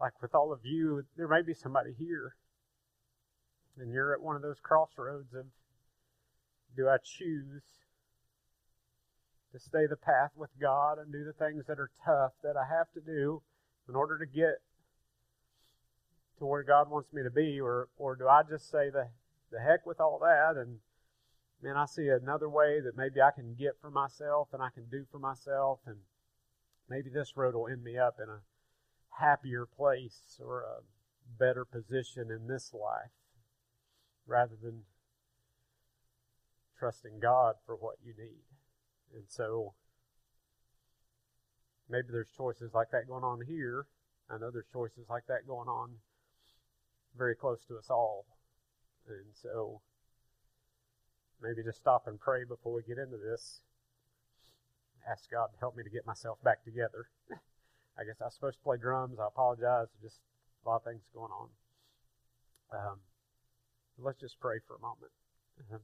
Like 0.00 0.20
with 0.22 0.34
all 0.34 0.50
of 0.50 0.60
you, 0.64 1.04
there 1.18 1.28
may 1.28 1.42
be 1.42 1.52
somebody 1.52 1.90
here, 1.98 2.34
and 3.78 3.92
you're 3.92 4.14
at 4.14 4.22
one 4.22 4.34
of 4.34 4.40
those 4.40 4.60
crossroads 4.62 5.34
of 5.34 5.44
do 6.74 6.88
I 6.88 6.96
choose 7.04 7.62
to 9.52 9.58
stay 9.58 9.86
the 9.86 9.96
path 9.96 10.30
with 10.36 10.50
God 10.58 10.98
and 10.98 11.12
do 11.12 11.22
the 11.24 11.32
things 11.32 11.66
that 11.66 11.78
are 11.78 11.90
tough 12.04 12.32
that 12.42 12.56
I 12.56 12.64
have 12.64 12.90
to 12.94 13.00
do 13.00 13.42
in 13.88 13.94
order 13.94 14.18
to 14.18 14.26
get 14.26 14.62
to 16.38 16.46
where 16.46 16.62
God 16.62 16.88
wants 16.88 17.12
me 17.12 17.22
to 17.24 17.30
be, 17.30 17.60
or 17.60 17.88
or 17.98 18.16
do 18.16 18.26
I 18.26 18.42
just 18.48 18.70
say 18.70 18.88
the 18.88 19.08
the 19.50 19.60
heck 19.60 19.86
with 19.86 20.00
all 20.00 20.18
that 20.20 20.60
and 20.60 20.78
man, 21.62 21.76
I 21.76 21.86
see 21.86 22.08
another 22.08 22.48
way 22.48 22.80
that 22.80 22.96
maybe 22.96 23.20
I 23.20 23.30
can 23.30 23.54
get 23.54 23.80
for 23.80 23.90
myself 23.90 24.48
and 24.52 24.62
I 24.62 24.68
can 24.70 24.86
do 24.90 25.04
for 25.10 25.18
myself, 25.18 25.80
and 25.86 25.96
maybe 26.88 27.10
this 27.10 27.36
road 27.36 27.54
will 27.54 27.68
end 27.68 27.82
me 27.82 27.98
up 27.98 28.16
in 28.22 28.28
a 28.28 28.40
happier 29.20 29.66
place 29.66 30.40
or 30.40 30.60
a 30.60 30.82
better 31.38 31.64
position 31.64 32.30
in 32.30 32.46
this 32.46 32.72
life 32.72 33.10
rather 34.26 34.54
than 34.62 34.82
trusting 36.78 37.18
God 37.20 37.56
for 37.66 37.74
what 37.74 37.96
you 38.04 38.14
need. 38.16 38.44
And 39.12 39.24
so 39.26 39.74
maybe 41.88 42.08
there's 42.12 42.30
choices 42.36 42.72
like 42.72 42.90
that 42.92 43.08
going 43.08 43.24
on 43.24 43.40
here. 43.46 43.86
I 44.30 44.38
know 44.38 44.50
there's 44.50 44.68
choices 44.72 45.06
like 45.08 45.26
that 45.26 45.46
going 45.46 45.68
on 45.68 45.94
very 47.16 47.34
close 47.34 47.64
to 47.66 47.76
us 47.78 47.90
all. 47.90 48.26
And 49.08 49.34
so 49.34 49.80
maybe 51.42 51.62
just 51.62 51.78
stop 51.78 52.06
and 52.06 52.18
pray 52.20 52.44
before 52.44 52.72
we 52.72 52.82
get 52.82 52.98
into 52.98 53.16
this. 53.16 53.60
Ask 55.10 55.30
God 55.30 55.46
to 55.52 55.58
help 55.58 55.76
me 55.76 55.82
to 55.82 55.90
get 55.90 56.06
myself 56.06 56.38
back 56.42 56.64
together. 56.64 57.08
I 57.98 58.04
guess 58.04 58.20
I 58.20 58.26
was 58.26 58.34
supposed 58.34 58.58
to 58.58 58.64
play 58.64 58.76
drums. 58.76 59.18
I 59.18 59.26
apologize. 59.26 59.88
Just 60.02 60.20
a 60.64 60.68
lot 60.68 60.76
of 60.76 60.84
things 60.84 61.02
going 61.14 61.32
on. 61.32 61.48
Um, 62.72 62.98
let's 63.98 64.20
just 64.20 64.38
pray 64.40 64.58
for 64.66 64.76
a 64.76 64.80
moment. 64.80 65.12
Um, 65.72 65.80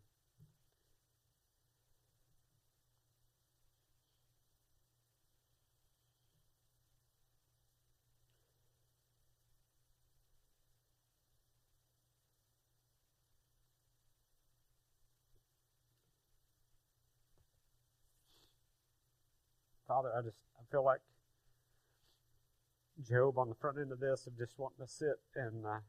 Father, 20.04 20.19
I 20.19 20.22
just 20.22 20.37
I 20.59 20.62
feel 20.70 20.84
like 20.84 21.00
Job 23.09 23.38
on 23.38 23.48
the 23.48 23.54
front 23.54 23.78
end 23.78 23.92
of 23.92 24.00
this 24.00 24.26
of 24.26 24.37
just 24.37 24.59
wanting 24.59 24.84
to 24.84 24.91
sit 24.91 25.20
and 25.34 25.65
uh, 25.65 25.81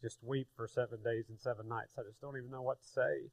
just 0.00 0.18
weep 0.22 0.48
for 0.56 0.66
seven 0.66 0.98
days 1.04 1.26
and 1.28 1.38
seven 1.38 1.68
nights. 1.68 1.94
I 1.98 2.02
just 2.02 2.20
don't 2.20 2.36
even 2.36 2.50
know 2.50 2.62
what 2.62 2.80
to 2.82 2.88
say. 2.88 3.30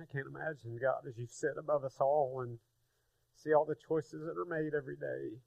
I 0.00 0.04
can't 0.12 0.26
imagine, 0.26 0.78
God, 0.80 1.06
as 1.08 1.16
you 1.16 1.26
sit 1.28 1.52
above 1.56 1.84
us 1.84 1.96
all 2.00 2.40
and 2.42 2.58
see 3.36 3.54
all 3.54 3.64
the 3.64 3.76
choices 3.76 4.24
that 4.26 4.36
are 4.36 4.44
made 4.44 4.74
every 4.74 4.96
day. 4.96 5.38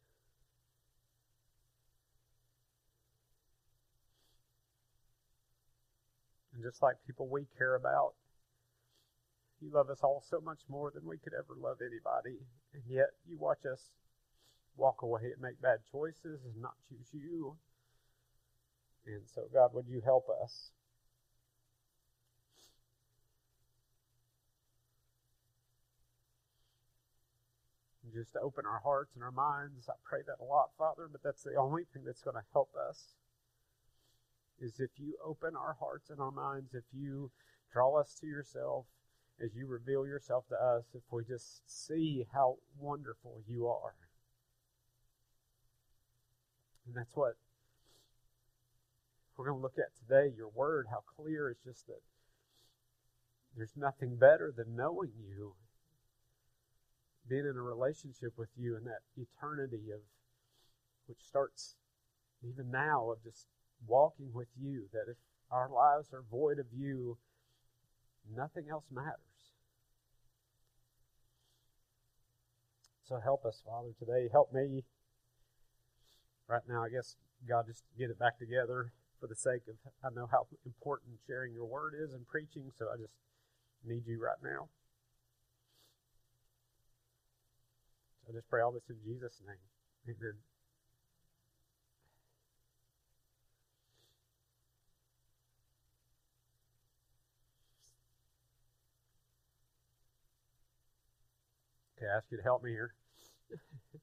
And 6.56 6.64
just 6.64 6.82
like 6.82 6.96
people 7.06 7.28
we 7.28 7.48
care 7.58 7.76
about, 7.76 8.14
you 9.60 9.70
love 9.72 9.90
us 9.90 10.00
all 10.02 10.24
so 10.28 10.40
much 10.40 10.60
more 10.70 10.90
than 10.90 11.06
we 11.06 11.18
could 11.18 11.34
ever 11.34 11.60
love 11.60 11.78
anybody. 11.82 12.40
And 12.74 12.84
yet 12.88 13.12
you 13.28 13.38
watch 13.38 13.66
us 13.72 13.92
walk 14.78 15.02
away 15.02 15.32
and 15.34 15.42
make 15.42 15.62
bad 15.62 15.80
choices 15.92 16.40
and 16.46 16.62
not 16.62 16.76
choose 16.88 17.12
you. 17.12 17.58
And 19.06 19.24
so, 19.34 19.44
God, 19.54 19.72
would 19.74 19.88
you 19.88 20.02
help 20.04 20.28
us? 20.42 20.72
just 28.16 28.38
open 28.42 28.64
our 28.66 28.80
hearts 28.80 29.12
and 29.16 29.24
our 29.24 29.32
minds. 29.32 29.90
I 29.90 30.00
pray 30.08 30.22
that 30.26 30.40
a 30.40 30.48
lot, 30.48 30.70
Father, 30.78 31.10
but 31.12 31.22
that's 31.22 31.44
the 31.44 31.56
only 31.60 31.84
thing 31.92 32.04
that's 32.06 32.22
going 32.22 32.40
to 32.40 32.48
help 32.54 32.72
us 32.90 33.12
is 34.60 34.80
if 34.80 34.92
you 34.98 35.16
open 35.24 35.56
our 35.56 35.76
hearts 35.80 36.10
and 36.10 36.20
our 36.20 36.32
minds, 36.32 36.74
if 36.74 36.84
you 36.94 37.32
draw 37.72 38.00
us 38.00 38.16
to 38.22 38.28
yourself, 38.28 38.86
as 39.44 39.54
you 39.56 39.68
reveal 39.68 40.06
yourself 40.06 40.48
to 40.48 40.56
us, 40.56 40.86
if 40.94 41.02
we 41.12 41.24
just 41.26 41.62
see 41.66 42.26
how 42.34 42.56
wonderful 42.80 43.42
you 43.48 43.68
are. 43.68 43.96
And 46.88 46.96
that's 46.96 47.16
what 47.16 47.34
we're 49.36 49.46
going 49.46 49.58
to 49.58 49.62
look 49.62 49.78
at 49.78 49.96
today. 49.98 50.34
Your 50.38 50.50
word, 50.50 50.88
how 50.90 51.04
clear 51.18 51.50
it's 51.50 51.64
just 51.64 51.88
that 51.88 52.02
there's 53.58 53.76
nothing 53.76 54.16
better 54.16 54.54
than 54.56 54.76
knowing 54.76 55.12
you, 55.28 55.54
being 57.28 57.46
in 57.46 57.58
a 57.58 57.62
relationship 57.62 58.34
with 58.38 58.50
you, 58.58 58.78
and 58.78 58.86
that 58.86 59.02
eternity 59.18 59.92
of 59.94 60.00
which 61.08 61.20
starts 61.22 61.76
even 62.44 62.72
now 62.72 63.10
of 63.12 63.24
just 63.24 63.48
walking 63.88 64.32
with 64.34 64.48
you, 64.60 64.86
that 64.94 65.10
if 65.10 65.18
our 65.52 65.70
lives 65.70 66.10
are 66.14 66.24
void 66.30 66.60
of 66.60 66.66
you, 66.76 67.18
nothing 68.36 68.66
else 68.70 68.86
matters. 68.92 69.20
So 73.08 73.20
help 73.24 73.46
us, 73.46 73.62
Father, 73.66 73.94
today. 74.00 74.30
Help 74.32 74.52
me 74.52 74.84
right 76.48 76.64
now. 76.68 76.84
I 76.84 76.90
guess, 76.90 77.16
God, 77.48 77.66
just 77.68 77.84
get 77.98 78.10
it 78.10 78.18
back 78.18 78.40
together 78.40 78.92
for 79.20 79.28
the 79.28 79.36
sake 79.36 79.62
of, 79.70 79.76
I 80.04 80.10
know 80.16 80.28
how 80.30 80.48
important 80.66 81.20
sharing 81.28 81.54
your 81.54 81.66
word 81.66 81.94
is 81.94 82.14
and 82.14 82.28
preaching, 82.28 82.72
so 82.78 82.88
I 82.92 82.98
just 82.98 83.14
need 83.86 84.08
you 84.08 84.20
right 84.22 84.42
now. 84.44 84.70
So 88.26 88.34
I 88.34 88.34
just 88.34 88.50
pray 88.50 88.62
all 88.62 88.72
this 88.72 88.90
in 88.90 88.98
Jesus' 89.06 89.40
name. 89.46 89.62
Amen. 90.10 90.55
Okay, 101.98 102.08
I 102.12 102.18
ask 102.18 102.26
you 102.30 102.38
to 102.38 102.44
help 102.44 102.64
me 102.64 102.72
here. 102.72 102.94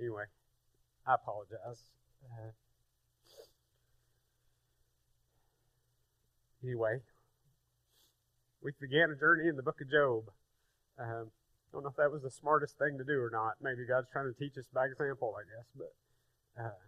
anyway, 0.00 0.24
I 1.06 1.14
apologize. 1.14 1.90
Uh, 2.24 2.50
anyway, 6.64 7.00
we 8.62 8.72
began 8.80 9.10
a 9.10 9.16
journey 9.16 9.48
in 9.48 9.56
the 9.56 9.62
book 9.62 9.80
of 9.80 9.90
Job. 9.90 10.24
Um, 10.98 11.30
don't 11.74 11.82
know 11.82 11.90
if 11.90 11.96
that 11.96 12.12
was 12.12 12.22
the 12.22 12.30
smartest 12.30 12.78
thing 12.78 12.98
to 12.98 13.04
do 13.04 13.20
or 13.20 13.30
not. 13.30 13.54
Maybe 13.60 13.84
God's 13.86 14.08
trying 14.12 14.32
to 14.32 14.38
teach 14.38 14.56
us 14.56 14.66
by 14.72 14.86
example, 14.86 15.34
I 15.36 15.42
guess. 15.42 15.66
But 15.76 16.62
uh, 16.62 16.80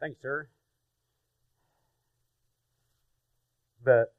thanks, 0.00 0.20
sir. 0.22 0.48
But 3.84 4.14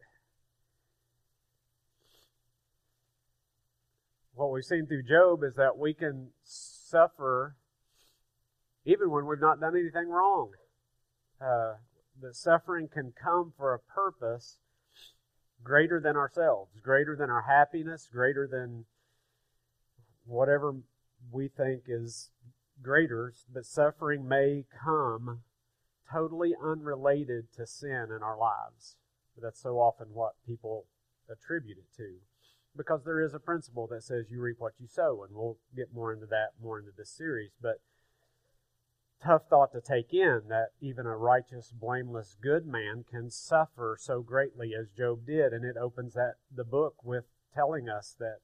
what 4.35 4.51
we've 4.51 4.63
seen 4.63 4.85
through 4.85 5.03
Job 5.03 5.43
is 5.43 5.55
that 5.55 5.77
we 5.77 5.93
can 5.93 6.29
suffer 6.43 7.55
even 8.85 9.09
when 9.09 9.25
we've 9.25 9.39
not 9.39 9.59
done 9.59 9.75
anything 9.75 10.09
wrong. 10.09 10.51
Uh, 11.41 11.75
the 12.21 12.33
suffering 12.33 12.87
can 12.87 13.13
come 13.21 13.53
for 13.57 13.73
a 13.73 13.79
purpose 13.79 14.59
greater 15.63 15.99
than 15.99 16.15
ourselves, 16.15 16.71
greater 16.81 17.15
than 17.15 17.29
our 17.29 17.43
happiness, 17.43 18.07
greater 18.11 18.47
than 18.47 18.85
whatever 20.25 20.75
we 21.31 21.47
think 21.47 21.83
is 21.87 22.29
greater. 22.81 23.33
But 23.51 23.65
suffering 23.65 24.27
may 24.27 24.65
come 24.83 25.41
totally 26.11 26.53
unrelated 26.61 27.51
to 27.57 27.65
sin 27.65 28.07
in 28.15 28.21
our 28.21 28.37
lives. 28.37 28.97
But 29.33 29.43
that's 29.43 29.61
so 29.61 29.79
often 29.79 30.07
what 30.13 30.33
people 30.45 30.85
attribute 31.29 31.77
it 31.77 31.97
to. 31.97 32.15
Because 32.77 33.03
there 33.03 33.21
is 33.21 33.33
a 33.33 33.39
principle 33.39 33.87
that 33.87 34.03
says 34.03 34.25
you 34.29 34.41
reap 34.41 34.57
what 34.59 34.73
you 34.79 34.87
sow, 34.87 35.23
and 35.23 35.35
we'll 35.35 35.57
get 35.75 35.93
more 35.93 36.11
into 36.13 36.25
that 36.25 36.49
more 36.61 36.79
into 36.79 36.91
this 36.95 37.09
series. 37.09 37.51
But 37.61 37.79
tough 39.23 39.43
thought 39.49 39.71
to 39.71 39.81
take 39.81 40.13
in 40.13 40.43
that 40.49 40.69
even 40.81 41.05
a 41.05 41.15
righteous, 41.15 41.71
blameless, 41.71 42.35
good 42.41 42.65
man 42.67 43.05
can 43.09 43.29
suffer 43.29 43.97
so 43.99 44.21
greatly 44.21 44.73
as 44.77 44.89
Job 44.89 45.25
did, 45.25 45.53
and 45.53 45.63
it 45.63 45.77
opens 45.77 46.13
that 46.13 46.35
the 46.53 46.65
book 46.65 46.95
with 47.03 47.25
telling 47.53 47.87
us 47.89 48.15
that 48.19 48.39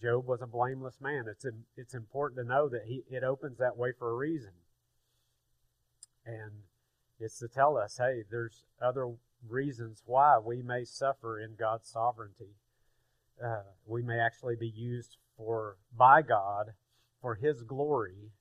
Job 0.00 0.26
was 0.26 0.40
a 0.40 0.46
blameless 0.46 1.00
man. 1.00 1.26
It's 1.28 1.44
it's 1.76 1.94
important 1.94 2.40
to 2.40 2.48
know 2.48 2.68
that 2.68 2.84
he 2.86 3.04
it 3.10 3.22
opens 3.22 3.58
that 3.58 3.76
way 3.76 3.92
for 3.96 4.10
a 4.10 4.16
reason, 4.16 4.52
and 6.24 6.62
it's 7.20 7.38
to 7.40 7.48
tell 7.48 7.76
us, 7.76 7.98
hey, 7.98 8.22
there's 8.30 8.64
other 8.80 9.10
reasons 9.46 10.02
why 10.06 10.38
we 10.38 10.62
may 10.62 10.84
suffer 10.84 11.38
in 11.38 11.54
God's 11.58 11.88
sovereignty. 11.88 12.54
Uh, 13.44 13.62
we 13.86 14.02
may 14.02 14.18
actually 14.18 14.56
be 14.56 14.72
used 14.74 15.16
for 15.36 15.76
by 15.96 16.22
God 16.22 16.72
for 17.20 17.36
His 17.36 17.62
glory 17.62 18.32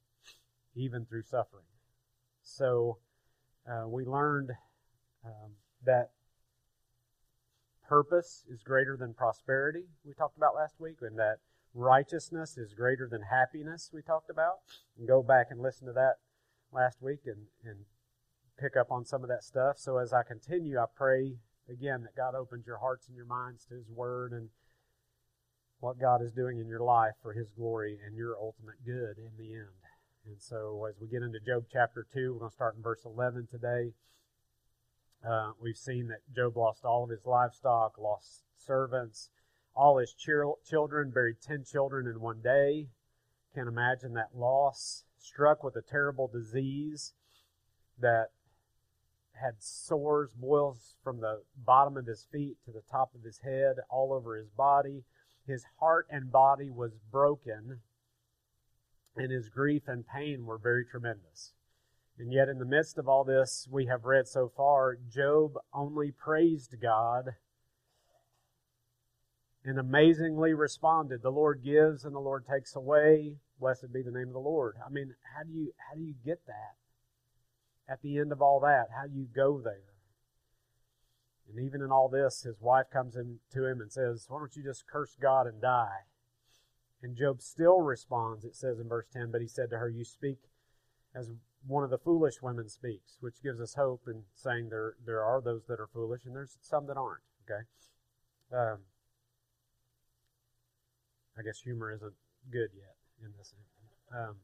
even 0.76 1.06
through 1.06 1.24
suffering. 1.24 1.66
So 2.44 3.00
uh, 3.70 3.88
we 3.88 4.06
learned 4.06 4.52
um, 5.26 5.52
that 5.86 6.12
purpose 7.88 8.44
is 8.50 8.62
greater 8.64 8.98
than 8.98 9.14
prosperity, 9.14 9.86
we 10.06 10.14
talked 10.14 10.38
about 10.38 10.56
last 10.56 10.76
week, 10.80 10.98
and 11.02 11.18
that 11.18 11.38
righteousness 11.74 12.58
is 12.58 12.74
greater 12.74 13.08
than 13.10 13.22
happiness, 13.22 13.90
we 13.94 14.02
talked 14.02 14.30
about. 14.30 14.60
And 14.98 15.08
go 15.08 15.24
back 15.24 15.48
and 15.50 15.62
listen 15.62 15.88
to 15.88 15.94
that 15.94 16.16
last 16.72 17.02
week 17.02 17.22
and, 17.26 17.48
and 17.64 17.86
pick 18.60 18.76
up 18.76 18.92
on 18.92 19.06
some 19.06 19.24
of 19.24 19.30
that 19.30 19.44
stuff. 19.44 19.78
So 19.78 19.98
as 19.98 20.14
I 20.14 20.24
continue, 20.24 20.78
I 20.78 20.86
pray 20.96 21.38
again 21.70 22.04
that 22.04 22.16
God 22.16 22.36
opens 22.36 22.66
your 22.66 22.80
hearts 22.80 23.08
and 23.08 23.16
your 23.16 23.26
minds 23.26 23.66
to 23.66 23.76
His 23.76 23.90
Word 23.90 24.32
and 24.32 24.50
what 25.80 26.00
God 26.00 26.22
is 26.22 26.32
doing 26.32 26.60
in 26.60 26.68
your 26.68 26.82
life 26.82 27.14
for 27.22 27.34
His 27.34 27.52
glory 27.52 28.00
and 28.06 28.16
your 28.16 28.36
ultimate 28.38 28.84
good 28.86 29.18
in 29.18 29.32
the 29.38 29.54
end. 29.54 29.68
And 30.26 30.42
so, 30.42 30.86
as 30.90 30.96
we 31.00 31.08
get 31.08 31.24
into 31.24 31.40
Job 31.40 31.66
chapter 31.72 32.06
2, 32.14 32.34
we're 32.34 32.40
going 32.40 32.52
to 32.52 32.56
start 32.56 32.76
in 32.76 32.82
verse 32.82 33.06
11 33.06 33.48
today. 33.50 33.94
Uh, 35.28 35.52
we've 35.62 35.78
seen 35.78 36.08
that 36.08 36.20
Job 36.36 36.58
lost 36.58 36.84
all 36.84 37.04
of 37.04 37.10
his 37.10 37.26
livestock, 37.26 37.98
lost 37.98 38.44
servants, 38.58 39.30
all 39.76 39.98
his 39.98 40.14
children, 40.14 41.12
buried 41.12 41.38
10 41.42 41.64
children 41.64 42.08
in 42.08 42.20
one 42.20 42.42
day. 42.44 42.88
Can't 43.54 43.68
imagine 43.68 44.14
that 44.14 44.36
loss. 44.36 45.04
Struck 45.20 45.64
with 45.64 45.76
a 45.76 45.82
terrible 45.82 46.28
disease 46.28 47.14
that 48.00 48.28
had 49.42 49.56
sores, 49.60 50.34
boils 50.34 50.96
from 51.04 51.22
the 51.22 51.42
bottom 51.56 51.98
of 51.98 52.06
his 52.06 52.28
feet 52.32 52.58
to 52.66 52.72
the 52.72 52.82
top 52.92 53.12
of 53.16 53.24
his 53.24 53.40
head, 53.40 53.76
all 53.90 54.14
over 54.14 54.36
his 54.36 54.50
body. 54.50 55.04
His 55.48 55.66
heart 55.80 56.08
and 56.12 56.32
body 56.32 56.70
was 56.70 56.92
broken 57.12 57.80
and 59.16 59.32
his 59.32 59.50
grief 59.50 59.84
and 59.88 60.06
pain 60.08 60.46
were 60.46 60.58
very 60.58 60.86
tremendous. 60.86 61.54
And 62.20 62.32
yet, 62.32 62.50
in 62.50 62.58
the 62.58 62.66
midst 62.66 62.98
of 62.98 63.08
all 63.08 63.24
this 63.24 63.68
we 63.70 63.86
have 63.86 64.06
read 64.06 64.28
so 64.28 64.52
far, 64.56 64.98
Job 65.10 65.54
only 65.74 66.12
praised 66.12 66.76
God 66.82 67.36
and 69.64 69.78
amazingly 69.78 70.54
responded, 70.54 71.22
The 71.22 71.30
Lord 71.30 71.64
gives 71.64 72.06
and 72.06 72.16
the 72.16 72.20
Lord 72.20 72.46
takes 72.46 72.76
away. 72.76 73.36
Blessed 73.60 73.92
be 73.92 74.02
the 74.02 74.12
name 74.12 74.28
of 74.28 74.34
the 74.34 74.40
Lord. 74.40 74.76
I 74.86 74.90
mean, 74.90 75.14
how 75.36 75.44
do 75.44 75.52
you 75.52 75.74
how 75.90 75.96
do 75.96 76.02
you 76.02 76.14
get 76.26 76.46
that? 76.48 76.76
At 77.90 78.02
the 78.02 78.18
end 78.18 78.32
of 78.32 78.42
all 78.42 78.60
that, 78.62 78.88
how 78.96 79.08
do 79.08 79.18
you 79.18 79.28
go 79.34 79.62
there? 79.64 79.87
And 81.50 81.66
even 81.66 81.82
in 81.82 81.92
all 81.92 82.10
this, 82.10 82.44
his 82.44 82.60
wife 82.60 82.88
comes 82.92 83.16
in 83.16 83.40
to 83.54 83.66
him 83.66 83.80
and 83.82 83.92
says, 83.92 84.26
Why 84.28 84.40
don't 84.40 84.56
you 84.56 84.64
just 84.64 84.88
curse 84.88 85.16
God 85.20 85.48
and 85.48 85.62
die? 85.62 86.06
And 87.02 87.16
Job 87.16 87.42
still 87.42 87.82
responds, 87.82 88.44
it 88.44 88.56
says 88.56 88.80
in 88.80 88.90
verse 88.90 89.08
10, 89.14 89.32
but 89.32 89.42
he 89.42 89.48
said 89.48 89.70
to 89.70 89.78
her, 89.78 89.90
You 89.90 90.04
speak 90.04 90.40
as 91.16 91.32
one 91.66 91.84
of 91.84 91.90
the 91.90 91.98
foolish 91.98 92.42
women 92.42 92.70
speaks, 92.70 93.18
which 93.20 93.42
gives 93.44 93.62
us 93.62 93.76
hope 93.76 94.02
in 94.08 94.24
saying 94.34 94.70
there, 94.70 94.96
there 95.06 95.24
are 95.24 95.42
those 95.42 95.66
that 95.68 95.80
are 95.80 95.90
foolish 95.94 96.26
and 96.26 96.36
there's 96.36 96.58
some 96.62 96.88
that 96.88 96.98
aren't. 96.98 97.24
Okay? 97.46 97.64
Um, 98.52 98.80
I 101.38 101.44
guess 101.44 101.60
humor 101.60 101.94
isn't 101.94 102.14
good 102.52 102.70
yet 102.76 102.96
in 103.24 103.32
this. 103.38 103.54
Um, 104.14 104.38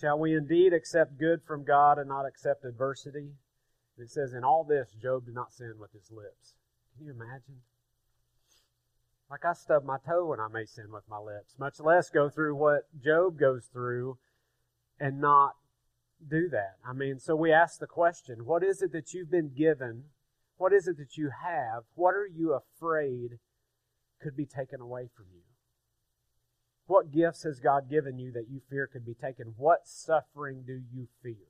Shall 0.00 0.18
we 0.18 0.34
indeed 0.34 0.72
accept 0.72 1.18
good 1.18 1.42
from 1.42 1.62
God 1.62 1.98
and 1.98 2.08
not 2.08 2.24
accept 2.24 2.64
adversity? 2.64 3.32
It 4.00 4.10
says, 4.10 4.32
In 4.32 4.44
all 4.44 4.64
this, 4.64 4.94
Job 5.00 5.26
did 5.26 5.34
not 5.34 5.52
sin 5.52 5.74
with 5.78 5.92
his 5.92 6.10
lips. 6.10 6.54
Can 6.96 7.06
you 7.06 7.12
imagine? 7.12 7.62
Like 9.30 9.44
I 9.44 9.52
stub 9.52 9.84
my 9.84 9.98
toe 10.04 10.32
and 10.32 10.42
I 10.42 10.48
may 10.48 10.64
sin 10.64 10.90
with 10.92 11.04
my 11.08 11.18
lips, 11.18 11.54
much 11.58 11.78
less 11.78 12.10
go 12.10 12.28
through 12.28 12.56
what 12.56 12.88
Job 13.00 13.38
goes 13.38 13.66
through 13.72 14.18
and 14.98 15.20
not 15.20 15.54
do 16.28 16.48
that. 16.48 16.76
I 16.84 16.92
mean, 16.92 17.20
so 17.20 17.36
we 17.36 17.52
ask 17.52 17.78
the 17.78 17.86
question 17.86 18.44
what 18.44 18.64
is 18.64 18.82
it 18.82 18.92
that 18.92 19.14
you've 19.14 19.30
been 19.30 19.52
given? 19.56 20.04
What 20.56 20.72
is 20.72 20.88
it 20.88 20.98
that 20.98 21.16
you 21.16 21.30
have? 21.44 21.84
What 21.94 22.14
are 22.14 22.26
you 22.26 22.54
afraid 22.54 23.38
could 24.20 24.36
be 24.36 24.46
taken 24.46 24.80
away 24.80 25.08
from 25.16 25.26
you? 25.32 25.42
What 26.86 27.12
gifts 27.12 27.44
has 27.44 27.60
God 27.60 27.88
given 27.88 28.18
you 28.18 28.32
that 28.32 28.50
you 28.50 28.60
fear 28.68 28.88
could 28.88 29.06
be 29.06 29.14
taken? 29.14 29.54
What 29.56 29.86
suffering 29.86 30.64
do 30.66 30.82
you 30.92 31.06
fear? 31.22 31.46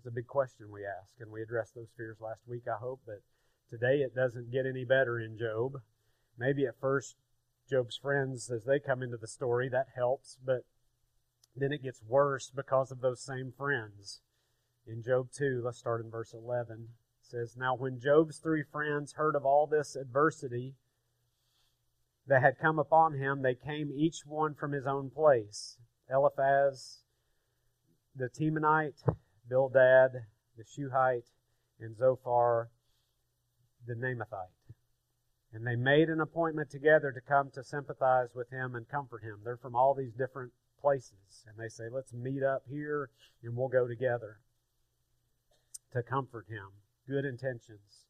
It's 0.00 0.06
a 0.06 0.10
big 0.10 0.28
question 0.28 0.70
we 0.72 0.86
ask, 0.86 1.12
and 1.20 1.30
we 1.30 1.42
addressed 1.42 1.74
those 1.74 1.92
fears 1.94 2.22
last 2.22 2.40
week, 2.48 2.62
I 2.66 2.78
hope, 2.78 3.02
but 3.04 3.20
today 3.68 3.98
it 3.98 4.14
doesn't 4.14 4.50
get 4.50 4.64
any 4.64 4.82
better 4.82 5.20
in 5.20 5.36
Job. 5.36 5.74
Maybe 6.38 6.64
at 6.64 6.80
first, 6.80 7.16
Job's 7.68 7.98
friends, 7.98 8.50
as 8.50 8.64
they 8.64 8.80
come 8.80 9.02
into 9.02 9.18
the 9.18 9.26
story, 9.26 9.68
that 9.68 9.88
helps, 9.94 10.38
but 10.42 10.64
then 11.54 11.70
it 11.70 11.82
gets 11.82 12.00
worse 12.02 12.50
because 12.50 12.90
of 12.90 13.02
those 13.02 13.20
same 13.20 13.52
friends. 13.52 14.22
In 14.86 15.02
Job 15.02 15.28
2, 15.36 15.60
let's 15.62 15.80
start 15.80 16.02
in 16.02 16.10
verse 16.10 16.32
11. 16.32 16.76
It 16.78 16.88
says, 17.20 17.54
Now 17.54 17.76
when 17.76 18.00
Job's 18.00 18.38
three 18.38 18.62
friends 18.62 19.12
heard 19.12 19.36
of 19.36 19.44
all 19.44 19.66
this 19.66 19.96
adversity 19.96 20.76
that 22.26 22.40
had 22.40 22.58
come 22.58 22.78
upon 22.78 23.18
him, 23.18 23.42
they 23.42 23.54
came 23.54 23.90
each 23.94 24.22
one 24.24 24.54
from 24.54 24.72
his 24.72 24.86
own 24.86 25.10
place. 25.10 25.76
Eliphaz, 26.10 27.00
the 28.16 28.30
Temanite, 28.30 29.02
Bildad, 29.50 30.12
the 30.56 30.64
Shuhite, 30.64 31.28
and 31.80 31.96
Zophar, 31.96 32.70
the 33.86 33.94
Naamathite. 33.94 34.54
And 35.52 35.66
they 35.66 35.76
made 35.76 36.08
an 36.08 36.20
appointment 36.20 36.70
together 36.70 37.10
to 37.10 37.20
come 37.20 37.50
to 37.54 37.64
sympathize 37.64 38.28
with 38.34 38.50
him 38.50 38.76
and 38.76 38.88
comfort 38.88 39.22
him. 39.22 39.40
They're 39.44 39.56
from 39.56 39.74
all 39.74 39.94
these 39.94 40.12
different 40.12 40.52
places. 40.80 41.44
And 41.46 41.56
they 41.58 41.68
say, 41.68 41.84
let's 41.90 42.12
meet 42.12 42.42
up 42.44 42.62
here 42.70 43.10
and 43.42 43.56
we'll 43.56 43.68
go 43.68 43.88
together 43.88 44.38
to 45.92 46.02
comfort 46.02 46.46
him. 46.48 46.68
Good 47.08 47.24
intentions. 47.24 48.06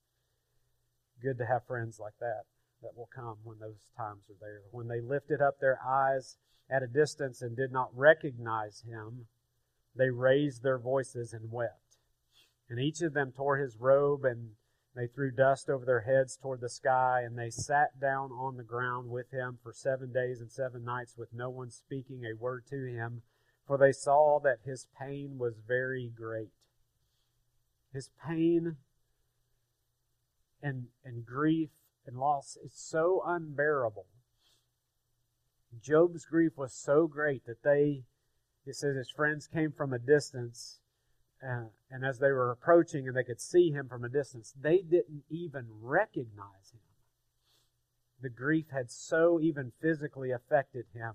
Good 1.23 1.39
to 1.39 1.47
have 1.47 1.67
friends 1.67 1.99
like 1.99 2.19
that 2.21 2.45
that 2.83 2.97
will 2.97 3.09
come 3.15 3.37
when 3.43 3.59
those 3.59 3.91
times 3.97 4.23
are 4.29 4.41
there. 4.41 4.63
When 4.71 4.89
they 4.89 5.01
lifted 5.01 5.41
up 5.41 5.61
their 5.61 5.79
eyes 5.87 6.37
at 6.71 6.83
a 6.83 6.87
distance 6.87 7.41
and 7.41 7.57
did 7.57 7.73
not 7.73 7.89
recognize 7.95 8.83
him, 8.87 9.27
they 9.95 10.11
raised 10.11 10.63
their 10.63 10.79
voices 10.79 11.33
and 11.33 11.51
wept. 11.51 11.97
And 12.69 12.79
each 12.79 13.01
of 13.03 13.15
them 13.15 13.33
tore 13.33 13.59
his 13.59 13.77
robe 13.79 14.25
and 14.25 14.51
they 14.95 15.07
threw 15.07 15.31
dust 15.31 15.69
over 15.71 15.85
their 15.85 16.01
heads 16.01 16.37
toward 16.37 16.61
the 16.61 16.69
sky, 16.69 17.23
and 17.25 17.39
they 17.39 17.51
sat 17.51 18.01
down 18.01 18.33
on 18.33 18.57
the 18.57 18.65
ground 18.65 19.09
with 19.09 19.31
him 19.31 19.59
for 19.63 19.73
seven 19.73 20.13
days 20.13 20.41
and 20.41 20.51
seven 20.51 20.85
nights, 20.85 21.17
with 21.17 21.33
no 21.33 21.49
one 21.49 21.71
speaking 21.71 22.25
a 22.25 22.37
word 22.37 22.67
to 22.71 22.87
him, 22.87 23.23
for 23.67 23.79
they 23.79 23.93
saw 23.93 24.41
that 24.41 24.59
his 24.65 24.89
pain 25.01 25.39
was 25.39 25.61
very 25.67 26.11
great. 26.13 26.51
His 27.93 28.11
pain 28.27 28.77
and, 30.61 30.87
and 31.05 31.25
grief 31.25 31.71
and 32.05 32.19
loss 32.19 32.59
is 32.63 32.73
so 32.75 33.23
unbearable. 33.25 34.07
Job's 35.81 36.27
grief 36.27 36.53
was 36.57 36.75
so 36.75 37.07
great 37.07 37.47
that 37.47 37.63
they, 37.63 38.03
it 38.71 38.77
says 38.77 38.97
his 38.97 39.11
friends 39.11 39.49
came 39.49 39.73
from 39.73 39.93
a 39.93 39.99
distance, 39.99 40.79
uh, 41.43 41.65
and 41.91 42.05
as 42.05 42.21
they 42.21 42.31
were 42.31 42.53
approaching 42.53 43.09
and 43.09 43.17
they 43.17 43.25
could 43.25 43.41
see 43.41 43.71
him 43.71 43.89
from 43.89 44.05
a 44.05 44.09
distance, 44.09 44.55
they 44.59 44.79
didn't 44.79 45.25
even 45.29 45.67
recognize 45.83 46.71
him. 46.73 46.81
The 48.23 48.29
grief 48.31 48.67
had 48.73 48.91
so 48.91 49.41
even 49.41 49.73
physically 49.83 50.31
affected 50.31 50.85
him. 50.95 51.15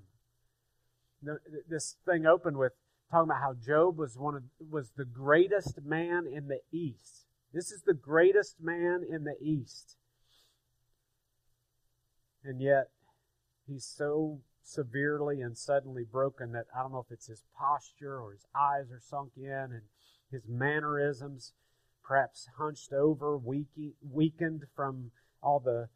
This 1.69 1.95
thing 2.05 2.25
opened 2.25 2.57
with 2.57 2.73
talking 3.09 3.29
about 3.29 3.41
how 3.41 3.53
Job 3.53 3.97
was 3.97 4.17
one 4.17 4.35
of 4.35 4.43
was 4.69 4.91
the 4.97 5.05
greatest 5.05 5.79
man 5.81 6.25
in 6.27 6.49
the 6.49 6.59
East. 6.73 7.25
This 7.53 7.71
is 7.71 7.83
the 7.83 7.93
greatest 7.93 8.57
man 8.59 9.01
in 9.09 9.23
the 9.23 9.37
East. 9.39 9.95
And 12.43 12.61
yet 12.61 12.89
he's 13.65 13.85
so 13.85 14.41
severely 14.65 15.41
and 15.41 15.57
suddenly 15.57 16.03
broken 16.03 16.51
that 16.51 16.65
I 16.75 16.81
don't 16.81 16.91
know 16.91 17.05
if 17.07 17.11
it's 17.11 17.27
his 17.27 17.43
posture 17.57 18.19
or 18.19 18.31
his 18.31 18.45
eyes 18.55 18.91
are 18.91 18.99
sunk 18.99 19.33
in 19.37 19.47
and 19.47 19.83
his 20.31 20.47
mannerisms 20.47 21.53
perhaps 22.03 22.49
hunched 22.57 22.91
over, 22.91 23.37
weakened 23.37 24.63
from 24.75 25.11
all 25.41 25.59
the 25.59 25.89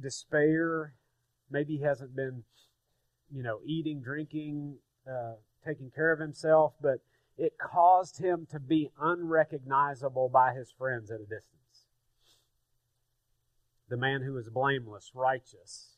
despair. 0.00 0.94
Maybe 1.50 1.76
he 1.76 1.82
hasn't 1.82 2.16
been, 2.16 2.44
you 3.30 3.42
know, 3.42 3.60
eating, 3.64 4.00
drinking, 4.00 4.78
uh, 5.08 5.34
taking 5.64 5.90
care 5.90 6.12
of 6.12 6.20
himself, 6.20 6.74
but 6.80 6.98
it 7.36 7.52
caused 7.58 8.18
him 8.18 8.46
to 8.50 8.60
be 8.60 8.90
unrecognizable 9.00 10.28
by 10.28 10.54
his 10.54 10.70
friends 10.70 11.10
at 11.10 11.20
a 11.20 11.24
distance. 11.24 11.86
The 13.88 13.96
man 13.96 14.22
who 14.22 14.34
was 14.34 14.48
blameless, 14.48 15.12
righteous, 15.14 15.91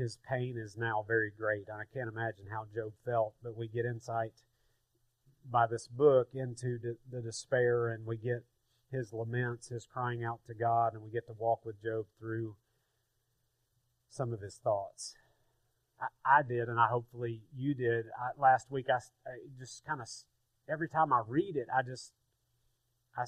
his 0.00 0.18
pain 0.28 0.56
is 0.56 0.76
now 0.76 1.04
very 1.06 1.30
great. 1.36 1.68
And 1.68 1.76
I 1.76 1.84
can't 1.92 2.08
imagine 2.08 2.46
how 2.50 2.64
Job 2.74 2.92
felt, 3.04 3.34
but 3.42 3.56
we 3.56 3.68
get 3.68 3.84
insight 3.84 4.32
by 5.48 5.66
this 5.66 5.86
book 5.86 6.28
into 6.32 6.78
the, 6.78 6.96
the 7.10 7.20
despair 7.20 7.88
and 7.88 8.06
we 8.06 8.16
get 8.16 8.44
his 8.90 9.12
laments, 9.12 9.68
his 9.68 9.86
crying 9.86 10.24
out 10.24 10.40
to 10.46 10.54
God, 10.54 10.94
and 10.94 11.02
we 11.02 11.10
get 11.10 11.26
to 11.26 11.34
walk 11.38 11.64
with 11.64 11.82
Job 11.82 12.06
through 12.18 12.56
some 14.08 14.32
of 14.32 14.40
his 14.40 14.56
thoughts. 14.56 15.14
I, 16.00 16.38
I 16.38 16.42
did, 16.42 16.68
and 16.68 16.80
I 16.80 16.86
hopefully 16.86 17.42
you 17.54 17.74
did. 17.74 18.06
I, 18.18 18.40
last 18.40 18.70
week, 18.70 18.86
I, 18.88 18.96
I 19.28 19.36
just 19.58 19.84
kind 19.84 20.00
of 20.00 20.08
every 20.68 20.88
time 20.88 21.12
I 21.12 21.22
read 21.26 21.56
it, 21.56 21.68
I 21.72 21.82
just 21.82 22.12
I 23.16 23.24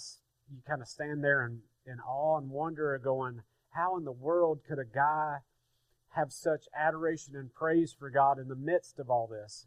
you 0.51 0.63
kind 0.67 0.83
of 0.83 0.89
stand 0.89 1.23
there 1.23 1.45
in, 1.47 1.61
in 1.87 2.01
awe 2.01 2.39
and 2.39 2.51
wonder, 2.51 2.99
going, 2.99 3.43
how 3.71 3.97
in 3.97 4.05
the 4.05 4.13
world 4.13 4.61
could 4.67 4.79
a 4.79 4.85
guy 4.85 5.39
have 6.15 6.33
such 6.33 6.65
adoration 6.77 7.35
and 7.37 7.53
praise 7.53 7.95
for 7.99 8.11
God 8.11 8.39
in 8.39 8.49
the 8.49 8.57
midst 8.57 8.99
of 8.99 9.11
all 9.11 9.27
this? 9.27 9.67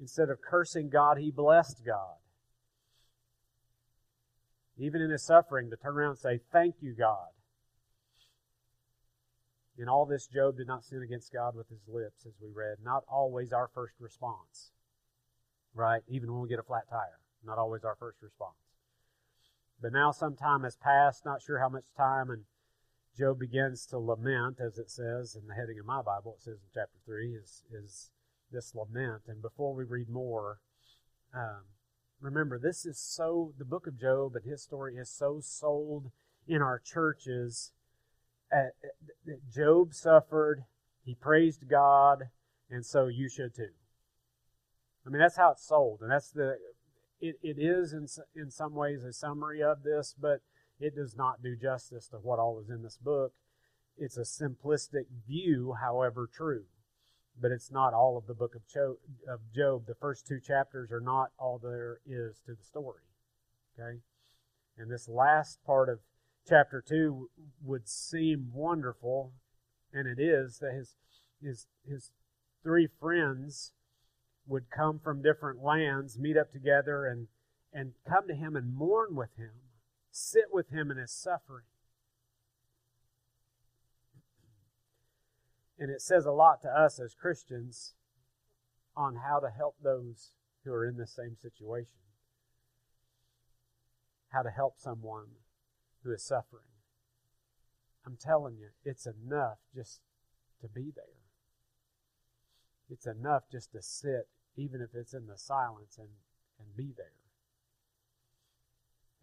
Instead 0.00 0.30
of 0.30 0.40
cursing 0.40 0.88
God, 0.88 1.18
he 1.18 1.30
blessed 1.30 1.82
God. 1.84 2.16
Even 4.76 5.00
in 5.00 5.10
his 5.10 5.24
suffering, 5.24 5.70
to 5.70 5.76
turn 5.76 5.96
around 5.96 6.10
and 6.10 6.18
say, 6.18 6.40
Thank 6.52 6.76
you, 6.80 6.94
God. 6.94 7.28
In 9.78 9.88
all 9.88 10.06
this, 10.06 10.26
Job 10.26 10.56
did 10.56 10.68
not 10.68 10.84
sin 10.84 11.02
against 11.02 11.32
God 11.32 11.56
with 11.56 11.68
his 11.68 11.88
lips, 11.88 12.26
as 12.26 12.32
we 12.40 12.48
read. 12.54 12.76
Not 12.82 13.02
always 13.08 13.52
our 13.52 13.68
first 13.74 13.94
response, 13.98 14.70
right? 15.74 16.02
Even 16.08 16.32
when 16.32 16.42
we 16.42 16.48
get 16.48 16.60
a 16.60 16.64
flat 16.64 16.88
tire, 16.88 17.18
not 17.44 17.58
always 17.58 17.84
our 17.84 17.96
first 17.96 18.22
response. 18.22 18.54
But 19.82 19.92
now 19.92 20.12
some 20.12 20.36
time 20.36 20.62
has 20.62 20.76
passed, 20.76 21.24
not 21.24 21.42
sure 21.42 21.58
how 21.58 21.68
much 21.68 21.92
time, 21.96 22.30
and 22.30 22.44
Job 23.16 23.38
begins 23.38 23.86
to 23.86 23.98
lament, 23.98 24.58
as 24.60 24.78
it 24.78 24.90
says 24.90 25.36
in 25.36 25.46
the 25.46 25.54
heading 25.54 25.78
of 25.78 25.86
my 25.86 26.02
Bible. 26.02 26.36
It 26.38 26.42
says 26.42 26.54
in 26.54 26.68
chapter 26.72 26.98
3 27.04 27.34
is, 27.34 27.62
is 27.72 28.10
this 28.50 28.74
lament. 28.74 29.22
And 29.28 29.40
before 29.40 29.74
we 29.74 29.84
read 29.84 30.08
more, 30.08 30.58
um, 31.34 31.62
remember, 32.20 32.58
this 32.58 32.84
is 32.84 32.98
so, 32.98 33.52
the 33.58 33.64
book 33.64 33.86
of 33.86 34.00
Job 34.00 34.34
and 34.34 34.44
his 34.44 34.62
story 34.62 34.96
is 34.96 35.10
so 35.10 35.40
sold 35.40 36.10
in 36.48 36.60
our 36.60 36.80
churches 36.84 37.72
that 38.50 38.72
Job 39.52 39.94
suffered, 39.94 40.64
he 41.04 41.14
praised 41.14 41.68
God, 41.68 42.24
and 42.70 42.84
so 42.84 43.06
you 43.06 43.28
should 43.28 43.54
too. 43.54 43.70
I 45.06 45.10
mean, 45.10 45.20
that's 45.20 45.36
how 45.36 45.52
it's 45.52 45.66
sold, 45.66 46.00
and 46.00 46.10
that's 46.10 46.30
the. 46.30 46.56
It, 47.20 47.36
it 47.42 47.58
is 47.58 47.92
in 47.92 48.06
in 48.34 48.50
some 48.50 48.74
ways 48.74 49.02
a 49.02 49.12
summary 49.12 49.62
of 49.62 49.82
this, 49.82 50.14
but 50.18 50.40
it 50.80 50.94
does 50.94 51.16
not 51.16 51.42
do 51.42 51.56
justice 51.56 52.08
to 52.08 52.16
what 52.16 52.38
all 52.38 52.60
is 52.60 52.70
in 52.70 52.82
this 52.82 52.98
book. 52.98 53.32
It's 53.96 54.16
a 54.16 54.22
simplistic 54.22 55.06
view, 55.26 55.74
however 55.80 56.28
true, 56.32 56.64
but 57.40 57.52
it's 57.52 57.70
not 57.70 57.94
all 57.94 58.16
of 58.16 58.26
the 58.26 58.34
book 58.34 58.54
of 58.54 58.66
Job. 58.66 58.96
Of 59.28 59.40
Job. 59.54 59.86
The 59.86 59.94
first 59.94 60.26
two 60.26 60.40
chapters 60.40 60.90
are 60.90 61.00
not 61.00 61.30
all 61.38 61.58
there 61.62 62.00
is 62.06 62.40
to 62.46 62.54
the 62.54 62.64
story. 62.64 63.02
Okay, 63.78 64.00
and 64.76 64.90
this 64.90 65.08
last 65.08 65.58
part 65.64 65.88
of 65.88 66.00
chapter 66.46 66.82
2 66.86 67.30
would 67.62 67.88
seem 67.88 68.50
wonderful, 68.52 69.32
and 69.92 70.06
it 70.06 70.22
is, 70.22 70.58
that 70.58 70.72
his, 70.74 70.96
his, 71.42 71.66
his 71.88 72.10
three 72.62 72.88
friends 73.00 73.72
would 74.46 74.70
come 74.70 74.98
from 74.98 75.22
different 75.22 75.62
lands, 75.62 76.18
meet 76.18 76.36
up 76.36 76.52
together, 76.52 77.06
and, 77.06 77.28
and 77.72 77.92
come 78.08 78.28
to 78.28 78.34
him 78.34 78.56
and 78.56 78.74
mourn 78.74 79.14
with 79.14 79.34
him, 79.36 79.52
sit 80.14 80.44
with 80.52 80.70
him 80.70 80.90
in 80.92 80.96
his 80.96 81.10
suffering. 81.10 81.64
And 85.76 85.90
it 85.90 86.00
says 86.00 86.24
a 86.24 86.30
lot 86.30 86.62
to 86.62 86.68
us 86.68 87.00
as 87.00 87.14
Christians 87.14 87.94
on 88.96 89.16
how 89.16 89.40
to 89.40 89.50
help 89.50 89.74
those 89.82 90.30
who 90.64 90.72
are 90.72 90.86
in 90.86 90.96
the 90.96 91.06
same 91.06 91.36
situation. 91.42 91.98
How 94.28 94.42
to 94.42 94.50
help 94.50 94.74
someone 94.78 95.26
who 96.04 96.12
is 96.12 96.22
suffering. 96.22 96.62
I'm 98.06 98.16
telling 98.16 98.56
you, 98.56 98.68
it's 98.84 99.06
enough 99.06 99.58
just 99.74 100.00
to 100.60 100.68
be 100.68 100.92
there. 100.94 101.04
It's 102.88 103.06
enough 103.06 103.44
just 103.50 103.72
to 103.72 103.82
sit, 103.82 104.28
even 104.56 104.80
if 104.80 104.94
it's 104.94 105.14
in 105.14 105.26
the 105.26 105.38
silence, 105.38 105.98
and, 105.98 106.08
and 106.60 106.76
be 106.76 106.92
there. 106.96 107.23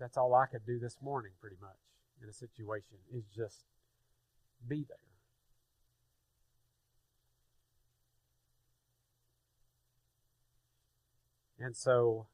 That's 0.01 0.17
all 0.17 0.33
I 0.33 0.47
could 0.47 0.65
do 0.65 0.79
this 0.79 0.97
morning, 0.99 1.33
pretty 1.39 1.57
much, 1.61 1.77
in 2.23 2.27
a 2.27 2.33
situation, 2.33 2.97
is 3.13 3.23
just 3.27 3.65
be 4.67 4.83
there. 4.89 4.97
And 11.63 11.77
so, 11.77 12.25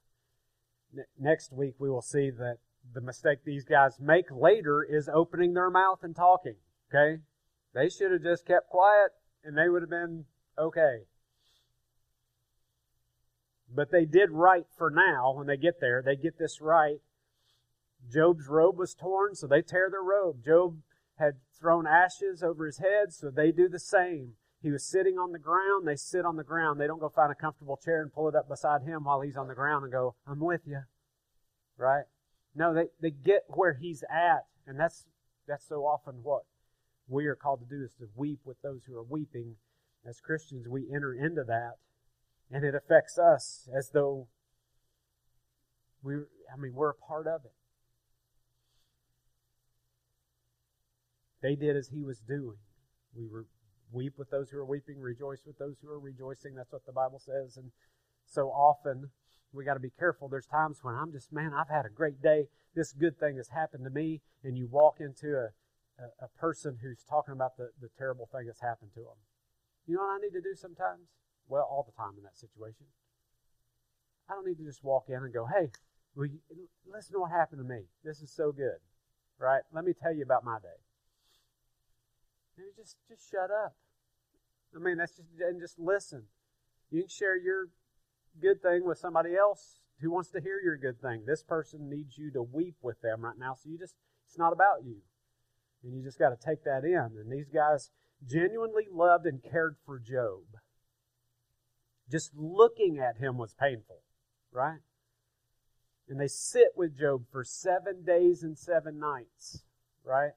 next 1.20 1.52
week 1.52 1.76
we 1.78 1.90
will 1.90 2.02
see 2.02 2.30
that 2.30 2.60
the 2.94 3.02
mistake 3.02 3.40
these 3.44 3.66
guys 3.66 4.00
make 4.00 4.32
later 4.32 4.82
is 4.82 5.10
opening 5.14 5.54
their 5.54 5.70
mouth 5.70 6.00
and 6.04 6.16
talking. 6.16 6.56
Okay? 6.90 7.22
They 7.74 7.90
should 7.90 8.14
have 8.14 8.24
just 8.24 8.46
kept 8.46 8.70
quiet 8.70 9.12
and 9.44 9.58
they 9.58 9.68
would 9.68 9.82
have 9.82 9.90
been 9.90 10.24
okay. 10.58 11.00
But 13.70 13.92
they 13.92 14.06
did 14.06 14.32
right 14.32 14.66
for 14.78 14.90
now 14.90 15.34
when 15.34 15.48
they 15.48 15.58
get 15.58 15.82
there. 15.82 16.02
They 16.02 16.16
get 16.16 16.40
this 16.40 16.62
right. 16.62 17.02
Job's 18.12 18.48
robe 18.48 18.78
was 18.78 18.94
torn, 18.94 19.36
so 19.36 19.48
they 19.48 19.62
tear 19.62 19.90
their 19.90 20.02
robe. 20.02 20.44
Job 20.44 20.80
had 21.18 21.36
thrown 21.60 21.88
ashes 21.88 22.44
over 22.44 22.66
his 22.66 22.78
head, 22.78 23.12
so 23.12 23.30
they 23.30 23.52
do 23.52 23.68
the 23.68 23.80
same. 23.80 24.34
He 24.62 24.72
was 24.72 24.84
sitting 24.84 25.18
on 25.18 25.32
the 25.32 25.40
ground, 25.40 25.88
they 25.88 25.96
sit 25.96 26.26
on 26.26 26.36
the 26.36 26.44
ground. 26.44 26.80
They 26.80 26.88
don't 26.88 27.00
go 27.00 27.10
find 27.10 27.32
a 27.32 27.36
comfortable 27.36 27.78
chair 27.78 28.02
and 28.02 28.12
pull 28.12 28.28
it 28.28 28.36
up 28.36 28.50
beside 28.50 28.82
him 28.84 29.04
while 29.04 29.22
he's 29.22 29.38
on 29.38 29.48
the 29.48 29.56
ground 29.56 29.84
and 29.84 29.92
go, 29.92 30.16
I'm 30.26 30.40
with 30.40 30.62
you. 30.66 30.82
Right? 31.78 32.06
No, 32.56 32.74
they, 32.74 32.88
they 33.00 33.12
get 33.12 33.44
where 33.50 33.76
he's 33.76 34.04
at, 34.10 34.46
and 34.66 34.80
that's 34.80 35.06
that's 35.48 35.68
so 35.68 35.86
often 35.86 36.16
what 36.24 36.42
we 37.08 37.28
are 37.28 37.36
called 37.36 37.60
to 37.62 37.66
do 37.66 37.84
is 37.84 37.94
to 38.00 38.08
weep 38.16 38.40
with 38.44 38.62
those 38.62 38.82
who 38.86 38.98
are 38.98 39.04
weeping. 39.04 39.56
As 40.06 40.20
Christians, 40.20 40.68
we 40.68 40.90
enter 40.94 41.14
into 41.14 41.44
that, 41.44 41.74
and 42.50 42.64
it 42.64 42.74
affects 42.74 43.18
us 43.18 43.70
as 43.76 43.92
though 43.92 44.28
we 46.02 46.16
I 46.16 46.58
mean 46.58 46.74
we're 46.74 46.90
a 46.90 46.96
part 46.96 47.28
of 47.28 47.46
it. 47.46 47.54
They 51.48 51.56
did 51.56 51.78
as 51.78 51.88
he 51.88 52.04
was 52.04 52.20
doing. 52.20 52.58
We 53.16 53.26
were 53.26 53.46
weep 53.94 54.16
with 54.18 54.30
those 54.30 54.50
who 54.50 54.58
are 54.58 54.66
weeping, 54.66 55.00
rejoice 55.00 55.44
with 55.48 55.58
those 55.58 55.78
who 55.82 55.90
are 55.90 55.98
rejoicing. 56.00 56.56
That's 56.56 56.74
what 56.74 56.86
the 56.86 56.92
Bible 56.92 57.20
says. 57.20 57.56
And 57.56 57.72
so 58.26 58.50
often 58.50 59.12
we 59.54 59.64
got 59.64 59.76
to 59.76 59.80
be 59.80 59.94
careful. 59.98 60.28
There's 60.28 60.46
times 60.46 60.80
when 60.82 60.94
I'm 60.94 61.14
just, 61.14 61.32
man, 61.32 61.54
I've 61.54 61.70
had 61.70 61.86
a 61.86 61.90
great 61.90 62.22
day. 62.22 62.48
This 62.76 62.92
good 62.92 63.18
thing 63.18 63.38
has 63.38 63.48
happened 63.48 63.86
to 63.86 63.90
me. 63.90 64.20
And 64.44 64.58
you 64.58 64.68
walk 64.68 64.96
into 65.00 65.38
a, 65.38 65.48
a, 66.04 66.26
a 66.26 66.28
person 66.38 66.80
who's 66.82 67.06
talking 67.10 67.32
about 67.32 67.56
the, 67.56 67.70
the 67.80 67.88
terrible 67.98 68.28
thing 68.30 68.48
that's 68.48 68.60
happened 68.60 68.92
to 68.96 69.08
them. 69.08 69.20
You 69.88 69.96
know 69.96 70.02
what 70.02 70.20
I 70.20 70.26
need 70.28 70.34
to 70.34 70.42
do 70.42 70.54
sometimes? 70.54 71.08
Well, 71.48 71.64
all 71.64 71.88
the 71.88 71.96
time 71.96 72.16
in 72.18 72.24
that 72.24 72.36
situation. 72.36 72.88
I 74.30 74.34
don't 74.34 74.46
need 74.46 74.58
to 74.58 74.66
just 74.66 74.84
walk 74.84 75.06
in 75.08 75.24
and 75.24 75.34
go, 75.34 75.46
hey, 75.46 75.72
well, 76.14 76.28
listen 76.92 77.14
to 77.14 77.20
what 77.22 77.32
happened 77.32 77.64
to 77.64 77.74
me. 77.74 77.84
This 78.04 78.20
is 78.20 78.36
so 78.36 78.52
good, 78.52 78.84
right? 79.40 79.62
Let 79.72 79.86
me 79.86 79.94
tell 79.94 80.14
you 80.14 80.24
about 80.24 80.44
my 80.44 80.60
day. 80.60 80.84
Maybe 82.58 82.70
just 82.76 82.98
just 83.08 83.30
shut 83.30 83.52
up. 83.52 83.76
I 84.76 84.80
mean, 84.80 84.98
that's 84.98 85.16
just 85.16 85.30
and 85.40 85.62
just 85.62 85.80
listen. 85.80 86.24
You 86.90 87.02
can 87.02 87.10
share 87.10 87.38
your 87.38 87.70
good 88.42 88.62
thing 88.62 88.86
with 88.86 88.98
somebody 88.98 89.36
else 89.36 89.80
who 90.00 90.12
wants 90.12 90.30
to 90.32 90.42
hear 90.42 90.60
your 90.64 90.78
good 90.78 91.02
thing. 91.02 91.24
This 91.26 91.44
person 91.44 91.90
needs 91.90 92.18
you 92.18 92.32
to 92.32 92.42
weep 92.42 92.76
with 92.82 93.02
them 93.02 93.22
right 93.22 93.38
now, 93.38 93.56
so 93.56 93.70
you 93.70 93.78
just 93.78 93.96
it's 94.28 94.38
not 94.38 94.54
about 94.54 94.84
you. 94.84 94.98
And 95.84 95.94
you 95.94 96.04
just 96.04 96.20
got 96.20 96.30
to 96.30 96.38
take 96.38 96.64
that 96.64 96.84
in. 96.84 97.18
And 97.18 97.32
these 97.32 97.50
guys 97.50 97.92
genuinely 98.26 98.88
loved 98.92 99.26
and 99.26 99.42
cared 99.44 99.76
for 99.86 100.00
Job. 100.00 100.44
Just 102.10 102.32
looking 102.36 103.00
at 103.00 103.18
him 103.18 103.38
was 103.38 103.54
painful, 103.54 104.02
right? 104.52 104.80
And 106.10 106.20
they 106.20 106.28
sit 106.28 106.70
with 106.76 106.98
Job 106.98 107.26
for 107.32 107.44
seven 107.44 108.04
days 108.04 108.44
and 108.44 108.58
seven 108.58 109.00
nights, 109.00 109.64
right? 110.04 110.32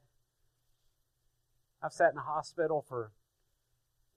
I've 1.82 1.92
sat 1.92 2.12
in 2.12 2.18
a 2.18 2.22
hospital 2.22 2.84
for 2.86 3.12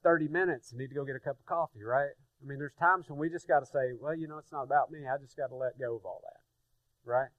30 0.04 0.28
minutes 0.28 0.72
and 0.72 0.80
need 0.80 0.90
to 0.90 0.96
go 0.96 1.06
get 1.06 1.16
a 1.16 1.20
cup 1.20 1.40
of 1.40 1.46
coffee, 1.46 1.84
right? 1.84 2.12
I 2.42 2.46
mean, 2.46 2.60
there's 2.60 2.76
times 2.78 3.10
when 3.10 3.18
we 3.18 3.30
just 3.30 3.48
got 3.48 3.62
to 3.62 3.66
say, 3.66 3.96
well, 4.00 4.16
you 4.16 4.28
know, 4.28 4.38
it's 4.38 4.52
not 4.52 4.64
about 4.64 4.92
me. 4.92 5.00
I 5.08 5.18
just 5.18 5.38
got 5.38 5.48
to 5.48 5.56
let 5.56 5.80
go 5.80 5.96
of 5.96 6.06
all 6.06 6.22
that, 6.24 6.42
right? 7.10 7.30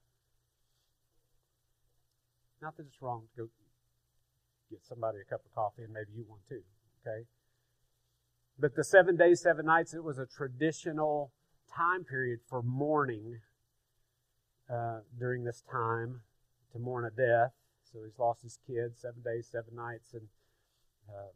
Not 2.63 2.77
that 2.79 2.87
it's 2.87 3.03
wrong 3.03 3.25
to 3.37 3.43
go 3.43 3.49
get 4.71 4.81
somebody 4.89 5.19
a 5.21 5.31
cup 5.31 5.45
of 5.45 5.55
coffee 5.55 5.83
and 5.83 5.93
maybe 5.93 6.13
you 6.17 6.25
want 6.27 6.41
too, 6.49 6.63
okay? 7.07 7.27
But 8.59 8.77
the 8.77 8.85
seven 8.85 9.17
days, 9.17 9.43
seven 9.43 9.67
nights, 9.67 9.93
it 9.93 10.03
was 10.03 10.19
a 10.19 10.27
traditional 10.27 11.33
time 11.75 12.05
period 12.05 12.41
for 12.49 12.63
mourning 12.63 13.41
uh, 14.73 15.01
during 15.19 15.45
this 15.45 15.63
time 15.71 16.23
to 16.73 16.79
mourn 16.79 17.05
a 17.05 17.11
death. 17.11 17.53
So 17.95 18.03
he's 18.03 18.19
lost 18.19 18.43
his 18.43 18.59
kids, 18.67 19.01
seven 19.01 19.23
days, 19.23 19.47
seven 19.47 19.77
nights. 19.77 20.15
And 20.15 20.27
uh, 21.09 21.31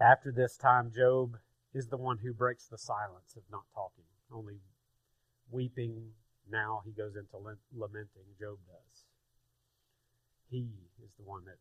after 0.00 0.30
this 0.30 0.56
time, 0.56 0.92
Job 0.94 1.36
is 1.74 1.88
the 1.88 1.96
one 1.96 2.18
who 2.18 2.32
breaks 2.32 2.66
the 2.66 2.78
silence 2.78 3.34
of 3.36 3.42
not 3.50 3.64
talking, 3.74 4.04
only 4.32 4.60
weeping. 5.50 6.12
Now 6.48 6.82
he 6.84 6.92
goes 6.92 7.16
into 7.16 7.36
lamenting. 7.74 8.22
Job 8.38 8.58
does. 8.68 9.04
He 10.48 10.68
is 11.04 11.10
the 11.18 11.24
one 11.24 11.44
that 11.46 11.58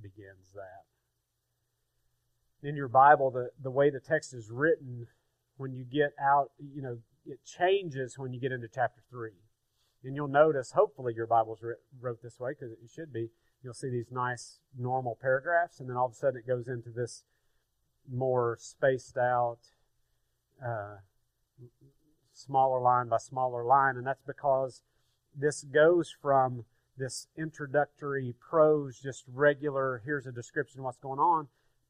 begins 0.00 0.52
that. 0.54 0.84
In 2.62 2.76
your 2.76 2.88
Bible, 2.88 3.32
the, 3.32 3.50
the 3.60 3.70
way 3.70 3.90
the 3.90 3.98
text 3.98 4.32
is 4.32 4.48
written, 4.48 5.08
when 5.56 5.72
you 5.72 5.84
get 5.84 6.12
out, 6.22 6.52
you 6.58 6.82
know, 6.82 6.98
it 7.26 7.40
changes 7.44 8.16
when 8.16 8.32
you 8.32 8.38
get 8.38 8.52
into 8.52 8.68
chapter 8.72 9.02
3. 9.10 9.32
And 10.06 10.14
you'll 10.14 10.28
notice, 10.28 10.70
hopefully, 10.70 11.14
your 11.16 11.26
Bible's 11.26 11.58
wrote 12.00 12.22
this 12.22 12.38
way 12.38 12.52
because 12.52 12.70
it 12.70 12.78
should 12.94 13.12
be. 13.12 13.28
You'll 13.62 13.74
see 13.74 13.90
these 13.90 14.12
nice 14.12 14.60
normal 14.78 15.18
paragraphs, 15.20 15.80
and 15.80 15.90
then 15.90 15.96
all 15.96 16.06
of 16.06 16.12
a 16.12 16.14
sudden 16.14 16.38
it 16.38 16.46
goes 16.46 16.68
into 16.68 16.90
this 16.90 17.24
more 18.08 18.56
spaced 18.60 19.16
out, 19.16 19.58
uh, 20.64 20.98
smaller 22.32 22.80
line 22.80 23.08
by 23.08 23.18
smaller 23.18 23.64
line, 23.64 23.96
and 23.96 24.06
that's 24.06 24.22
because 24.24 24.82
this 25.34 25.64
goes 25.64 26.14
from 26.22 26.64
this 26.96 27.26
introductory 27.36 28.32
prose, 28.38 29.00
just 29.00 29.24
regular, 29.32 30.02
here's 30.04 30.26
a 30.26 30.32
description 30.32 30.78
of 30.80 30.84
what's 30.84 30.98
going 30.98 31.18
on, 31.18 31.48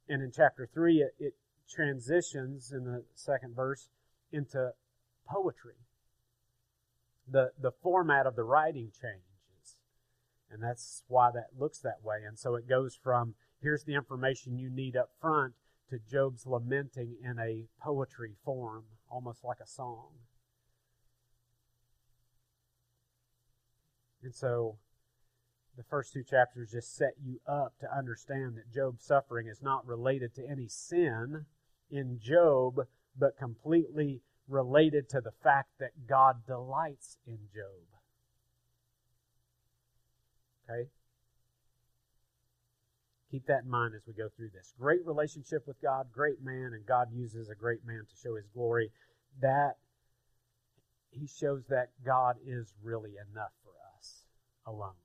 and 0.09 0.23
in 0.23 0.33
chapter 0.33 0.67
3 0.73 1.03
it, 1.03 1.15
it 1.19 1.35
transitions 1.69 2.73
in 2.73 2.85
the 2.85 3.05
second 3.15 3.55
verse 3.55 3.91
into 4.33 4.73
poetry. 5.29 5.75
The, 7.29 7.51
the 7.61 7.73
format 7.83 8.27
of 8.27 8.37
the 8.37 8.45
writing 8.45 8.91
changes. 8.93 9.77
And 10.51 10.63
that's 10.63 11.03
why 11.09 11.31
that 11.33 11.59
looks 11.59 11.79
that 11.81 12.03
way. 12.03 12.19
And 12.27 12.39
so 12.39 12.55
it 12.55 12.69
goes 12.69 12.95
from 12.95 13.35
here's 13.61 13.85
the 13.85 13.95
information 13.95 14.59
you 14.59 14.71
need 14.71 14.97
up 14.97 15.11
front 15.21 15.55
to 15.91 15.99
Job's 15.99 16.47
lamenting 16.47 17.17
in 17.23 17.39
a 17.39 17.67
poetry 17.81 18.35
form, 18.45 18.85
almost 19.11 19.45
like 19.45 19.59
a 19.63 19.67
song. 19.67 20.11
And 24.23 24.35
so 24.35 24.79
the 25.77 25.85
first 25.85 26.13
two 26.13 26.25
chapters 26.25 26.73
just 26.73 26.97
set 26.97 27.15
you 27.23 27.39
up 27.47 27.75
to 27.81 27.97
understand 27.97 28.57
that 28.57 28.73
Job's 28.73 29.05
suffering 29.05 29.47
is 29.47 29.63
not 29.63 29.87
related 29.87 30.35
to 30.35 30.49
any 30.49 30.69
sin 30.69 31.47
in 31.91 32.19
Job, 32.21 32.87
but 33.17 33.37
completely 33.39 34.23
related 34.49 35.09
to 35.11 35.21
the 35.21 35.33
fact 35.43 35.71
that 35.81 36.07
God 36.09 36.47
delights 36.47 37.19
in 37.27 37.39
Job. 37.55 37.87
Okay? 40.69 40.89
Keep 43.31 43.47
that 43.47 43.65
in 43.65 43.71
mind 43.71 43.95
as 43.95 44.03
we 44.07 44.13
go 44.13 44.29
through 44.37 44.51
this. 44.55 44.73
Great 44.79 45.05
relationship 45.05 45.67
with 45.67 45.81
God, 45.83 46.07
great 46.13 46.43
man, 46.43 46.71
and 46.75 46.87
God 46.87 47.09
uses 47.13 47.49
a 47.49 47.55
great 47.55 47.85
man 47.85 48.03
to 48.09 48.17
show 48.23 48.37
his 48.37 48.47
glory. 48.55 48.91
That 49.41 49.75
he 51.11 51.27
shows 51.27 51.65
that 51.69 51.89
God 52.05 52.37
is 52.47 52.73
really 52.83 53.15
enough 53.33 53.53
for 53.65 53.73
us 53.99 54.27
alone. 54.67 55.01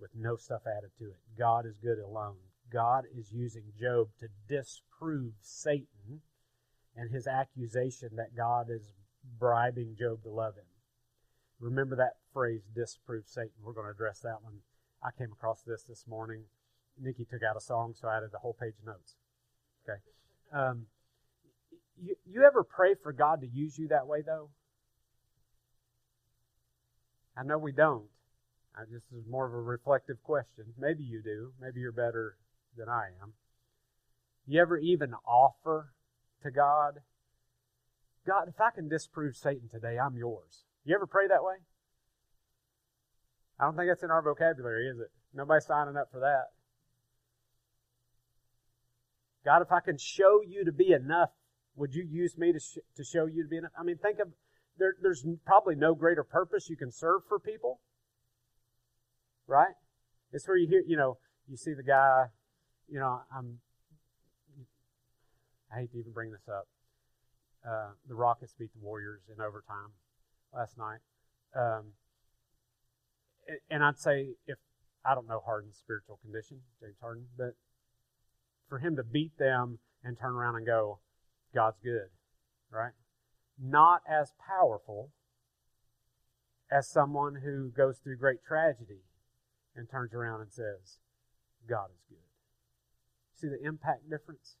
With 0.00 0.10
no 0.14 0.36
stuff 0.36 0.62
added 0.66 0.90
to 0.98 1.06
it. 1.06 1.18
God 1.38 1.66
is 1.66 1.76
good 1.82 1.98
alone. 1.98 2.36
God 2.72 3.04
is 3.16 3.32
using 3.32 3.64
Job 3.78 4.08
to 4.20 4.28
disprove 4.48 5.32
Satan 5.40 6.20
and 6.96 7.10
his 7.10 7.26
accusation 7.26 8.10
that 8.16 8.36
God 8.36 8.66
is 8.70 8.92
bribing 9.38 9.96
Job 9.98 10.22
to 10.22 10.30
love 10.30 10.54
him. 10.56 10.64
Remember 11.60 11.96
that 11.96 12.16
phrase, 12.32 12.62
disprove 12.74 13.24
Satan. 13.26 13.52
We're 13.62 13.72
going 13.72 13.86
to 13.86 13.92
address 13.92 14.20
that 14.20 14.42
one. 14.42 14.58
I 15.02 15.10
came 15.16 15.32
across 15.32 15.62
this 15.62 15.82
this 15.82 16.04
morning. 16.06 16.44
Nikki 17.00 17.24
took 17.24 17.42
out 17.42 17.56
a 17.56 17.60
song, 17.60 17.94
so 17.94 18.08
I 18.08 18.18
added 18.18 18.30
a 18.34 18.38
whole 18.38 18.56
page 18.58 18.74
of 18.80 18.86
notes. 18.86 19.16
Okay. 19.88 19.98
Um, 20.52 20.86
you, 22.00 22.14
you 22.26 22.44
ever 22.44 22.64
pray 22.64 22.94
for 23.02 23.12
God 23.12 23.40
to 23.40 23.46
use 23.46 23.78
you 23.78 23.88
that 23.88 24.06
way, 24.06 24.22
though? 24.24 24.50
I 27.36 27.42
know 27.42 27.58
we 27.58 27.72
don't. 27.72 28.06
I, 28.76 28.82
this 28.90 29.02
is 29.16 29.26
more 29.28 29.46
of 29.46 29.52
a 29.52 29.60
reflective 29.60 30.22
question. 30.22 30.66
Maybe 30.78 31.02
you 31.02 31.22
do. 31.22 31.52
Maybe 31.60 31.80
you're 31.80 31.92
better 31.92 32.36
than 32.76 32.88
I 32.88 33.08
am. 33.22 33.32
You 34.46 34.60
ever 34.60 34.78
even 34.78 35.14
offer 35.26 35.93
to 36.44 36.50
God. 36.50 37.00
God, 38.26 38.48
if 38.48 38.60
I 38.60 38.70
can 38.70 38.88
disprove 38.88 39.36
Satan 39.36 39.68
today, 39.68 39.98
I'm 39.98 40.16
yours. 40.16 40.64
You 40.84 40.94
ever 40.94 41.06
pray 41.06 41.26
that 41.28 41.42
way? 41.42 41.56
I 43.58 43.64
don't 43.64 43.76
think 43.76 43.88
that's 43.88 44.02
in 44.02 44.10
our 44.10 44.22
vocabulary, 44.22 44.88
is 44.88 44.98
it? 44.98 45.08
Nobody's 45.34 45.66
signing 45.66 45.96
up 45.96 46.08
for 46.12 46.20
that. 46.20 46.52
God, 49.44 49.62
if 49.62 49.72
I 49.72 49.80
can 49.80 49.98
show 49.98 50.40
you 50.46 50.64
to 50.64 50.72
be 50.72 50.92
enough, 50.92 51.30
would 51.76 51.94
you 51.94 52.06
use 52.08 52.38
me 52.38 52.52
to, 52.52 52.60
sh- 52.60 52.84
to 52.96 53.04
show 53.04 53.26
you 53.26 53.42
to 53.42 53.48
be 53.48 53.58
enough? 53.58 53.72
I 53.78 53.82
mean, 53.82 53.98
think 53.98 54.18
of 54.18 54.28
there, 54.78 54.94
there's 55.02 55.24
probably 55.44 55.74
no 55.74 55.94
greater 55.94 56.24
purpose 56.24 56.68
you 56.68 56.76
can 56.76 56.90
serve 56.90 57.22
for 57.28 57.38
people, 57.38 57.80
right? 59.46 59.74
It's 60.32 60.48
where 60.48 60.56
you 60.56 60.66
hear, 60.66 60.82
you 60.86 60.96
know, 60.96 61.18
you 61.48 61.56
see 61.56 61.74
the 61.74 61.82
guy, 61.82 62.26
you 62.88 62.98
know, 62.98 63.20
I'm 63.36 63.58
I 65.74 65.80
hate 65.80 65.92
to 65.92 65.98
even 65.98 66.12
bring 66.12 66.30
this 66.30 66.48
up. 66.48 66.68
Uh, 67.66 67.92
the 68.06 68.14
Rockets 68.14 68.54
beat 68.58 68.72
the 68.72 68.84
Warriors 68.84 69.22
in 69.34 69.42
overtime 69.42 69.92
last 70.54 70.76
night. 70.78 71.00
Um, 71.56 71.92
and 73.70 73.82
I'd 73.82 73.98
say 73.98 74.34
if 74.46 74.58
I 75.04 75.14
don't 75.14 75.28
know 75.28 75.40
Harden's 75.44 75.76
spiritual 75.76 76.18
condition, 76.22 76.58
James 76.80 76.96
Harden, 77.00 77.26
but 77.36 77.54
for 78.68 78.78
him 78.78 78.96
to 78.96 79.02
beat 79.02 79.36
them 79.38 79.78
and 80.02 80.18
turn 80.18 80.34
around 80.34 80.56
and 80.56 80.66
go, 80.66 81.00
God's 81.54 81.78
good, 81.82 82.08
right? 82.70 82.92
Not 83.60 84.02
as 84.08 84.32
powerful 84.46 85.10
as 86.70 86.88
someone 86.88 87.36
who 87.44 87.70
goes 87.70 87.98
through 87.98 88.18
great 88.18 88.44
tragedy 88.46 89.02
and 89.76 89.88
turns 89.88 90.14
around 90.14 90.40
and 90.40 90.52
says, 90.52 90.98
God 91.68 91.86
is 91.94 92.02
good. 92.08 92.18
See 93.34 93.48
the 93.48 93.66
impact 93.66 94.08
difference? 94.10 94.56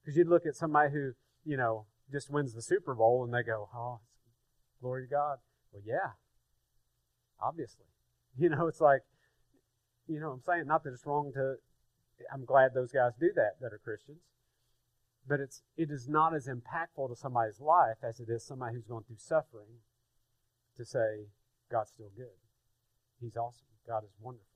Because 0.00 0.16
you'd 0.16 0.28
look 0.28 0.46
at 0.46 0.56
somebody 0.56 0.92
who, 0.92 1.12
you 1.44 1.56
know, 1.56 1.86
just 2.10 2.30
wins 2.30 2.54
the 2.54 2.62
Super 2.62 2.94
Bowl 2.94 3.24
and 3.24 3.32
they 3.32 3.42
go, 3.42 3.68
oh, 3.74 4.00
glory 4.80 5.06
to 5.06 5.10
God. 5.10 5.38
Well, 5.72 5.82
yeah, 5.84 6.12
obviously. 7.40 7.84
You 8.38 8.48
know, 8.48 8.68
it's 8.68 8.80
like, 8.80 9.00
you 10.06 10.20
know, 10.20 10.30
I'm 10.30 10.40
saying 10.40 10.66
not 10.66 10.84
that 10.84 10.92
it's 10.92 11.04
wrong 11.04 11.32
to, 11.34 11.56
I'm 12.32 12.44
glad 12.44 12.74
those 12.74 12.92
guys 12.92 13.10
do 13.18 13.32
that 13.34 13.56
that 13.60 13.72
are 13.72 13.80
Christians, 13.82 14.20
but 15.26 15.40
it's 15.40 15.62
it 15.76 15.90
is 15.90 16.08
not 16.08 16.32
as 16.32 16.46
impactful 16.46 17.08
to 17.08 17.16
somebody's 17.16 17.60
life 17.60 17.98
as 18.04 18.20
it 18.20 18.28
is 18.30 18.46
somebody 18.46 18.76
who's 18.76 18.86
going 18.86 19.02
through 19.02 19.18
suffering 19.18 19.82
to 20.76 20.84
say 20.84 21.26
God's 21.70 21.90
still 21.90 22.10
good. 22.16 22.38
He's 23.20 23.36
awesome. 23.36 23.66
God 23.86 24.04
is 24.04 24.14
wonderful. 24.20 24.46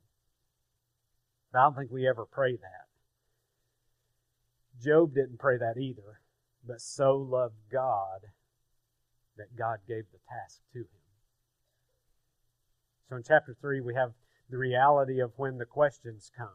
But 1.53 1.59
I 1.59 1.63
don't 1.65 1.77
think 1.77 1.91
we 1.91 2.09
ever 2.09 2.25
pray 2.25 2.57
that. 2.57 2.84
Job 4.83 5.15
didn't 5.15 5.39
pray 5.39 5.57
that 5.59 5.79
either, 5.79 6.21
but 6.67 6.81
so 6.81 7.17
loved 7.17 7.59
God 7.73 8.21
that 9.37 9.57
God 9.57 9.79
gave 9.87 10.05
the 10.13 10.19
task 10.29 10.61
to 10.73 10.81
him. 10.81 11.05
So 13.09 13.17
in 13.17 13.23
chapter 13.23 13.57
3, 13.61 13.81
we 13.81 13.95
have 13.95 14.13
the 14.51 14.59
reality 14.59 15.21
of 15.21 15.33
when 15.37 15.59
the 15.59 15.65
questions 15.65 16.31
come. 16.37 16.49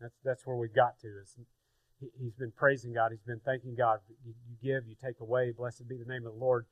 That's 0.00 0.14
that's 0.24 0.46
where 0.46 0.56
we've 0.56 0.74
got 0.74 0.98
to. 1.00 1.08
Is 1.22 1.36
he, 2.00 2.08
he's 2.18 2.34
been 2.34 2.52
praising 2.52 2.92
God. 2.92 3.12
He's 3.12 3.26
been 3.26 3.40
thanking 3.44 3.74
God. 3.74 4.00
You, 4.24 4.34
you 4.48 4.56
give, 4.62 4.88
you 4.88 4.96
take 5.02 5.20
away. 5.20 5.52
Blessed 5.56 5.88
be 5.88 5.96
the 5.96 6.10
name 6.10 6.26
of 6.26 6.34
the 6.34 6.38
Lord. 6.38 6.66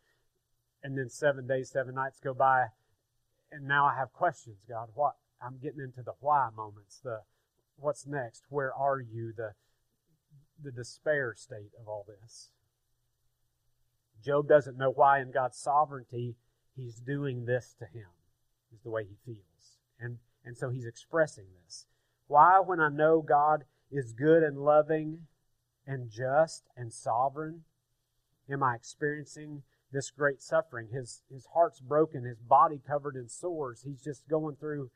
And 0.82 0.98
then 0.98 1.08
seven 1.08 1.46
days, 1.46 1.70
seven 1.70 1.94
nights 1.94 2.18
go 2.22 2.34
by, 2.34 2.66
and 3.52 3.66
now 3.68 3.86
I 3.86 3.94
have 3.96 4.12
questions. 4.12 4.64
God, 4.68 4.88
what? 4.94 5.14
I'm 5.40 5.58
getting 5.62 5.80
into 5.80 6.02
the 6.02 6.14
why 6.20 6.48
moments. 6.54 7.00
The 7.02 7.20
what's 7.76 8.06
next? 8.06 8.44
Where 8.48 8.74
are 8.74 9.00
you? 9.00 9.32
The 9.36 9.52
the 10.62 10.72
despair 10.72 11.34
state 11.36 11.70
of 11.80 11.88
all 11.88 12.06
this. 12.06 12.50
Job 14.24 14.48
doesn't 14.48 14.78
know 14.78 14.90
why 14.90 15.20
in 15.20 15.32
God's 15.32 15.58
sovereignty 15.58 16.36
he's 16.76 17.00
doing 17.00 17.44
this 17.44 17.74
to 17.78 17.86
him, 17.86 18.08
is 18.72 18.82
the 18.82 18.90
way 18.90 19.04
he 19.04 19.16
feels. 19.24 19.78
And, 19.98 20.18
and 20.44 20.56
so 20.56 20.70
he's 20.70 20.86
expressing 20.86 21.46
this. 21.64 21.86
Why, 22.26 22.60
when 22.64 22.80
I 22.80 22.88
know 22.88 23.20
God 23.20 23.64
is 23.90 24.12
good 24.12 24.42
and 24.42 24.58
loving 24.58 25.26
and 25.86 26.10
just 26.10 26.64
and 26.76 26.92
sovereign, 26.92 27.62
am 28.50 28.62
I 28.62 28.74
experiencing 28.74 29.62
this 29.92 30.10
great 30.10 30.40
suffering? 30.40 30.88
His, 30.92 31.22
his 31.30 31.46
heart's 31.52 31.80
broken, 31.80 32.24
his 32.24 32.40
body 32.40 32.80
covered 32.84 33.16
in 33.16 33.28
sores. 33.28 33.82
He's 33.84 34.02
just 34.02 34.28
going 34.28 34.56
through 34.56 34.90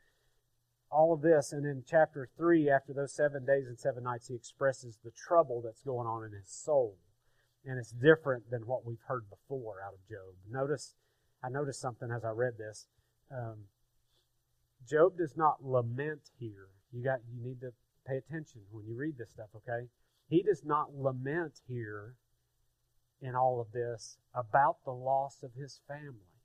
all 0.91 1.13
of 1.13 1.21
this. 1.21 1.51
And 1.51 1.65
in 1.65 1.83
chapter 1.87 2.29
3, 2.37 2.69
after 2.69 2.93
those 2.93 3.13
seven 3.13 3.45
days 3.45 3.67
and 3.67 3.79
seven 3.79 4.03
nights, 4.03 4.27
he 4.27 4.35
expresses 4.35 4.97
the 5.03 5.11
trouble 5.11 5.61
that's 5.61 5.81
going 5.81 6.07
on 6.07 6.23
in 6.23 6.31
his 6.31 6.49
soul. 6.49 6.97
And 7.65 7.77
it's 7.77 7.91
different 7.91 8.49
than 8.49 8.65
what 8.65 8.85
we've 8.85 9.03
heard 9.07 9.25
before 9.29 9.81
out 9.85 9.93
of 9.93 10.07
Job. 10.07 10.35
Notice, 10.49 10.93
I 11.43 11.49
noticed 11.49 11.81
something 11.81 12.09
as 12.11 12.23
I 12.23 12.29
read 12.29 12.57
this. 12.57 12.87
Um, 13.31 13.65
Job 14.87 15.17
does 15.17 15.35
not 15.35 15.63
lament 15.63 16.29
here. 16.39 16.69
You 16.93 17.03
got, 17.03 17.19
you 17.29 17.43
need 17.43 17.59
to 17.61 17.71
pay 18.07 18.17
attention 18.17 18.61
when 18.71 18.85
you 18.85 18.95
read 18.95 19.17
this 19.17 19.31
stuff, 19.31 19.49
okay? 19.55 19.87
He 20.29 20.43
does 20.43 20.63
not 20.63 20.95
lament 20.95 21.59
here 21.67 22.15
in 23.21 23.35
all 23.35 23.59
of 23.59 23.71
this 23.73 24.17
about 24.33 24.77
the 24.85 24.91
loss 24.91 25.43
of 25.43 25.51
his 25.53 25.81
family 25.87 26.37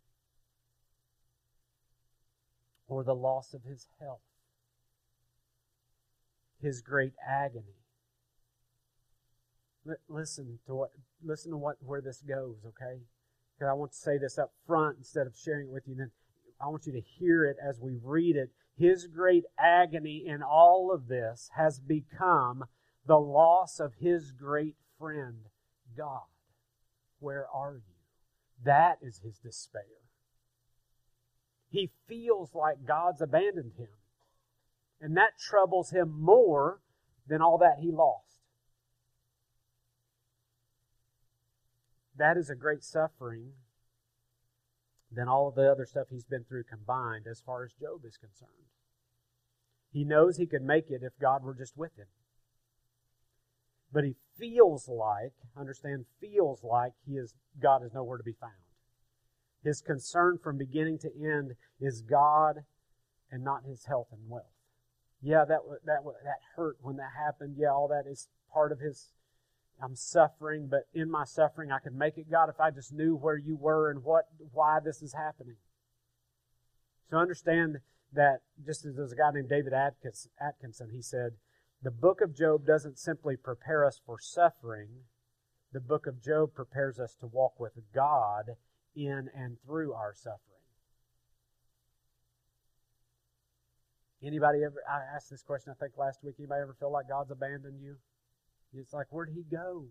or 2.88 3.04
the 3.04 3.14
loss 3.14 3.54
of 3.54 3.62
his 3.62 3.86
health 4.00 4.22
his 6.62 6.80
great 6.80 7.12
agony. 7.26 7.76
Listen 10.08 10.60
to 10.66 10.74
what 10.74 10.90
listen 11.22 11.50
to 11.50 11.56
what 11.56 11.76
where 11.80 12.00
this 12.00 12.22
goes, 12.22 12.58
okay? 12.64 13.00
Because 13.54 13.68
I 13.68 13.74
want 13.74 13.92
to 13.92 13.98
say 13.98 14.16
this 14.16 14.38
up 14.38 14.52
front 14.66 14.98
instead 14.98 15.26
of 15.26 15.36
sharing 15.36 15.68
it 15.68 15.72
with 15.72 15.88
you. 15.88 15.96
Then 15.96 16.12
I 16.60 16.68
want 16.68 16.86
you 16.86 16.92
to 16.92 17.00
hear 17.00 17.44
it 17.44 17.56
as 17.62 17.80
we 17.80 17.98
read 18.00 18.36
it. 18.36 18.50
His 18.78 19.06
great 19.06 19.44
agony 19.58 20.24
in 20.26 20.42
all 20.42 20.92
of 20.92 21.08
this 21.08 21.50
has 21.56 21.80
become 21.80 22.64
the 23.04 23.18
loss 23.18 23.80
of 23.80 23.94
his 23.98 24.30
great 24.30 24.76
friend, 24.98 25.48
God. 25.96 26.22
Where 27.18 27.46
are 27.52 27.74
you? 27.74 27.94
That 28.64 28.98
is 29.02 29.20
his 29.24 29.38
despair. 29.38 29.82
He 31.68 31.90
feels 32.06 32.54
like 32.54 32.86
God's 32.86 33.20
abandoned 33.20 33.72
him. 33.76 33.88
And 35.02 35.16
that 35.16 35.36
troubles 35.36 35.90
him 35.90 36.14
more 36.16 36.78
than 37.26 37.42
all 37.42 37.58
that 37.58 37.78
he 37.80 37.90
lost. 37.90 38.38
That 42.16 42.36
is 42.36 42.48
a 42.48 42.54
great 42.54 42.84
suffering 42.84 43.54
than 45.10 45.26
all 45.26 45.48
of 45.48 45.56
the 45.56 45.68
other 45.68 45.86
stuff 45.86 46.06
he's 46.08 46.24
been 46.24 46.44
through 46.44 46.64
combined 46.70 47.26
as 47.28 47.42
far 47.44 47.64
as 47.64 47.72
Job 47.72 48.04
is 48.06 48.16
concerned. 48.16 48.68
He 49.92 50.04
knows 50.04 50.36
he 50.36 50.46
could 50.46 50.62
make 50.62 50.88
it 50.88 51.02
if 51.02 51.18
God 51.20 51.42
were 51.42 51.54
just 51.54 51.76
with 51.76 51.98
him. 51.98 52.06
But 53.92 54.04
he 54.04 54.14
feels 54.38 54.88
like, 54.88 55.32
understand, 55.56 56.06
feels 56.20 56.62
like 56.62 56.92
he 57.04 57.14
is 57.14 57.34
God 57.60 57.84
is 57.84 57.92
nowhere 57.92 58.18
to 58.18 58.24
be 58.24 58.36
found. 58.40 58.52
His 59.64 59.80
concern 59.80 60.38
from 60.42 60.58
beginning 60.58 60.98
to 61.00 61.10
end 61.12 61.54
is 61.80 62.02
God 62.02 62.64
and 63.32 63.42
not 63.42 63.64
his 63.64 63.86
health 63.86 64.08
and 64.12 64.30
wealth 64.30 64.46
yeah, 65.22 65.44
that 65.46 65.60
that 65.84 66.04
that 66.24 66.40
hurt 66.56 66.76
when 66.80 66.96
that 66.96 67.12
happened. 67.16 67.54
Yeah, 67.56 67.70
all 67.70 67.88
that 67.88 68.10
is 68.10 68.28
part 68.52 68.72
of 68.72 68.80
his. 68.80 69.12
I'm 69.82 69.96
suffering, 69.96 70.68
but 70.70 70.82
in 70.92 71.10
my 71.10 71.24
suffering, 71.24 71.72
I 71.72 71.78
could 71.78 71.94
make 71.94 72.16
it, 72.16 72.30
God, 72.30 72.48
if 72.48 72.60
I 72.60 72.70
just 72.70 72.92
knew 72.92 73.16
where 73.16 73.36
you 73.36 73.56
were 73.56 73.90
and 73.90 74.04
what 74.04 74.26
why 74.52 74.78
this 74.84 75.02
is 75.02 75.14
happening. 75.14 75.56
So 77.10 77.16
understand 77.16 77.78
that 78.12 78.42
just 78.64 78.84
as 78.84 78.96
there's 78.96 79.12
a 79.12 79.16
guy 79.16 79.30
named 79.32 79.48
David 79.48 79.72
Atkinson, 79.72 80.90
he 80.92 81.02
said, 81.02 81.32
the 81.82 81.90
book 81.90 82.20
of 82.20 82.34
Job 82.34 82.64
doesn't 82.64 82.98
simply 82.98 83.36
prepare 83.36 83.84
us 83.84 84.00
for 84.04 84.18
suffering. 84.20 84.88
The 85.72 85.80
book 85.80 86.06
of 86.06 86.22
Job 86.22 86.54
prepares 86.54 87.00
us 87.00 87.16
to 87.20 87.26
walk 87.26 87.58
with 87.58 87.72
God 87.94 88.56
in 88.94 89.30
and 89.34 89.56
through 89.66 89.92
our 89.94 90.14
suffering. 90.14 90.51
Anybody 94.24 94.62
ever, 94.64 94.82
I 94.88 95.16
asked 95.16 95.30
this 95.30 95.42
question, 95.42 95.72
I 95.72 95.80
think 95.82 95.96
last 95.96 96.22
week, 96.22 96.36
anybody 96.38 96.62
ever 96.62 96.76
feel 96.78 96.92
like 96.92 97.08
God's 97.08 97.30
abandoned 97.30 97.80
you? 97.82 97.96
It's 98.74 98.92
like, 98.92 99.06
where'd 99.10 99.30
he 99.34 99.42
go? 99.42 99.86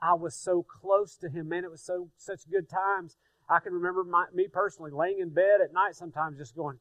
I 0.00 0.14
was 0.14 0.34
so 0.34 0.62
close 0.62 1.16
to 1.16 1.28
him, 1.28 1.48
man. 1.48 1.64
It 1.64 1.70
was 1.70 1.82
so 1.82 2.10
such 2.18 2.48
good 2.50 2.68
times. 2.68 3.16
I 3.48 3.60
can 3.60 3.72
remember 3.72 4.04
my, 4.04 4.26
me 4.34 4.46
personally 4.52 4.90
laying 4.90 5.20
in 5.20 5.30
bed 5.30 5.60
at 5.64 5.72
night 5.72 5.96
sometimes 5.96 6.36
just 6.36 6.54
going, 6.54 6.78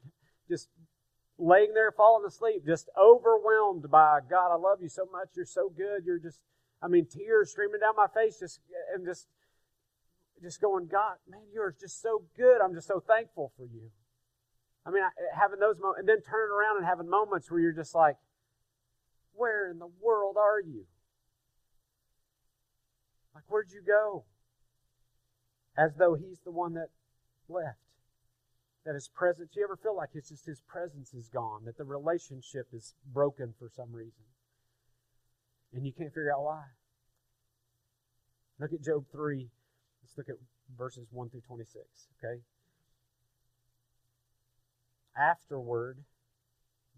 just 0.50 0.68
laying 1.38 1.74
there 1.74 1.92
falling 1.92 2.26
asleep, 2.26 2.66
just 2.66 2.90
overwhelmed 3.00 3.90
by 3.90 4.20
God, 4.30 4.54
I 4.54 4.58
love 4.58 4.80
you 4.82 4.90
so 4.90 5.08
much. 5.12 5.30
You're 5.36 5.46
so 5.46 5.70
good. 5.70 6.04
You're 6.06 6.20
just, 6.20 6.42
I 6.82 6.88
mean, 6.88 7.06
tears 7.06 7.52
streaming 7.52 7.80
down 7.80 7.96
my 7.96 8.08
face, 8.14 8.40
just 8.40 8.60
and 8.94 9.06
just 9.06 9.28
just 10.42 10.60
going, 10.60 10.88
God, 10.88 11.16
man, 11.30 11.42
you're 11.54 11.76
just 11.80 12.02
so 12.02 12.24
good. 12.36 12.60
I'm 12.62 12.74
just 12.74 12.88
so 12.88 13.00
thankful 13.00 13.54
for 13.56 13.64
you. 13.64 13.92
I 14.86 14.92
mean, 14.92 15.02
having 15.34 15.60
those 15.60 15.78
moments, 15.80 16.00
and 16.00 16.08
then 16.08 16.22
turning 16.22 16.54
around 16.54 16.78
and 16.78 16.86
having 16.86 17.10
moments 17.10 17.50
where 17.50 17.60
you're 17.60 17.74
just 17.74 17.96
like, 17.96 18.18
where 19.34 19.70
in 19.70 19.80
the 19.80 19.90
world 20.02 20.38
are 20.38 20.62
you? 20.62 20.86
Like, 23.34 23.44
where'd 23.48 23.72
you 23.72 23.82
go? 23.86 24.26
As 25.78 25.96
though 25.98 26.14
he's 26.14 26.40
the 26.46 26.52
one 26.52 26.74
that 26.76 26.90
left. 27.50 27.80
That 28.86 28.94
his 28.94 29.08
presence, 29.08 29.56
you 29.56 29.64
ever 29.64 29.76
feel 29.76 29.96
like 29.96 30.10
it's 30.14 30.30
just 30.30 30.46
his 30.46 30.62
presence 30.62 31.14
is 31.14 31.28
gone, 31.28 31.66
that 31.66 31.78
the 31.78 31.84
relationship 31.84 32.68
is 32.72 32.94
broken 33.12 33.54
for 33.58 33.68
some 33.76 33.92
reason. 33.92 34.24
And 35.74 35.86
you 35.86 35.92
can't 35.92 36.10
figure 36.10 36.32
out 36.32 36.44
why. 36.44 36.64
Look 38.60 38.72
at 38.72 38.84
Job 38.84 39.06
3. 39.12 39.50
Let's 40.04 40.18
look 40.18 40.30
at 40.30 40.36
verses 40.78 41.08
1 41.12 41.30
through 41.30 41.42
26, 41.42 41.84
okay? 42.24 42.42
Afterward, 45.18 46.04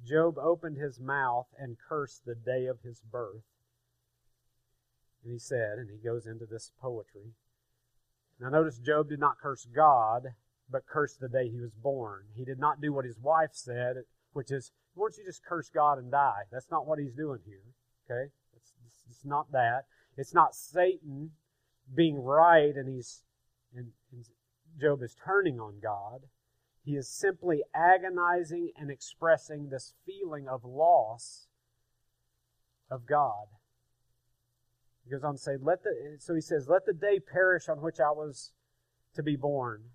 Job 0.05 0.37
opened 0.37 0.77
his 0.77 0.99
mouth 0.99 1.47
and 1.57 1.77
cursed 1.77 2.25
the 2.25 2.35
day 2.35 2.65
of 2.65 2.81
his 2.81 3.01
birth. 3.01 3.43
And 5.23 5.33
he 5.33 5.39
said, 5.39 5.77
and 5.77 5.89
he 5.89 5.97
goes 5.97 6.25
into 6.25 6.45
this 6.45 6.71
poetry. 6.79 7.33
Now, 8.39 8.49
notice 8.49 8.77
Job 8.77 9.09
did 9.09 9.19
not 9.19 9.39
curse 9.41 9.65
God, 9.65 10.35
but 10.69 10.85
cursed 10.85 11.19
the 11.19 11.29
day 11.29 11.49
he 11.49 11.59
was 11.59 11.73
born. 11.73 12.25
He 12.35 12.45
did 12.45 12.59
not 12.59 12.81
do 12.81 12.93
what 12.93 13.05
his 13.05 13.19
wife 13.19 13.51
said, 13.53 14.03
which 14.33 14.51
is, 14.51 14.71
why 14.93 15.05
don't 15.05 15.17
you 15.17 15.25
just 15.25 15.43
curse 15.43 15.69
God 15.69 15.97
and 15.97 16.11
die? 16.11 16.43
That's 16.51 16.69
not 16.69 16.85
what 16.85 16.99
he's 16.99 17.13
doing 17.13 17.39
here. 17.45 17.63
Okay? 18.09 18.31
It's, 18.55 18.73
it's 19.09 19.25
not 19.25 19.51
that. 19.51 19.85
It's 20.17 20.33
not 20.33 20.55
Satan 20.55 21.31
being 21.93 22.21
right 22.21 22.75
and 22.75 22.87
he's, 22.87 23.23
and, 23.75 23.91
and 24.11 24.25
Job 24.79 25.01
is 25.01 25.15
turning 25.25 25.59
on 25.59 25.79
God. 25.81 26.21
He 26.87 26.95
is 26.95 27.09
simply 27.09 27.63
agonizing 27.75 28.71
and 28.79 28.89
expressing 28.89 29.67
this 29.67 29.93
feeling 30.05 30.47
of 30.47 30.63
loss 30.63 31.47
of 32.89 33.05
God. 33.05 33.47
He 35.03 35.11
goes 35.11 35.21
on 35.21 35.33
to 35.33 35.37
say, 35.37 35.57
let 35.61 35.83
the, 35.83 36.15
so 36.19 36.33
he 36.33 36.39
says, 36.39 36.69
let 36.69 36.85
the 36.85 36.93
day 36.93 37.19
perish 37.19 37.67
on 37.67 37.81
which 37.81 37.99
I 37.99 38.11
was 38.11 38.53
to 39.15 39.21
be 39.21 39.35
born, 39.35 39.89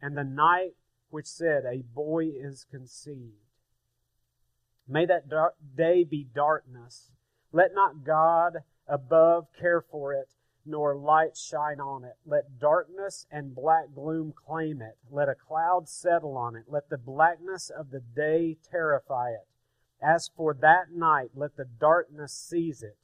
and 0.00 0.16
the 0.16 0.24
night 0.24 0.72
which 1.10 1.26
said, 1.26 1.62
a 1.64 1.84
boy 1.94 2.24
is 2.24 2.66
conceived. 2.68 3.36
May 4.88 5.06
that 5.06 5.28
day 5.76 6.02
be 6.02 6.26
darkness. 6.34 7.12
Let 7.52 7.72
not 7.72 8.04
God 8.04 8.64
above 8.88 9.46
care 9.60 9.80
for 9.80 10.12
it, 10.12 10.30
nor 10.64 10.96
light 10.96 11.36
shine 11.36 11.80
on 11.80 12.04
it. 12.04 12.16
Let 12.24 12.58
darkness 12.58 13.26
and 13.30 13.54
black 13.54 13.94
gloom 13.94 14.32
claim 14.32 14.80
it. 14.80 14.96
Let 15.10 15.28
a 15.28 15.34
cloud 15.34 15.88
settle 15.88 16.36
on 16.36 16.56
it. 16.56 16.64
Let 16.68 16.88
the 16.88 16.98
blackness 16.98 17.70
of 17.70 17.90
the 17.90 18.00
day 18.00 18.56
terrify 18.70 19.30
it. 19.30 19.46
As 20.00 20.30
for 20.36 20.54
that 20.54 20.90
night, 20.92 21.30
let 21.34 21.56
the 21.56 21.64
darkness 21.64 22.32
seize 22.32 22.82
it. 22.82 22.96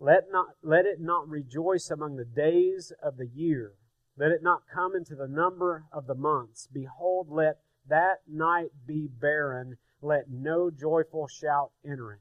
Let, 0.00 0.30
not, 0.30 0.54
let 0.62 0.86
it 0.86 1.00
not 1.00 1.28
rejoice 1.28 1.90
among 1.90 2.16
the 2.16 2.24
days 2.24 2.92
of 3.02 3.16
the 3.16 3.26
year. 3.26 3.72
Let 4.16 4.30
it 4.30 4.42
not 4.42 4.62
come 4.72 4.94
into 4.94 5.16
the 5.16 5.28
number 5.28 5.84
of 5.92 6.06
the 6.06 6.14
months. 6.14 6.68
Behold, 6.72 7.28
let 7.30 7.58
that 7.88 8.18
night 8.28 8.70
be 8.86 9.08
barren, 9.08 9.78
let 10.00 10.30
no 10.30 10.70
joyful 10.70 11.26
shout 11.26 11.70
enter 11.84 12.12
it. 12.12 12.20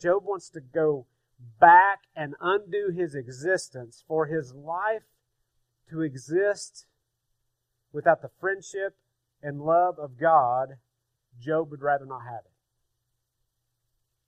Job 0.00 0.24
wants 0.24 0.50
to 0.50 0.60
go 0.60 1.06
back 1.60 2.00
and 2.14 2.34
undo 2.40 2.90
his 2.94 3.14
existence 3.14 4.04
for 4.06 4.26
his 4.26 4.52
life 4.54 5.02
to 5.90 6.00
exist 6.00 6.86
without 7.92 8.22
the 8.22 8.30
friendship 8.40 8.96
and 9.42 9.60
love 9.60 9.98
of 9.98 10.18
God. 10.18 10.76
Job 11.40 11.70
would 11.70 11.82
rather 11.82 12.06
not 12.06 12.22
have 12.22 12.44
it. 12.44 12.52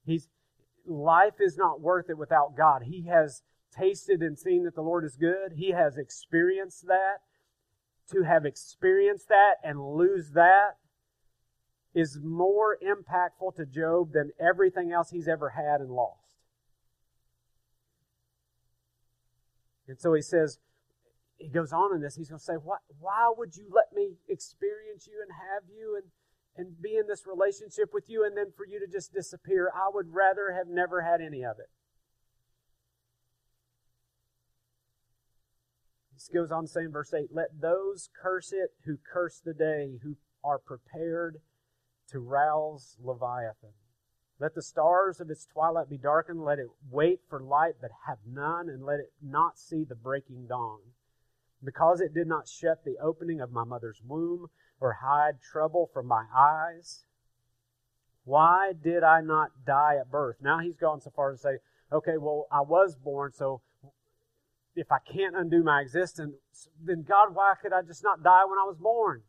He's, 0.04 0.28
life 0.86 1.40
is 1.40 1.56
not 1.56 1.80
worth 1.80 2.10
it 2.10 2.18
without 2.18 2.56
God. 2.56 2.82
He 2.84 3.06
has 3.06 3.42
tasted 3.76 4.22
and 4.22 4.38
seen 4.38 4.64
that 4.64 4.74
the 4.74 4.82
Lord 4.82 5.04
is 5.04 5.16
good. 5.16 5.52
He 5.56 5.70
has 5.70 5.96
experienced 5.96 6.86
that. 6.86 7.18
To 8.12 8.22
have 8.22 8.44
experienced 8.44 9.28
that 9.28 9.54
and 9.64 9.80
lose 9.80 10.30
that 10.30 10.76
is 11.92 12.20
more 12.22 12.78
impactful 12.80 13.56
to 13.56 13.66
Job 13.66 14.12
than 14.12 14.30
everything 14.38 14.92
else 14.92 15.10
he's 15.10 15.26
ever 15.26 15.50
had 15.50 15.80
and 15.80 15.90
lost. 15.90 16.25
And 19.88 20.00
so 20.00 20.14
he 20.14 20.22
says, 20.22 20.58
he 21.38 21.48
goes 21.48 21.72
on 21.72 21.94
in 21.94 22.00
this, 22.00 22.16
he's 22.16 22.28
going 22.28 22.38
to 22.38 22.44
say, 22.44 22.54
why, 22.54 22.78
why 22.98 23.32
would 23.36 23.56
you 23.56 23.66
let 23.70 23.92
me 23.94 24.16
experience 24.28 25.06
you 25.06 25.22
and 25.22 25.30
have 25.30 25.68
you 25.68 26.00
and, 26.00 26.10
and 26.56 26.82
be 26.82 26.96
in 26.96 27.06
this 27.06 27.26
relationship 27.26 27.90
with 27.92 28.08
you 28.08 28.24
and 28.24 28.36
then 28.36 28.52
for 28.56 28.66
you 28.66 28.80
to 28.80 28.86
just 28.86 29.12
disappear? 29.12 29.70
I 29.74 29.88
would 29.92 30.12
rather 30.12 30.52
have 30.52 30.68
never 30.68 31.02
had 31.02 31.20
any 31.20 31.44
of 31.44 31.58
it. 31.58 31.68
This 36.14 36.30
goes 36.32 36.50
on 36.50 36.62
to 36.62 36.68
say 36.68 36.84
in 36.84 36.92
verse 36.92 37.12
8, 37.12 37.28
Let 37.30 37.60
those 37.60 38.08
curse 38.20 38.52
it 38.52 38.70
who 38.86 38.96
curse 39.12 39.40
the 39.44 39.52
day, 39.52 39.98
who 40.02 40.16
are 40.42 40.58
prepared 40.58 41.36
to 42.08 42.18
rouse 42.18 42.96
Leviathan. 43.02 43.74
Let 44.38 44.54
the 44.54 44.62
stars 44.62 45.20
of 45.20 45.30
its 45.30 45.46
twilight 45.46 45.88
be 45.88 45.96
darkened. 45.96 46.44
Let 46.44 46.58
it 46.58 46.68
wait 46.90 47.20
for 47.28 47.40
light 47.40 47.76
but 47.80 47.90
have 48.06 48.18
none, 48.26 48.68
and 48.68 48.84
let 48.84 49.00
it 49.00 49.12
not 49.22 49.58
see 49.58 49.84
the 49.84 49.94
breaking 49.94 50.46
dawn. 50.48 50.80
Because 51.64 52.00
it 52.00 52.12
did 52.12 52.26
not 52.26 52.46
shut 52.46 52.84
the 52.84 52.96
opening 53.02 53.40
of 53.40 53.50
my 53.50 53.64
mother's 53.64 54.02
womb, 54.06 54.48
or 54.78 54.98
hide 55.02 55.40
trouble 55.40 55.88
from 55.92 56.06
my 56.06 56.24
eyes. 56.36 57.06
Why 58.24 58.72
did 58.72 59.02
I 59.02 59.22
not 59.22 59.64
die 59.64 59.96
at 59.98 60.10
birth? 60.10 60.36
Now 60.42 60.58
he's 60.58 60.76
gone 60.76 61.00
so 61.00 61.10
far 61.14 61.32
as 61.32 61.40
to 61.40 61.42
say, 61.42 61.58
okay, 61.90 62.18
well, 62.18 62.46
I 62.52 62.60
was 62.60 62.94
born, 62.96 63.32
so 63.32 63.62
if 64.74 64.92
I 64.92 64.98
can't 64.98 65.34
undo 65.34 65.62
my 65.62 65.80
existence, 65.80 66.34
then 66.84 67.04
God, 67.08 67.34
why 67.34 67.54
could 67.60 67.72
I 67.72 67.80
just 67.82 68.02
not 68.02 68.22
die 68.22 68.44
when 68.46 68.58
I 68.58 68.66
was 68.66 68.76
born? 68.78 69.22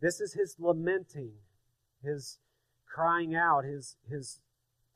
This 0.00 0.20
is 0.20 0.34
his 0.34 0.56
lamenting, 0.58 1.34
his 2.02 2.38
crying 2.96 3.34
out, 3.34 3.64
his, 3.64 3.96
his 4.08 4.40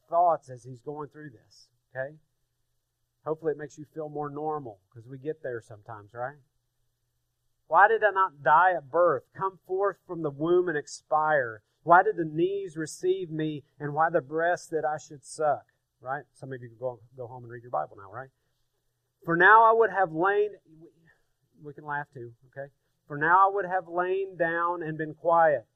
thoughts 0.09 0.49
as 0.49 0.65
he's 0.65 0.81
going 0.81 1.09
through 1.11 1.31
this. 1.31 1.69
Okay? 1.95 2.15
Hopefully 3.27 3.53
it 3.53 3.59
makes 3.59 3.77
you 3.77 3.85
feel 3.95 4.09
more 4.09 4.31
normal 4.31 4.81
because 4.89 5.07
we 5.07 5.19
get 5.19 5.43
there 5.43 5.61
sometimes, 5.61 6.15
right? 6.15 6.39
Why 7.69 7.89
did 7.89 8.03
I 8.03 8.11
not 8.11 8.43
die 8.43 8.73
at 8.75 8.91
birth, 8.91 9.25
come 9.37 9.59
forth 9.67 9.99
from 10.07 10.23
the 10.23 10.31
womb 10.31 10.69
and 10.69 10.79
expire? 10.79 11.63
Why 11.83 12.03
did 12.03 12.17
the 12.17 12.25
knees 12.25 12.75
receive 12.77 13.31
me, 13.31 13.65
and 13.79 13.93
why 13.93 14.09
the 14.11 14.21
breast 14.21 14.71
that 14.71 14.85
I 14.85 14.97
should 14.99 15.25
suck? 15.25 15.67
right? 16.01 16.25
Some 16.33 16.53
of 16.53 16.63
you 16.63 16.69
can 16.69 16.79
go, 16.79 17.01
go 17.17 17.27
home 17.27 17.45
and 17.45 17.53
read 17.53 17.63
your 17.63 17.71
Bible 17.71 17.97
now, 17.97 18.11
right? 18.13 18.31
For 19.25 19.37
now 19.37 19.65
I 19.65 19.73
would 19.77 19.91
have 19.91 20.13
lain, 20.13 20.51
we 21.63 21.75
can 21.75 21.85
laugh 21.85 22.07
too, 22.13 22.33
okay? 22.51 22.73
For 23.07 23.19
now 23.19 23.49
I 23.49 23.55
would 23.55 23.67
have 23.67 23.87
lain 23.87 24.37
down 24.39 24.83
and 24.83 24.97
been 24.97 25.15
quiet. 25.15 25.67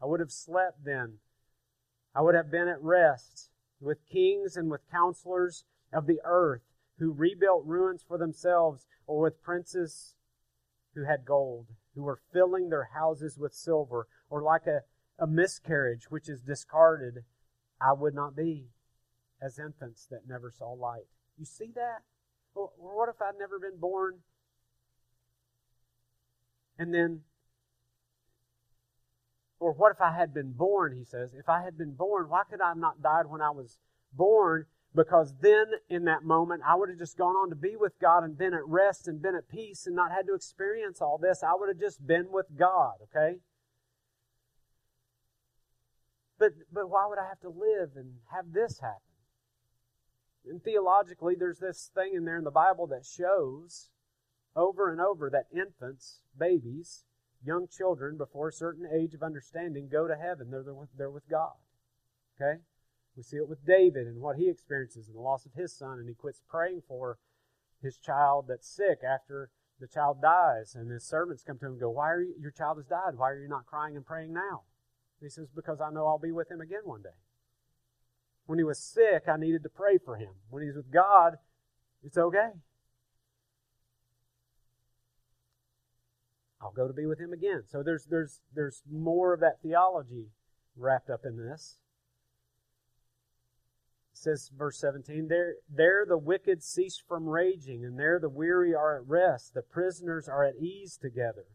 I 0.00 0.06
would 0.06 0.20
have 0.20 0.30
slept 0.30 0.84
then. 0.84 1.18
I 2.14 2.20
would 2.22 2.34
have 2.34 2.50
been 2.50 2.68
at 2.68 2.82
rest 2.82 3.50
with 3.80 4.06
kings 4.10 4.56
and 4.56 4.70
with 4.70 4.90
counselors 4.90 5.64
of 5.92 6.06
the 6.06 6.20
earth 6.24 6.62
who 6.98 7.10
rebuilt 7.12 7.64
ruins 7.64 8.04
for 8.06 8.18
themselves, 8.18 8.86
or 9.06 9.20
with 9.20 9.42
princes 9.42 10.14
who 10.94 11.04
had 11.04 11.24
gold, 11.24 11.66
who 11.94 12.02
were 12.02 12.20
filling 12.32 12.68
their 12.68 12.90
houses 12.94 13.38
with 13.38 13.52
silver, 13.52 14.06
or 14.30 14.42
like 14.42 14.66
a, 14.66 14.82
a 15.18 15.26
miscarriage 15.26 16.10
which 16.10 16.28
is 16.28 16.40
discarded, 16.42 17.24
I 17.80 17.92
would 17.92 18.14
not 18.14 18.36
be 18.36 18.68
as 19.40 19.58
infants 19.58 20.06
that 20.10 20.28
never 20.28 20.50
saw 20.50 20.70
light. 20.72 21.06
You 21.36 21.44
see 21.44 21.72
that? 21.74 22.02
Well, 22.54 22.72
what 22.76 23.08
if 23.08 23.20
I'd 23.20 23.38
never 23.38 23.58
been 23.58 23.78
born? 23.78 24.20
And 26.78 26.94
then, 26.94 27.22
or 29.62 29.72
what 29.72 29.92
if 29.92 30.00
I 30.00 30.12
had 30.12 30.34
been 30.34 30.52
born, 30.52 30.96
he 30.96 31.04
says. 31.04 31.34
If 31.34 31.48
I 31.48 31.62
had 31.62 31.78
been 31.78 31.92
born, 31.92 32.28
why 32.28 32.42
could 32.50 32.60
I 32.60 32.68
have 32.68 32.76
not 32.76 33.00
died 33.00 33.26
when 33.26 33.40
I 33.40 33.50
was 33.50 33.78
born? 34.12 34.66
Because 34.94 35.32
then, 35.40 35.66
in 35.88 36.04
that 36.06 36.24
moment, 36.24 36.62
I 36.66 36.74
would 36.74 36.88
have 36.88 36.98
just 36.98 37.16
gone 37.16 37.36
on 37.36 37.48
to 37.50 37.56
be 37.56 37.76
with 37.76 37.98
God 38.00 38.24
and 38.24 38.36
been 38.36 38.54
at 38.54 38.66
rest 38.66 39.06
and 39.06 39.22
been 39.22 39.36
at 39.36 39.48
peace 39.48 39.86
and 39.86 39.94
not 39.94 40.10
had 40.10 40.26
to 40.26 40.34
experience 40.34 41.00
all 41.00 41.16
this. 41.16 41.42
I 41.42 41.54
would 41.54 41.68
have 41.68 41.78
just 41.78 42.04
been 42.04 42.26
with 42.30 42.46
God, 42.58 42.94
okay? 43.04 43.38
But, 46.38 46.50
but 46.72 46.90
why 46.90 47.06
would 47.08 47.18
I 47.18 47.28
have 47.28 47.40
to 47.40 47.48
live 47.48 47.90
and 47.94 48.14
have 48.34 48.52
this 48.52 48.80
happen? 48.80 48.98
And 50.44 50.62
theologically, 50.62 51.36
there's 51.38 51.60
this 51.60 51.90
thing 51.94 52.14
in 52.16 52.24
there 52.24 52.36
in 52.36 52.44
the 52.44 52.50
Bible 52.50 52.88
that 52.88 53.06
shows 53.06 53.90
over 54.56 54.90
and 54.90 55.00
over 55.00 55.30
that 55.30 55.46
infants, 55.56 56.18
babies, 56.36 57.04
young 57.44 57.66
children 57.68 58.16
before 58.16 58.48
a 58.48 58.52
certain 58.52 58.86
age 58.92 59.14
of 59.14 59.22
understanding 59.22 59.88
go 59.90 60.06
to 60.06 60.16
heaven. 60.16 60.50
They're, 60.50 60.62
with, 60.74 60.88
they're 60.96 61.10
with 61.10 61.28
God. 61.28 61.54
Okay? 62.40 62.60
We 63.16 63.22
see 63.22 63.36
it 63.36 63.48
with 63.48 63.66
David 63.66 64.06
and 64.06 64.20
what 64.20 64.36
he 64.36 64.48
experiences 64.48 65.06
and 65.06 65.16
the 65.16 65.20
loss 65.20 65.44
of 65.44 65.52
his 65.52 65.76
son, 65.76 65.98
and 65.98 66.08
he 66.08 66.14
quits 66.14 66.40
praying 66.48 66.82
for 66.88 67.18
his 67.82 67.98
child 67.98 68.46
that's 68.48 68.66
sick 68.66 69.00
after 69.06 69.50
the 69.80 69.86
child 69.86 70.22
dies. 70.22 70.74
And 70.74 70.90
his 70.90 71.04
servants 71.04 71.42
come 71.42 71.58
to 71.58 71.66
him 71.66 71.72
and 71.72 71.80
go, 71.80 71.90
Why 71.90 72.10
are 72.10 72.22
you, 72.22 72.34
your 72.40 72.50
child 72.50 72.78
has 72.78 72.86
died? 72.86 73.16
Why 73.16 73.30
are 73.30 73.38
you 73.38 73.48
not 73.48 73.66
crying 73.66 73.96
and 73.96 74.06
praying 74.06 74.32
now? 74.32 74.62
he 75.20 75.28
says, 75.28 75.48
Because 75.54 75.80
I 75.80 75.90
know 75.90 76.06
I'll 76.06 76.18
be 76.18 76.32
with 76.32 76.50
him 76.50 76.60
again 76.60 76.82
one 76.84 77.02
day. 77.02 77.10
When 78.46 78.58
he 78.58 78.64
was 78.64 78.78
sick, 78.78 79.24
I 79.28 79.36
needed 79.36 79.62
to 79.62 79.68
pray 79.68 79.98
for 79.98 80.16
him. 80.16 80.30
When 80.50 80.64
he's 80.64 80.74
with 80.74 80.90
God, 80.90 81.34
it's 82.02 82.18
okay. 82.18 82.50
I'll 86.62 86.72
go 86.72 86.86
to 86.86 86.94
be 86.94 87.06
with 87.06 87.18
him 87.18 87.32
again. 87.32 87.64
So 87.68 87.82
there's 87.82 88.06
there's 88.06 88.40
there's 88.54 88.82
more 88.90 89.34
of 89.34 89.40
that 89.40 89.60
theology 89.62 90.28
wrapped 90.76 91.10
up 91.10 91.24
in 91.24 91.36
this. 91.36 91.78
It 94.12 94.18
says 94.18 94.50
verse 94.56 94.78
17, 94.78 95.26
there 95.28 95.54
there 95.68 96.06
the 96.06 96.18
wicked 96.18 96.62
cease 96.62 97.02
from 97.06 97.28
raging, 97.28 97.84
and 97.84 97.98
there 97.98 98.20
the 98.20 98.28
weary 98.28 98.74
are 98.74 98.98
at 98.98 99.08
rest. 99.08 99.54
The 99.54 99.62
prisoners 99.62 100.28
are 100.28 100.44
at 100.44 100.56
ease 100.56 100.96
together. 100.96 101.46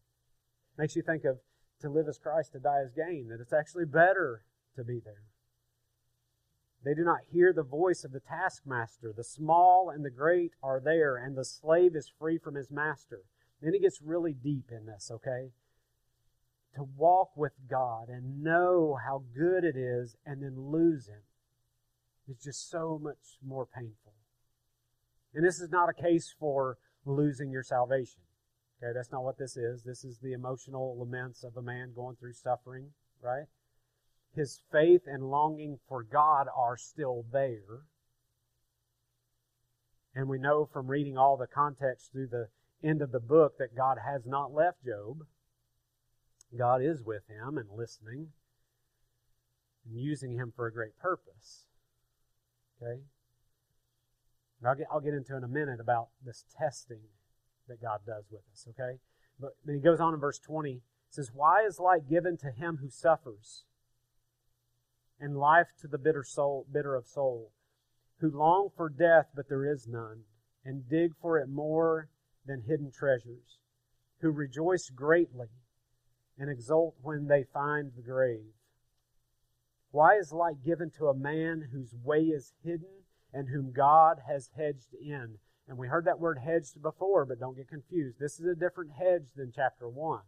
Makes 0.78 0.96
you 0.96 1.02
think 1.02 1.24
of 1.24 1.39
to 1.82 1.89
live 1.89 2.08
as 2.08 2.17
Christ, 2.17 2.52
to 2.54 2.60
die 2.60 2.82
as 2.84 2.91
gain, 2.91 3.30
that 3.30 3.39
it's 3.39 3.54
actually 3.54 3.86
better 3.86 4.43
to 4.76 4.84
be 4.84 5.00
there. 5.00 5.24
They 6.84 6.93
do 6.93 7.04
not 7.04 7.22
hear 7.32 7.54
the 7.54 7.63
voice 7.63 8.04
of 8.04 8.12
the 8.12 8.20
taskmaster. 8.20 9.13
The 9.15 9.24
small 9.24 9.89
and 9.89 10.04
the 10.04 10.10
great 10.10 10.52
are 10.62 10.80
there, 10.80 11.17
and 11.17 11.36
the 11.36 11.46
slave 11.46 11.96
is 11.96 12.12
free 12.20 12.38
from 12.38 12.56
his 12.56 12.72
master. 12.72 13.22
Then 13.62 13.74
he 13.74 13.80
gets 13.80 14.02
really 14.02 14.34
deep 14.34 14.70
in 14.72 14.86
this, 14.86 15.10
okay? 15.12 15.52
To 16.76 16.84
walk 16.84 17.36
with 17.36 17.54
God 17.70 18.10
and 18.10 18.43
know 18.43 18.98
how 19.04 19.24
good 19.36 19.63
it 19.63 19.76
is 19.76 20.15
and 20.26 20.43
then 20.43 20.70
lose 20.72 21.08
Him 21.08 21.22
is 22.28 22.43
just 22.43 22.70
so 22.70 23.00
much 23.02 23.39
more 23.46 23.65
painful. 23.65 24.13
And 25.34 25.46
this 25.46 25.60
is 25.60 25.72
not 25.72 25.89
a 25.89 25.93
case 25.93 26.36
for 26.39 26.78
losing 27.06 27.52
your 27.52 27.63
salvation. 27.63 28.22
Okay, 28.84 28.93
that's 28.93 29.12
not 29.12 29.24
what 29.24 29.39
this 29.39 29.58
is. 29.58 29.84
This 29.84 30.04
is 30.04 30.20
the 30.20 30.34
emotional 30.34 30.96
laments 31.00 31.43
of 31.43 31.58
a 31.58 31.62
man 31.62 31.93
going 31.96 32.15
through 32.15 32.34
suffering, 32.34 32.91
right? 33.24 33.46
his 34.38 34.62
faith 34.72 35.02
and 35.08 35.32
longing 35.32 35.80
for 35.89 36.04
God 36.04 36.48
are 36.56 36.78
still 36.78 37.26
there. 37.32 37.82
And 40.15 40.30
we 40.30 40.38
know 40.38 40.65
from 40.72 40.88
reading 40.88 41.17
all 41.17 41.38
the 41.38 41.48
context 41.48 42.12
through 42.12 42.28
the 42.28 42.50
end 42.84 43.02
of 43.02 43.12
the 43.12 43.20
book 43.20 43.58
that 43.58 43.76
God 43.76 43.98
has 44.06 44.26
not 44.26 44.54
left 44.54 44.84
Job. 44.86 45.26
God 46.58 46.82
is 46.82 47.02
with 47.04 47.24
him 47.28 47.58
and 47.58 47.68
listening 47.76 48.28
and 49.86 50.00
using 50.00 50.34
him 50.34 50.54
for 50.56 50.68
a 50.68 50.74
great 50.74 50.98
purpose. 51.00 51.66
Okay? 52.82 53.02
I'll 54.66 54.76
get, 54.76 54.88
I'll 54.92 55.02
get 55.02 55.13
into 55.13 55.36
in 55.36 55.44
a 55.44 55.48
minute 55.48 55.80
about 55.80 56.08
this 56.24 56.46
testing 56.58 57.02
that 57.68 57.82
God 57.82 58.00
does 58.06 58.26
with 58.32 58.42
us, 58.52 58.66
okay? 58.70 58.98
But 59.40 59.52
then 59.66 59.76
he 59.76 59.82
goes 59.82 60.00
on 60.00 60.13
in 60.13 60.20
verse 60.20 60.40
20. 60.40 60.82
says, 61.10 61.30
Why 61.34 61.63
is 61.63 61.80
light 61.80 62.10
given 62.10 62.38
to 62.38 62.50
him 62.50 62.80
who 62.82 62.90
suffers? 62.90 63.66
and 65.20 65.38
life 65.38 65.68
to 65.82 65.88
the 65.88 65.98
bitter 65.98 66.24
soul, 66.24 66.66
bitter 66.72 66.96
of 66.96 67.08
soul, 67.08 67.52
who 68.20 68.30
long 68.30 68.70
for 68.76 68.90
death, 68.90 69.28
but 69.36 69.50
there 69.50 69.66
is 69.66 69.88
none, 69.88 70.22
and 70.63 70.90
dig 70.90 71.13
for 71.22 71.38
it 71.38 71.50
more 71.50 72.10
than 72.47 72.63
hidden 72.67 72.91
treasures, 72.91 73.60
who 74.21 74.31
rejoice 74.31 74.89
greatly, 74.89 75.47
and 76.38 76.49
exult 76.49 76.95
when 77.01 77.27
they 77.27 77.43
find 77.43 77.91
the 77.95 78.01
grave. 78.01 78.53
Why 79.91 80.15
is 80.15 80.31
light 80.31 80.63
given 80.63 80.91
to 80.97 81.07
a 81.07 81.15
man 81.15 81.69
whose 81.71 81.93
way 82.03 82.21
is 82.21 82.53
hidden 82.63 83.03
and 83.33 83.49
whom 83.49 83.73
God 83.73 84.17
has 84.27 84.49
hedged 84.55 84.93
in? 84.93 85.38
And 85.67 85.77
we 85.77 85.88
heard 85.88 86.05
that 86.05 86.19
word 86.19 86.39
hedged 86.43 86.81
before, 86.81 87.25
but 87.25 87.39
don't 87.39 87.57
get 87.57 87.67
confused. 87.67 88.19
This 88.19 88.39
is 88.39 88.45
a 88.45 88.55
different 88.55 88.91
hedge 88.97 89.31
than 89.36 89.51
chapter 89.53 89.89
1 89.89 90.21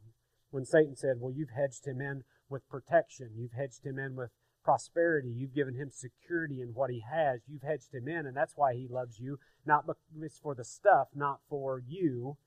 when 0.52 0.66
Satan 0.66 0.96
said, 0.96 1.18
Well, 1.20 1.34
you've 1.34 1.52
hedged 1.56 1.86
him 1.86 2.02
in 2.02 2.24
with 2.50 2.68
protection, 2.70 3.32
you've 3.36 3.54
hedged 3.54 3.86
him 3.86 4.00
in 4.00 4.16
with 4.16 4.32
prosperity, 4.70 5.30
you've 5.36 5.56
given 5.56 5.74
him 5.74 5.90
security 5.90 6.62
in 6.62 6.68
what 6.76 6.92
he 6.92 7.02
has, 7.12 7.42
you've 7.48 7.64
hedged 7.64 7.92
him 7.92 8.08
in, 8.08 8.28
and 8.28 8.38
that's 8.38 8.54
why 8.56 8.76
he 8.76 8.88
loves 8.88 9.20
you. 9.20 9.40
Not 9.66 9.86
it's 10.22 10.38
for 10.38 10.54
the 10.54 10.64
stuff, 10.64 11.08
not 11.16 11.40
for 11.50 11.82
you. 11.88 12.38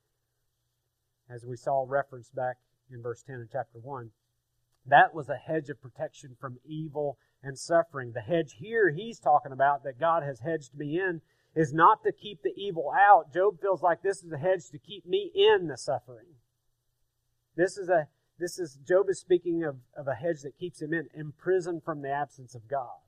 As 1.28 1.44
we 1.44 1.56
saw 1.56 1.84
referenced 1.84 2.32
back 2.32 2.58
in 2.92 3.02
verse 3.02 3.24
10 3.24 3.34
in 3.40 3.48
chapter 3.50 3.80
1. 3.80 4.10
That 4.86 5.12
was 5.12 5.28
a 5.28 5.34
hedge 5.34 5.68
of 5.68 5.82
protection 5.82 6.36
from 6.40 6.58
evil 6.64 7.18
and 7.42 7.58
suffering. 7.58 8.12
The 8.12 8.20
hedge 8.20 8.54
here 8.60 8.92
he's 8.92 9.18
talking 9.18 9.50
about 9.50 9.82
that 9.82 9.98
God 9.98 10.22
has 10.22 10.38
hedged 10.38 10.76
me 10.76 11.00
in 11.00 11.22
is 11.56 11.72
not 11.72 12.04
to 12.04 12.12
keep 12.12 12.42
the 12.44 12.54
evil 12.56 12.92
out. 12.96 13.34
Job 13.34 13.60
feels 13.60 13.82
like 13.82 14.02
this 14.02 14.22
is 14.22 14.30
a 14.30 14.38
hedge 14.38 14.70
to 14.70 14.78
keep 14.78 15.04
me 15.04 15.32
in 15.34 15.66
the 15.66 15.76
suffering. 15.76 16.36
This 17.56 17.76
is 17.76 17.88
a 17.88 18.06
this 18.42 18.58
is 18.58 18.76
Job 18.86 19.08
is 19.08 19.20
speaking 19.20 19.62
of, 19.62 19.76
of 19.96 20.08
a 20.08 20.14
hedge 20.14 20.42
that 20.42 20.58
keeps 20.58 20.82
him 20.82 20.92
in, 20.92 21.08
imprisoned 21.14 21.84
from 21.84 22.02
the 22.02 22.10
absence 22.10 22.56
of 22.56 22.66
God. 22.66 22.98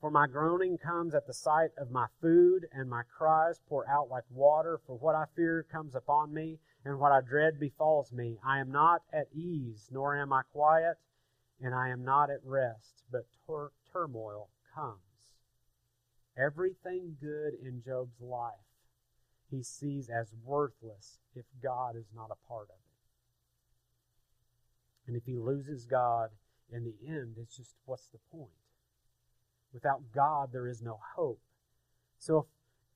For 0.00 0.10
my 0.10 0.26
groaning 0.26 0.76
comes 0.76 1.14
at 1.14 1.28
the 1.28 1.34
sight 1.34 1.70
of 1.78 1.92
my 1.92 2.06
food, 2.20 2.66
and 2.72 2.90
my 2.90 3.02
cries 3.16 3.60
pour 3.68 3.88
out 3.88 4.10
like 4.10 4.24
water. 4.28 4.80
For 4.84 4.96
what 4.96 5.14
I 5.14 5.26
fear 5.36 5.64
comes 5.70 5.94
upon 5.94 6.34
me, 6.34 6.58
and 6.84 6.98
what 6.98 7.12
I 7.12 7.20
dread 7.20 7.60
befalls 7.60 8.10
me. 8.10 8.38
I 8.44 8.58
am 8.58 8.72
not 8.72 9.02
at 9.12 9.28
ease, 9.32 9.88
nor 9.92 10.16
am 10.16 10.32
I 10.32 10.42
quiet, 10.42 10.96
and 11.60 11.72
I 11.72 11.90
am 11.90 12.04
not 12.04 12.28
at 12.28 12.44
rest, 12.44 13.04
but 13.12 13.26
tur- 13.46 13.70
turmoil 13.92 14.48
comes. 14.74 14.98
Everything 16.36 17.16
good 17.20 17.54
in 17.62 17.82
Job's 17.86 18.20
life 18.20 18.71
he 19.52 19.62
sees 19.62 20.08
as 20.08 20.32
worthless 20.44 21.18
if 21.36 21.44
God 21.62 21.94
is 21.94 22.06
not 22.14 22.30
a 22.32 22.48
part 22.48 22.68
of 22.70 22.76
it. 22.76 22.82
And 25.06 25.16
if 25.16 25.24
he 25.26 25.36
loses 25.36 25.84
God 25.84 26.30
in 26.72 26.84
the 26.84 26.94
end, 27.06 27.36
it's 27.40 27.56
just 27.56 27.74
what's 27.84 28.08
the 28.08 28.18
point? 28.30 28.50
Without 29.72 30.00
God, 30.14 30.50
there 30.52 30.66
is 30.66 30.82
no 30.82 30.98
hope. 31.16 31.40
So 32.18 32.46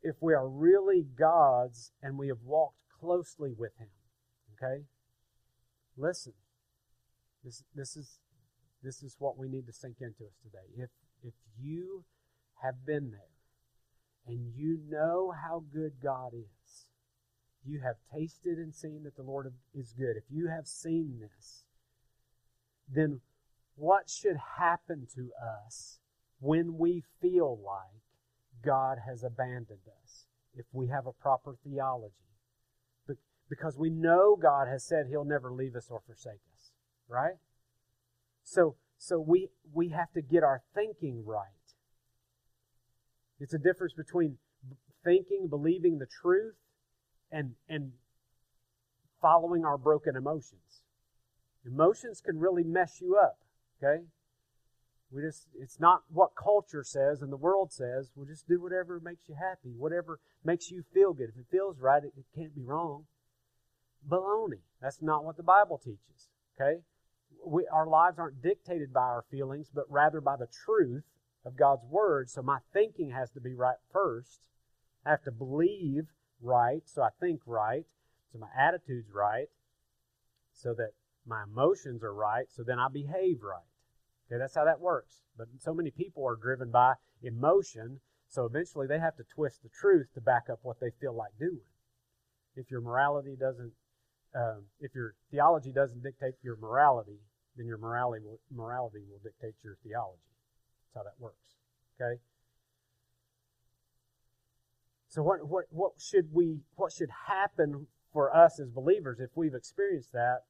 if, 0.02 0.14
if 0.14 0.22
we 0.22 0.34
are 0.34 0.48
really 0.48 1.04
God's 1.18 1.92
and 2.02 2.18
we 2.18 2.28
have 2.28 2.42
walked 2.44 2.80
closely 3.00 3.52
with 3.56 3.72
Him, 3.78 3.88
okay? 4.54 4.84
Listen, 5.96 6.34
this, 7.44 7.64
this, 7.74 7.96
is, 7.96 8.18
this 8.82 9.02
is 9.02 9.16
what 9.18 9.38
we 9.38 9.48
need 9.48 9.66
to 9.66 9.72
sink 9.72 9.96
into 10.00 10.24
us 10.24 10.36
today. 10.42 10.66
If, 10.76 10.90
if 11.22 11.34
you 11.58 12.04
have 12.62 12.86
been 12.86 13.10
there 13.10 13.35
and 14.26 14.52
you 14.56 14.78
know 14.88 15.32
how 15.32 15.64
good 15.72 15.94
God 16.02 16.32
is, 16.34 16.86
you 17.64 17.80
have 17.80 17.96
tasted 18.12 18.58
and 18.58 18.74
seen 18.74 19.02
that 19.04 19.16
the 19.16 19.22
Lord 19.22 19.52
is 19.74 19.92
good, 19.92 20.16
if 20.16 20.24
you 20.30 20.48
have 20.48 20.66
seen 20.66 21.20
this, 21.20 21.64
then 22.88 23.20
what 23.74 24.08
should 24.08 24.36
happen 24.58 25.06
to 25.14 25.30
us 25.66 25.98
when 26.40 26.78
we 26.78 27.02
feel 27.20 27.58
like 27.64 28.02
God 28.64 28.98
has 29.06 29.22
abandoned 29.22 29.86
us, 30.02 30.26
if 30.54 30.66
we 30.72 30.88
have 30.88 31.06
a 31.06 31.12
proper 31.12 31.56
theology. 31.64 32.12
Because 33.48 33.78
we 33.78 33.90
know 33.90 34.36
God 34.40 34.66
has 34.66 34.84
said 34.84 35.06
He'll 35.08 35.24
never 35.24 35.52
leave 35.52 35.76
us 35.76 35.86
or 35.88 36.00
forsake 36.04 36.40
us, 36.52 36.72
right? 37.08 37.36
So, 38.42 38.74
so 38.98 39.20
we, 39.20 39.50
we 39.72 39.90
have 39.90 40.12
to 40.14 40.20
get 40.22 40.42
our 40.42 40.62
thinking 40.74 41.24
right. 41.24 41.55
It's 43.40 43.54
a 43.54 43.58
difference 43.58 43.92
between 43.92 44.38
thinking, 45.04 45.48
believing 45.48 45.98
the 45.98 46.06
truth, 46.06 46.54
and, 47.30 47.52
and 47.68 47.92
following 49.20 49.64
our 49.64 49.78
broken 49.78 50.16
emotions. 50.16 50.82
Emotions 51.66 52.20
can 52.24 52.38
really 52.38 52.62
mess 52.62 53.00
you 53.00 53.16
up, 53.16 53.38
okay? 53.82 54.04
We 55.10 55.22
just, 55.22 55.46
it's 55.58 55.78
not 55.78 56.02
what 56.08 56.30
culture 56.36 56.82
says 56.82 57.22
and 57.22 57.32
the 57.32 57.36
world 57.36 57.72
says. 57.72 58.10
We'll 58.14 58.26
just 58.26 58.48
do 58.48 58.60
whatever 58.60 59.00
makes 59.00 59.28
you 59.28 59.34
happy, 59.34 59.74
whatever 59.76 60.18
makes 60.44 60.70
you 60.70 60.84
feel 60.92 61.12
good. 61.12 61.30
If 61.30 61.38
it 61.38 61.46
feels 61.50 61.78
right, 61.78 62.02
it, 62.02 62.12
it 62.16 62.24
can't 62.34 62.54
be 62.54 62.64
wrong. 62.64 63.04
Baloney. 64.08 64.60
That's 64.80 65.02
not 65.02 65.24
what 65.24 65.36
the 65.36 65.42
Bible 65.42 65.78
teaches. 65.78 66.28
Okay? 66.54 66.80
We, 67.44 67.66
our 67.72 67.86
lives 67.86 68.18
aren't 68.18 68.42
dictated 68.42 68.92
by 68.92 69.02
our 69.02 69.24
feelings, 69.30 69.70
but 69.72 69.84
rather 69.88 70.20
by 70.20 70.36
the 70.36 70.48
truth 70.64 71.04
of 71.46 71.56
God's 71.56 71.84
Word. 71.88 72.28
So 72.28 72.42
my 72.42 72.58
thinking 72.72 73.12
has 73.12 73.30
to 73.30 73.40
be 73.40 73.54
right 73.54 73.76
first. 73.92 74.40
I 75.06 75.10
have 75.10 75.22
to 75.22 75.30
believe 75.30 76.08
right, 76.42 76.82
so 76.84 77.02
I 77.02 77.10
think 77.20 77.40
right. 77.46 77.86
So 78.32 78.38
my 78.38 78.48
attitude's 78.58 79.08
right, 79.14 79.46
so 80.52 80.74
that 80.74 80.90
my 81.24 81.44
emotions 81.44 82.02
are 82.02 82.12
right, 82.12 82.46
so 82.50 82.64
then 82.64 82.80
I 82.80 82.88
behave 82.92 83.38
right. 83.42 83.70
Okay, 84.26 84.38
that's 84.38 84.56
how 84.56 84.64
that 84.64 84.80
works. 84.80 85.22
But 85.38 85.46
so 85.58 85.72
many 85.72 85.92
people 85.92 86.26
are 86.26 86.36
driven 86.36 86.72
by 86.72 86.94
emotion, 87.22 88.00
so 88.28 88.44
eventually 88.44 88.88
they 88.88 88.98
have 88.98 89.16
to 89.16 89.24
twist 89.34 89.62
the 89.62 89.68
truth 89.68 90.08
to 90.14 90.20
back 90.20 90.50
up 90.50 90.58
what 90.62 90.80
they 90.80 90.90
feel 91.00 91.14
like 91.14 91.38
doing. 91.38 91.70
If 92.56 92.70
your 92.70 92.80
morality 92.80 93.36
doesn't, 93.38 93.72
um, 94.34 94.64
if 94.80 94.94
your 94.94 95.14
theology 95.30 95.70
doesn't 95.70 96.02
dictate 96.02 96.34
your 96.42 96.56
morality, 96.56 97.20
then 97.56 97.66
your 97.66 97.78
morality 97.78 98.24
will, 98.24 98.40
morality 98.50 99.04
will 99.08 99.20
dictate 99.22 99.54
your 99.62 99.78
theology. 99.84 100.35
How 100.96 101.04
that 101.04 101.14
works. 101.20 101.54
Okay. 102.00 102.20
So 105.08 105.22
what 105.22 105.46
what 105.48 105.66
what 105.70 105.92
should 105.98 106.32
we 106.32 106.62
what 106.74 106.92
should 106.92 107.10
happen 107.28 107.86
for 108.12 108.34
us 108.34 108.58
as 108.58 108.70
believers 108.70 109.20
if 109.20 109.30
we've 109.36 109.54
experienced 109.54 110.12
that? 110.12 110.40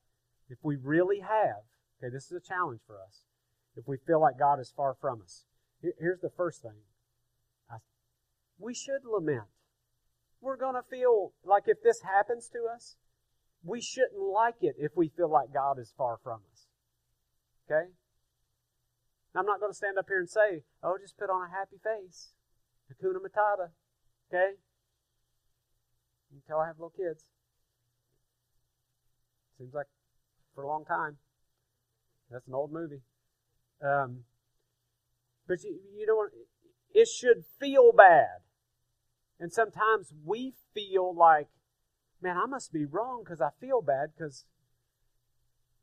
If 0.48 0.59
we 0.62 0.76
really 0.76 1.20
have, 1.20 1.66
okay, 1.98 2.11
this 2.11 2.26
is 2.26 2.32
a 2.32 2.40
challenge 2.40 2.80
for 2.87 2.96
us 2.96 3.24
if 3.76 3.87
we 3.87 3.98
feel 4.06 4.20
like 4.20 4.38
God 4.38 4.61
is 4.61 4.72
far 4.74 4.96
from 5.00 5.20
us. 5.20 5.44
Here's 5.82 6.20
the 6.20 6.30
first 6.30 6.62
thing 6.62 6.87
we 8.59 8.74
should 8.74 9.04
lament. 9.04 9.48
We're 10.40 10.56
to 10.56 10.82
feel 10.88 11.32
like 11.44 11.64
if 11.66 11.82
this 11.82 12.00
happens 12.02 12.48
to 12.50 12.59
us, 12.74 12.96
we 13.64 13.80
shouldn't 13.80 14.20
like 14.20 14.56
it 14.61 14.76
if 14.78 14.92
we 14.94 15.09
feel 15.09 15.30
like 15.30 15.52
God 15.52 15.78
is 15.78 15.92
far 15.96 16.18
from 16.22 16.40
us. 16.52 16.66
Okay? 17.68 17.90
Now, 19.37 19.40
I'm 19.40 19.46
not 19.46 19.61
going 19.61 19.70
to 19.70 19.77
stand 19.77 19.99
up 19.99 20.07
here 20.09 20.18
and 20.18 20.31
say, 20.31 20.62
oh, 20.83 20.96
just 20.99 21.18
put 21.18 21.29
on 21.29 21.46
a 21.46 21.51
happy 21.51 21.77
face. 21.77 22.33
Hakuna 22.88 23.16
Matata. 23.16 23.68
Okay? 24.33 24.53
Until 26.33 26.59
I 26.59 26.66
have 26.68 26.79
little 26.79 26.94
kids. 26.96 27.25
Seems 29.59 29.75
like 29.75 29.88
for 30.55 30.64
a 30.64 30.66
long 30.66 30.87
time. 30.87 31.18
That's 32.31 32.49
an 32.49 32.55
old 32.55 32.72
movie. 32.72 33.03
Um, 33.85 34.20
but 35.46 35.62
you, 35.62 35.81
you 35.94 36.07
know, 36.07 36.29
it 36.94 37.07
should 37.07 37.44
feel 37.61 37.92
bad. 37.92 38.40
And 39.38 39.53
sometimes 39.53 40.14
we 40.25 40.55
feel 40.72 41.14
like, 41.14 41.49
man, 42.22 42.38
I 42.38 42.46
must 42.46 42.72
be 42.72 42.87
wrong 42.87 43.22
because 43.22 43.42
I 43.42 43.51
feel 43.61 43.83
bad 43.83 44.12
because, 44.16 44.46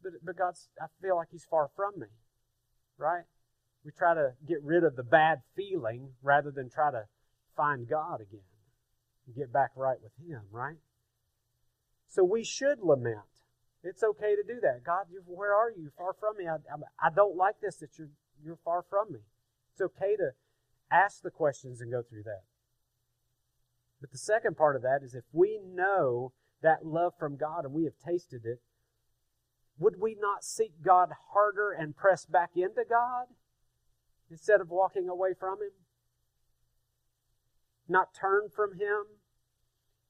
but, 0.02 0.14
but 0.24 0.36
God's, 0.36 0.70
I 0.82 0.88
feel 1.00 1.18
like 1.18 1.28
He's 1.32 1.46
far 1.46 1.70
from 1.76 2.00
me, 2.00 2.08
right? 2.98 3.26
We 3.84 3.92
try 3.92 4.14
to 4.14 4.34
get 4.48 4.64
rid 4.64 4.84
of 4.84 4.96
the 4.96 5.04
bad 5.04 5.42
feeling 5.56 6.12
rather 6.22 6.52
than 6.52 6.70
try 6.70 6.92
to 6.92 7.04
find 7.56 7.88
God 7.88 8.22
again 8.22 8.42
and 9.26 9.36
get 9.36 9.52
back 9.52 9.72
right 9.76 9.98
with 10.02 10.14
Him, 10.18 10.42
right? 10.52 10.78
So 12.08 12.24
we 12.24 12.44
should 12.44 12.80
lament. 12.82 13.20
It's 13.84 14.04
okay 14.04 14.36
to 14.36 14.44
do 14.44 14.62
that. 14.62 14.84
God, 14.86 15.08
where 15.26 15.54
are 15.54 15.70
you? 15.70 15.90
Far 15.98 16.14
from 16.14 16.38
me. 16.38 16.48
I, 16.48 16.56
I, 16.56 17.08
I 17.08 17.10
don't 17.14 17.36
like 17.36 17.56
this 17.62 17.78
that 17.78 17.98
you're, 17.98 18.10
you're 18.44 18.60
far 18.64 18.84
from 18.90 19.12
me. 19.12 19.20
It's 19.74 19.82
okay 19.82 20.16
to 20.16 20.32
ask 20.90 21.22
the 21.22 21.32
questions 21.32 21.82
and 21.82 21.92
go 21.92 22.02
through 22.02 22.24
that. 22.24 22.44
But 24.00 24.12
the 24.12 24.18
second 24.18 24.56
part 24.58 24.76
of 24.76 24.82
that 24.84 25.00
is 25.04 25.14
if 25.14 25.24
we 25.34 25.60
know 25.66 26.32
that 26.62 26.86
love 26.86 27.14
from 27.18 27.36
God 27.36 27.66
and 27.66 27.74
we 27.74 27.84
have 27.84 27.98
tasted 28.06 28.46
it, 28.46 28.62
would 29.80 30.00
we 30.00 30.16
not 30.20 30.44
seek 30.44 30.82
God 30.82 31.10
harder 31.34 31.72
and 31.72 31.96
press 31.96 32.26
back 32.26 32.52
into 32.56 32.84
God 32.88 33.26
instead 34.34 34.60
of 34.60 34.70
walking 34.70 35.08
away 35.08 35.30
from 35.40 35.62
Him? 35.62 35.78
Not 37.88 38.16
turn 38.20 38.50
from 38.54 38.74
Him? 38.74 39.22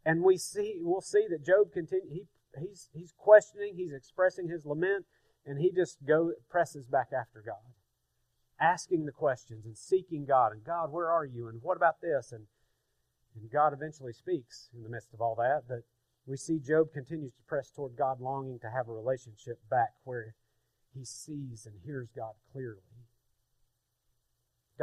And 0.06 0.24
we 0.24 0.38
see, 0.38 0.80
we'll 0.82 1.02
see 1.02 1.28
that 1.30 1.46
Job 1.46 1.72
continue, 1.74 2.10
he 2.10 2.24
he's 2.58 2.90
he's 2.94 3.14
questioning, 3.18 3.74
he's 3.76 3.94
expressing 3.94 4.48
his 4.48 4.66
lament, 4.66 5.06
and 5.46 5.60
he 5.60 5.72
just 5.72 5.98
go 6.06 6.32
presses 6.50 6.88
back 6.88 7.08
after 7.18 7.42
God, 7.46 7.74
asking 8.60 9.06
the 9.06 9.12
questions 9.12 9.66
and 9.66 9.78
seeking 9.78 10.26
God. 10.26 10.52
And 10.52 10.64
God, 10.64 10.92
where 10.92 11.10
are 11.10 11.26
you? 11.26 11.48
And 11.48 11.60
what 11.62 11.78
about 11.78 12.02
this? 12.02 12.32
And 12.32 12.48
and 13.36 13.52
God 13.52 13.74
eventually 13.74 14.14
speaks 14.14 14.70
in 14.76 14.84
the 14.84 14.90
midst 14.90 15.14
of 15.14 15.22
all 15.22 15.36
that. 15.36 15.64
But 15.68 15.84
we 16.26 16.38
see 16.38 16.60
Job 16.60 16.88
continues 16.94 17.34
to 17.34 17.44
press 17.48 17.72
toward 17.72 17.98
God, 17.98 18.20
longing 18.20 18.60
to 18.60 18.70
have 18.70 18.88
a 18.88 18.94
relationship 18.94 19.60
back 19.70 19.94
where 20.04 20.36
he 20.94 21.04
sees 21.04 21.66
and 21.66 21.76
hears 21.84 22.10
God 22.16 22.34
clearly. 22.52 22.93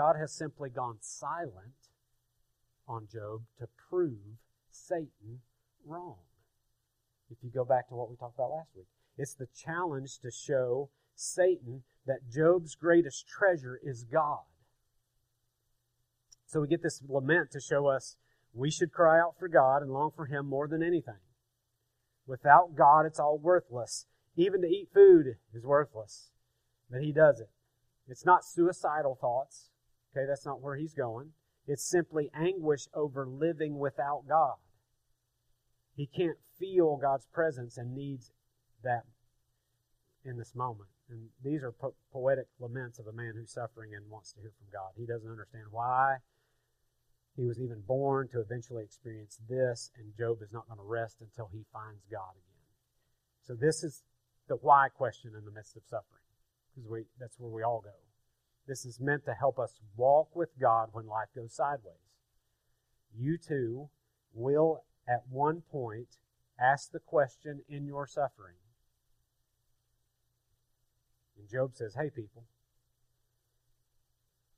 God 0.00 0.16
has 0.16 0.32
simply 0.32 0.70
gone 0.70 0.96
silent 1.02 1.90
on 2.88 3.06
Job 3.06 3.42
to 3.58 3.68
prove 3.90 4.38
Satan 4.70 5.40
wrong. 5.84 6.16
If 7.30 7.36
you 7.42 7.50
go 7.50 7.66
back 7.66 7.88
to 7.88 7.94
what 7.94 8.08
we 8.08 8.16
talked 8.16 8.36
about 8.36 8.50
last 8.50 8.70
week, 8.74 8.86
it's 9.18 9.34
the 9.34 9.48
challenge 9.54 10.20
to 10.20 10.30
show 10.30 10.88
Satan 11.14 11.82
that 12.06 12.30
Job's 12.30 12.74
greatest 12.76 13.28
treasure 13.28 13.78
is 13.84 14.04
God. 14.04 14.46
So 16.46 16.62
we 16.62 16.68
get 16.68 16.82
this 16.82 17.02
lament 17.06 17.50
to 17.50 17.60
show 17.60 17.86
us 17.86 18.16
we 18.54 18.70
should 18.70 18.92
cry 18.92 19.20
out 19.20 19.34
for 19.38 19.48
God 19.48 19.82
and 19.82 19.90
long 19.90 20.12
for 20.16 20.24
Him 20.24 20.46
more 20.46 20.66
than 20.66 20.82
anything. 20.82 21.20
Without 22.26 22.74
God, 22.74 23.04
it's 23.04 23.20
all 23.20 23.36
worthless. 23.36 24.06
Even 24.34 24.62
to 24.62 24.66
eat 24.66 24.88
food 24.94 25.36
is 25.52 25.66
worthless. 25.66 26.30
But 26.90 27.02
He 27.02 27.12
does 27.12 27.38
it. 27.38 27.50
It's 28.08 28.24
not 28.24 28.46
suicidal 28.46 29.18
thoughts. 29.20 29.69
Okay, 30.10 30.26
that's 30.26 30.46
not 30.46 30.60
where 30.60 30.76
He's 30.76 30.94
going. 30.94 31.30
It's 31.66 31.88
simply 31.88 32.30
anguish 32.34 32.86
over 32.94 33.26
living 33.26 33.78
without 33.78 34.24
God. 34.28 34.56
He 35.94 36.06
can't 36.06 36.38
feel 36.58 36.96
God's 36.96 37.26
presence 37.26 37.76
and 37.76 37.94
needs 37.94 38.32
that 38.82 39.04
in 40.24 40.38
this 40.38 40.54
moment. 40.54 40.88
And 41.08 41.28
these 41.44 41.62
are 41.62 41.72
po- 41.72 41.94
poetic 42.12 42.46
laments 42.58 42.98
of 42.98 43.06
a 43.06 43.12
man 43.12 43.34
who's 43.36 43.52
suffering 43.52 43.90
and 43.94 44.08
wants 44.10 44.32
to 44.32 44.40
hear 44.40 44.52
from 44.58 44.68
God. 44.72 44.92
He 44.96 45.06
doesn't 45.06 45.30
understand 45.30 45.66
why 45.70 46.16
he 47.36 47.46
was 47.46 47.60
even 47.60 47.80
born 47.86 48.28
to 48.32 48.40
eventually 48.40 48.84
experience 48.84 49.38
this, 49.48 49.90
and 49.96 50.12
Job 50.18 50.42
is 50.42 50.52
not 50.52 50.66
going 50.68 50.78
to 50.78 50.84
rest 50.84 51.16
until 51.20 51.48
he 51.52 51.64
finds 51.72 52.04
God 52.10 52.32
again. 52.32 52.66
So 53.42 53.54
this 53.54 53.82
is 53.82 54.02
the 54.48 54.56
why 54.56 54.88
question 54.88 55.32
in 55.36 55.44
the 55.44 55.50
midst 55.50 55.76
of 55.76 55.82
suffering, 55.86 56.26
because 56.74 57.06
that's 57.18 57.38
where 57.38 57.50
we 57.50 57.62
all 57.62 57.80
go. 57.80 57.96
This 58.66 58.84
is 58.84 59.00
meant 59.00 59.24
to 59.24 59.34
help 59.34 59.58
us 59.58 59.80
walk 59.96 60.34
with 60.34 60.58
God 60.60 60.90
when 60.92 61.06
life 61.06 61.28
goes 61.34 61.54
sideways. 61.54 61.96
You 63.16 63.36
too 63.38 63.90
will 64.32 64.84
at 65.08 65.24
one 65.28 65.62
point 65.62 66.18
ask 66.60 66.92
the 66.92 67.00
question 67.00 67.62
in 67.68 67.86
your 67.86 68.06
suffering. 68.06 68.56
And 71.36 71.48
Job 71.48 71.74
says, 71.74 71.94
Hey, 71.94 72.10
people, 72.10 72.44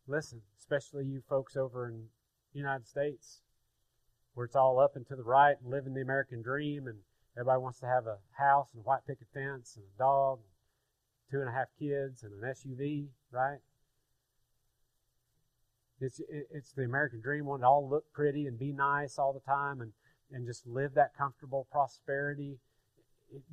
listen, 0.06 0.42
especially 0.58 1.06
you 1.06 1.22
folks 1.28 1.56
over 1.56 1.88
in 1.88 2.08
the 2.52 2.58
United 2.58 2.86
States, 2.86 3.40
where 4.34 4.46
it's 4.46 4.56
all 4.56 4.78
up 4.78 4.96
and 4.96 5.06
to 5.06 5.16
the 5.16 5.22
right 5.22 5.56
and 5.62 5.70
living 5.70 5.94
the 5.94 6.02
American 6.02 6.42
dream, 6.42 6.86
and 6.86 6.98
everybody 7.36 7.60
wants 7.60 7.78
to 7.80 7.86
have 7.86 8.06
a 8.06 8.18
house 8.32 8.68
and 8.74 8.80
a 8.80 8.82
white 8.82 9.06
picket 9.06 9.28
fence 9.32 9.76
and 9.76 9.84
a 9.84 9.98
dog, 9.98 10.40
and 10.40 10.48
two 11.30 11.40
and 11.40 11.48
a 11.48 11.52
half 11.52 11.68
kids 11.78 12.22
and 12.22 12.32
an 12.32 12.52
SUV, 12.52 13.06
right? 13.30 13.58
It's 16.02 16.20
it's 16.28 16.72
the 16.72 16.82
American 16.82 17.20
dream. 17.20 17.46
Want 17.46 17.62
to 17.62 17.66
all 17.66 17.88
look 17.88 18.12
pretty 18.12 18.46
and 18.46 18.58
be 18.58 18.72
nice 18.72 19.18
all 19.18 19.32
the 19.32 19.40
time, 19.40 19.80
and 19.80 19.92
and 20.30 20.46
just 20.46 20.66
live 20.66 20.94
that 20.94 21.16
comfortable 21.16 21.68
prosperity. 21.70 22.58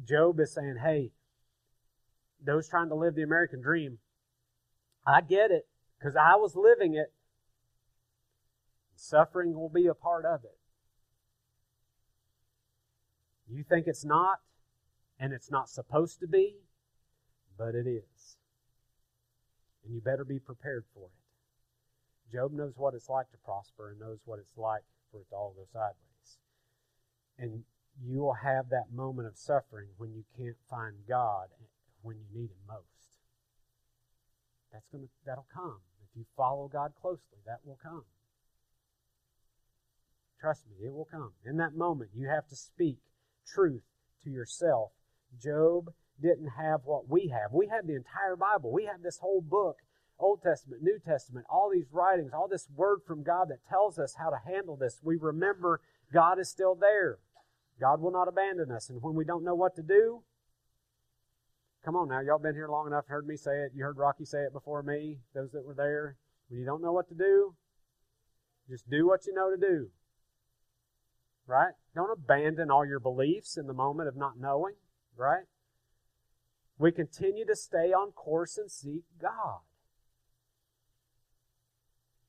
Job 0.03 0.39
is 0.39 0.53
saying, 0.53 0.77
"Hey, 0.81 1.11
those 2.43 2.67
trying 2.67 2.89
to 2.89 2.95
live 2.95 3.15
the 3.15 3.21
American 3.21 3.61
dream, 3.61 3.99
I 5.05 5.21
get 5.21 5.51
it 5.51 5.67
because 5.97 6.15
I 6.15 6.35
was 6.35 6.55
living 6.55 6.95
it. 6.95 7.13
Suffering 8.95 9.53
will 9.53 9.69
be 9.69 9.87
a 9.87 9.93
part 9.93 10.25
of 10.25 10.43
it. 10.43 10.57
You 13.47 13.63
think 13.63 13.87
it's 13.87 14.05
not, 14.05 14.39
and 15.19 15.33
it's 15.33 15.49
not 15.49 15.69
supposed 15.69 16.19
to 16.19 16.27
be, 16.27 16.57
but 17.57 17.75
it 17.75 17.87
is. 17.87 18.37
And 19.83 19.93
you 19.93 20.01
better 20.01 20.25
be 20.25 20.39
prepared 20.39 20.85
for 20.93 21.05
it. 21.05 21.18
Job 22.31 22.51
knows 22.53 22.73
what 22.75 22.93
it's 22.93 23.09
like 23.09 23.29
to 23.31 23.37
prosper 23.37 23.89
and 23.89 23.99
knows 23.99 24.19
what 24.25 24.39
it's 24.39 24.57
like 24.57 24.83
for 25.11 25.21
it 25.21 25.29
to 25.29 25.35
all 25.35 25.53
go 25.55 25.65
sideways. 25.71 26.37
And 27.37 27.63
you 28.03 28.19
will 28.19 28.37
have 28.43 28.69
that 28.69 28.93
moment 28.93 29.27
of 29.27 29.37
suffering 29.37 29.89
when 29.97 30.13
you 30.13 30.23
can't 30.37 30.57
find 30.69 30.95
God 31.07 31.47
when 32.01 32.17
you 32.17 32.25
need 32.33 32.51
Him 32.51 32.63
most. 32.67 33.09
That's 34.71 34.87
gonna 34.91 35.07
that'll 35.25 35.47
come. 35.53 35.79
If 36.03 36.15
you 36.15 36.25
follow 36.37 36.67
God 36.67 36.93
closely, 36.99 37.39
that 37.45 37.59
will 37.65 37.79
come. 37.81 38.05
Trust 40.39 40.65
me, 40.67 40.85
it 40.85 40.93
will 40.93 41.07
come. 41.09 41.33
In 41.45 41.57
that 41.57 41.75
moment, 41.75 42.11
you 42.15 42.27
have 42.27 42.47
to 42.47 42.55
speak 42.55 42.99
truth 43.45 43.83
to 44.23 44.29
yourself. 44.29 44.91
Job 45.41 45.91
didn't 46.21 46.51
have 46.57 46.81
what 46.85 47.09
we 47.09 47.27
have. 47.27 47.51
We 47.51 47.67
have 47.67 47.87
the 47.87 47.95
entire 47.95 48.35
Bible. 48.35 48.71
We 48.71 48.85
have 48.85 49.01
this 49.01 49.19
whole 49.19 49.41
book, 49.41 49.77
Old 50.19 50.41
Testament, 50.41 50.81
New 50.81 50.99
Testament, 50.99 51.45
all 51.49 51.69
these 51.71 51.87
writings, 51.91 52.31
all 52.33 52.47
this 52.47 52.67
word 52.75 52.99
from 53.05 53.23
God 53.23 53.47
that 53.49 53.67
tells 53.67 53.97
us 53.97 54.15
how 54.15 54.29
to 54.29 54.37
handle 54.45 54.75
this. 54.75 54.99
We 55.03 55.15
remember 55.15 55.81
God 56.13 56.39
is 56.39 56.49
still 56.49 56.75
there. 56.75 57.19
God 57.79 58.01
will 58.01 58.11
not 58.11 58.27
abandon 58.27 58.71
us. 58.71 58.89
And 58.89 59.01
when 59.01 59.15
we 59.15 59.23
don't 59.23 59.45
know 59.45 59.55
what 59.55 59.75
to 59.75 59.83
do, 59.83 60.23
come 61.85 61.95
on 61.95 62.09
now, 62.09 62.19
y'all 62.19 62.39
been 62.39 62.55
here 62.55 62.67
long 62.67 62.87
enough, 62.87 63.07
heard 63.07 63.25
me 63.25 63.37
say 63.37 63.61
it. 63.61 63.71
You 63.73 63.83
heard 63.83 63.97
Rocky 63.97 64.25
say 64.25 64.39
it 64.39 64.53
before 64.53 64.83
me, 64.83 65.19
those 65.33 65.51
that 65.51 65.65
were 65.65 65.75
there. 65.75 66.17
When 66.49 66.59
you 66.59 66.65
don't 66.65 66.81
know 66.81 66.91
what 66.91 67.07
to 67.09 67.15
do, 67.15 67.55
just 68.69 68.89
do 68.89 69.07
what 69.07 69.25
you 69.25 69.33
know 69.33 69.49
to 69.49 69.57
do 69.57 69.89
right? 71.49 71.73
Don't 71.95 72.11
abandon 72.11 72.69
all 72.69 72.85
your 72.85 72.99
beliefs 72.99 73.57
in 73.57 73.65
the 73.65 73.73
moment 73.73 74.07
of 74.07 74.15
not 74.15 74.39
knowing, 74.39 74.75
right? 75.17 75.45
We 76.77 76.91
continue 76.91 77.45
to 77.45 77.55
stay 77.55 77.91
on 77.91 78.11
course 78.11 78.57
and 78.57 78.71
seek 78.71 79.03
God. 79.19 79.61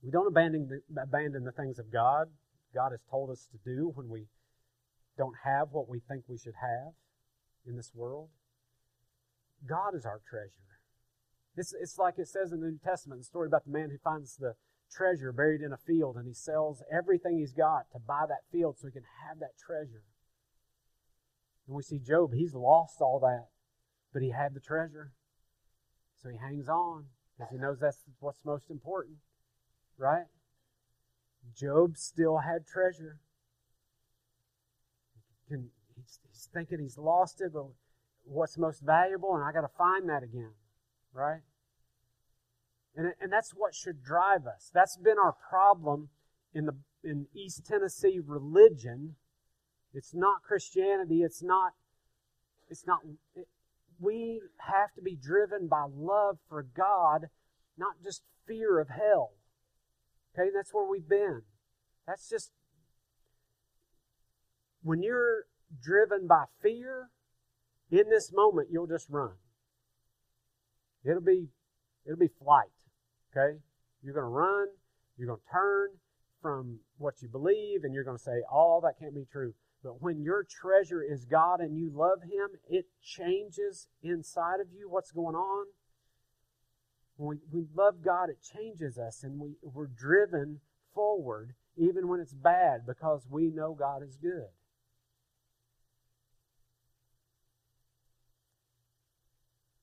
We 0.02 0.10
don't 0.10 0.26
abandon 0.26 0.68
the, 0.68 1.02
abandon 1.02 1.44
the 1.44 1.52
things 1.52 1.78
of 1.78 1.92
God. 1.92 2.28
God 2.74 2.92
has 2.92 3.00
told 3.10 3.30
us 3.30 3.48
to 3.52 3.58
do 3.64 3.92
when 3.94 4.08
we 4.08 4.26
don't 5.18 5.34
have 5.44 5.68
what 5.72 5.88
we 5.88 6.00
think 6.00 6.24
we 6.26 6.38
should 6.38 6.54
have 6.60 6.92
in 7.66 7.76
this 7.76 7.92
world. 7.94 8.30
God 9.68 9.94
is 9.94 10.06
our 10.06 10.20
treasure. 10.28 10.80
It's, 11.56 11.74
it's 11.78 11.98
like 11.98 12.14
it 12.18 12.28
says 12.28 12.52
in 12.52 12.60
the 12.60 12.68
New 12.68 12.78
Testament, 12.82 13.20
the 13.20 13.24
story 13.24 13.46
about 13.46 13.64
the 13.64 13.72
man 13.72 13.90
who 13.90 13.98
finds 13.98 14.36
the, 14.36 14.54
treasure 14.90 15.32
buried 15.32 15.62
in 15.62 15.72
a 15.72 15.76
field 15.76 16.16
and 16.16 16.26
he 16.26 16.34
sells 16.34 16.82
everything 16.92 17.38
he's 17.38 17.52
got 17.52 17.90
to 17.92 17.98
buy 17.98 18.24
that 18.28 18.42
field 18.50 18.76
so 18.78 18.88
he 18.88 18.92
can 18.92 19.04
have 19.26 19.38
that 19.38 19.56
treasure. 19.58 20.02
And 21.66 21.76
we 21.76 21.82
see 21.82 21.98
Job, 21.98 22.34
he's 22.34 22.54
lost 22.54 23.00
all 23.00 23.20
that, 23.20 23.46
but 24.12 24.22
he 24.22 24.30
had 24.30 24.54
the 24.54 24.60
treasure. 24.60 25.12
So 26.20 26.28
he 26.28 26.36
hangs 26.36 26.68
on 26.68 27.06
because 27.36 27.52
he 27.52 27.58
knows 27.58 27.78
that's 27.80 28.02
what's 28.18 28.40
most 28.44 28.70
important, 28.70 29.18
right? 30.00 30.24
Job 31.54 31.96
still 31.96 32.38
had 32.38 32.66
treasure. 32.66 33.18
he's 35.48 36.48
thinking 36.52 36.78
he's 36.80 36.96
lost 36.96 37.40
it, 37.40 37.52
but 37.52 37.66
what's 38.24 38.56
most 38.56 38.80
valuable, 38.82 39.34
and 39.34 39.44
I 39.44 39.52
got 39.52 39.60
to 39.60 39.76
find 39.76 40.08
that 40.08 40.22
again, 40.22 40.52
right? 41.12 41.40
And, 42.96 43.12
and 43.20 43.32
that's 43.32 43.52
what 43.54 43.74
should 43.74 44.02
drive 44.02 44.46
us. 44.46 44.70
That's 44.72 44.96
been 44.96 45.18
our 45.22 45.34
problem 45.48 46.08
in 46.54 46.66
the 46.66 46.76
in 47.02 47.26
East 47.34 47.64
Tennessee 47.66 48.20
religion. 48.24 49.16
It's 49.94 50.14
not 50.14 50.42
Christianity. 50.42 51.22
It's 51.22 51.42
not. 51.42 51.72
It's 52.68 52.86
not. 52.86 52.98
It, 53.34 53.48
we 53.98 54.40
have 54.58 54.92
to 54.94 55.02
be 55.02 55.14
driven 55.14 55.68
by 55.68 55.84
love 55.94 56.38
for 56.48 56.62
God, 56.62 57.26
not 57.78 57.94
just 58.02 58.22
fear 58.46 58.80
of 58.80 58.88
hell. 58.88 59.32
Okay, 60.34 60.50
that's 60.54 60.72
where 60.72 60.88
we've 60.88 61.08
been. 61.08 61.42
That's 62.06 62.28
just 62.28 62.52
when 64.82 65.02
you're 65.02 65.44
driven 65.82 66.26
by 66.26 66.44
fear. 66.62 67.10
In 67.90 68.08
this 68.08 68.32
moment, 68.32 68.68
you'll 68.70 68.86
just 68.86 69.08
run. 69.10 69.32
It'll 71.04 71.20
be 71.20 71.48
it'll 72.06 72.18
be 72.18 72.30
flight. 72.42 72.66
Okay? 73.30 73.58
You're 74.02 74.14
to 74.14 74.22
run, 74.22 74.68
you're 75.16 75.34
to 75.34 75.42
turn 75.52 75.88
from 76.40 76.80
what 76.98 77.20
you 77.20 77.28
believe, 77.28 77.84
and 77.84 77.92
you're 77.92 78.04
to 78.04 78.16
say, 78.16 78.42
all 78.50 78.80
oh, 78.82 78.86
that 78.86 78.98
can't 78.98 79.14
be 79.14 79.26
true. 79.30 79.54
But 79.82 80.02
when 80.02 80.22
your 80.22 80.44
treasure 80.44 81.02
is 81.02 81.24
God 81.24 81.60
and 81.60 81.76
you 81.76 81.90
love 81.92 82.22
Him, 82.22 82.48
it 82.68 82.86
changes 83.02 83.88
inside 84.02 84.60
of 84.60 84.68
you 84.72 84.88
what's 84.88 85.10
going 85.10 85.34
on. 85.34 85.66
When 87.20 87.38
we, 87.52 87.66
love 87.76 88.02
God, 88.02 88.30
it 88.30 88.38
changes 88.40 88.96
us, 88.96 89.22
and 89.22 89.38
we, 89.38 89.50
we're 89.60 89.88
driven 89.88 90.60
forward 90.94 91.52
even 91.76 92.08
when 92.08 92.18
it's 92.18 92.32
bad 92.32 92.86
because 92.86 93.26
we 93.28 93.50
know 93.50 93.76
God 93.78 94.02
is 94.02 94.16
good. 94.16 94.48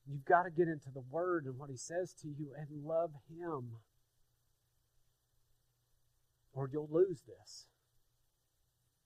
You've 0.09 0.25
got 0.25 0.43
to 0.43 0.49
get 0.49 0.67
into 0.67 0.89
the 0.91 1.03
Word 1.11 1.45
and 1.45 1.59
what 1.59 1.69
He 1.69 1.77
says 1.77 2.11
to 2.23 2.27
you 2.27 2.53
and 2.57 2.83
love 2.83 3.11
Him. 3.29 3.73
Or 6.53 6.67
you'll 6.73 6.89
lose 6.91 7.21
this. 7.21 7.67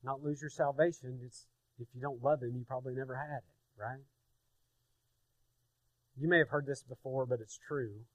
Not 0.05 0.23
lose 0.23 0.39
your 0.39 0.49
salvation. 0.49 1.19
It's 1.25 1.47
If 1.79 1.89
you 1.93 1.99
don't 1.99 2.23
love 2.23 2.41
Him, 2.41 2.55
you 2.55 2.63
probably 2.65 2.93
never 2.95 3.15
had 3.15 3.39
it, 3.39 3.81
right? 3.81 4.05
You 6.17 6.29
may 6.29 6.37
have 6.37 6.49
heard 6.49 6.65
this 6.65 6.81
before, 6.81 7.25
but 7.25 7.41
it's 7.41 7.59
true. 7.67 8.05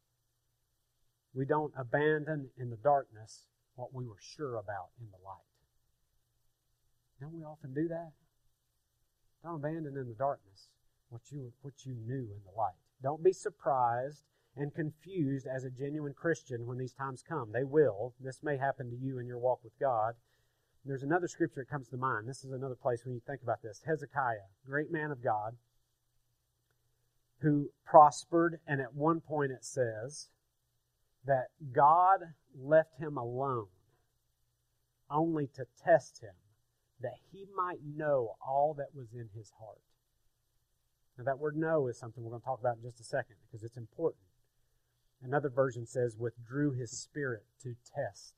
We 1.36 1.44
don't 1.44 1.74
abandon 1.76 2.48
in 2.56 2.70
the 2.70 2.78
darkness 2.78 3.44
what 3.74 3.92
we 3.92 4.06
were 4.06 4.16
sure 4.18 4.56
about 4.56 4.88
in 4.98 5.06
the 5.10 5.22
light. 5.22 5.44
Don't 7.20 7.34
we 7.34 7.44
often 7.44 7.74
do 7.74 7.88
that? 7.88 8.12
Don't 9.44 9.56
abandon 9.56 9.98
in 9.98 10.08
the 10.08 10.14
darkness 10.14 10.68
what 11.10 11.20
you, 11.30 11.52
what 11.60 11.74
you 11.84 11.94
knew 11.94 12.32
in 12.32 12.40
the 12.44 12.56
light. 12.56 12.80
Don't 13.02 13.22
be 13.22 13.34
surprised 13.34 14.24
and 14.56 14.74
confused 14.74 15.46
as 15.46 15.64
a 15.64 15.70
genuine 15.70 16.14
Christian 16.14 16.66
when 16.66 16.78
these 16.78 16.94
times 16.94 17.22
come. 17.22 17.52
They 17.52 17.64
will. 17.64 18.14
This 18.18 18.42
may 18.42 18.56
happen 18.56 18.88
to 18.88 18.96
you 18.96 19.18
in 19.18 19.26
your 19.26 19.38
walk 19.38 19.60
with 19.62 19.78
God. 19.78 20.14
There's 20.86 21.02
another 21.02 21.28
scripture 21.28 21.60
that 21.60 21.70
comes 21.70 21.88
to 21.88 21.98
mind. 21.98 22.26
This 22.26 22.44
is 22.44 22.52
another 22.52 22.76
place 22.76 23.04
when 23.04 23.14
you 23.14 23.20
think 23.26 23.42
about 23.42 23.60
this. 23.62 23.82
Hezekiah, 23.86 24.48
great 24.64 24.90
man 24.90 25.10
of 25.10 25.22
God, 25.22 25.56
who 27.42 27.68
prospered, 27.84 28.60
and 28.66 28.80
at 28.80 28.94
one 28.94 29.20
point 29.20 29.52
it 29.52 29.64
says 29.66 30.28
that 31.26 31.48
God 31.72 32.20
left 32.58 32.98
him 32.98 33.16
alone 33.16 33.66
only 35.10 35.48
to 35.54 35.66
test 35.84 36.22
him, 36.22 36.34
that 37.00 37.14
he 37.32 37.46
might 37.56 37.80
know 37.84 38.36
all 38.44 38.74
that 38.78 38.94
was 38.94 39.12
in 39.12 39.28
his 39.36 39.52
heart. 39.60 39.80
Now, 41.18 41.24
that 41.24 41.38
word 41.38 41.56
know 41.56 41.88
is 41.88 41.98
something 41.98 42.22
we're 42.22 42.30
going 42.30 42.42
to 42.42 42.46
talk 42.46 42.60
about 42.60 42.76
in 42.76 42.82
just 42.82 43.00
a 43.00 43.04
second 43.04 43.36
because 43.46 43.64
it's 43.64 43.76
important. 43.76 44.22
Another 45.22 45.48
version 45.48 45.86
says, 45.86 46.16
withdrew 46.18 46.72
his 46.72 46.90
spirit 46.90 47.44
to 47.62 47.74
test 47.94 48.34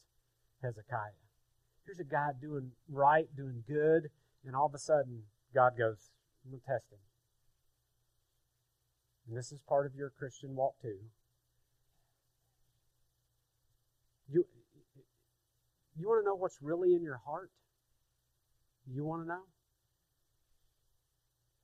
Hezekiah. 0.62 1.18
Here's 1.84 1.98
a 1.98 2.04
guy 2.04 2.30
doing 2.40 2.72
right, 2.88 3.26
doing 3.36 3.64
good, 3.66 4.10
and 4.46 4.54
all 4.54 4.66
of 4.66 4.74
a 4.74 4.78
sudden, 4.78 5.22
God 5.54 5.72
goes, 5.76 6.10
I'm 6.44 6.52
going 6.52 6.60
to 6.60 6.66
test 6.66 6.92
him. 6.92 6.98
And 9.28 9.36
this 9.36 9.50
is 9.52 9.58
part 9.68 9.86
of 9.86 9.94
your 9.94 10.10
Christian 10.10 10.54
walk 10.54 10.74
too. 10.80 10.98
You, 14.30 14.44
you 15.98 16.08
want 16.08 16.22
to 16.22 16.26
know 16.26 16.34
what's 16.34 16.58
really 16.62 16.94
in 16.94 17.02
your 17.02 17.20
heart? 17.26 17.50
You 18.86 19.04
want 19.04 19.22
to 19.22 19.28
know? 19.28 19.42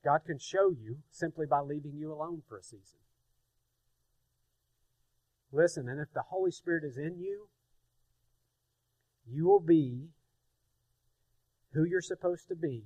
God 0.05 0.20
can 0.26 0.39
show 0.39 0.70
you 0.70 0.99
simply 1.11 1.47
by 1.47 1.61
leaving 1.61 1.97
you 1.97 2.12
alone 2.12 2.43
for 2.47 2.59
a 2.59 2.62
season. 2.62 2.99
Listen, 5.51 5.89
and 5.89 6.01
if 6.01 6.12
the 6.12 6.24
Holy 6.28 6.51
Spirit 6.51 6.85
is 6.85 6.99
in 6.99 7.18
you, 7.18 7.49
you 9.26 9.47
will 9.47 9.61
be 9.61 10.09
who 11.72 11.85
you're 11.85 12.03
supposed 12.03 12.49
to 12.49 12.55
be 12.55 12.82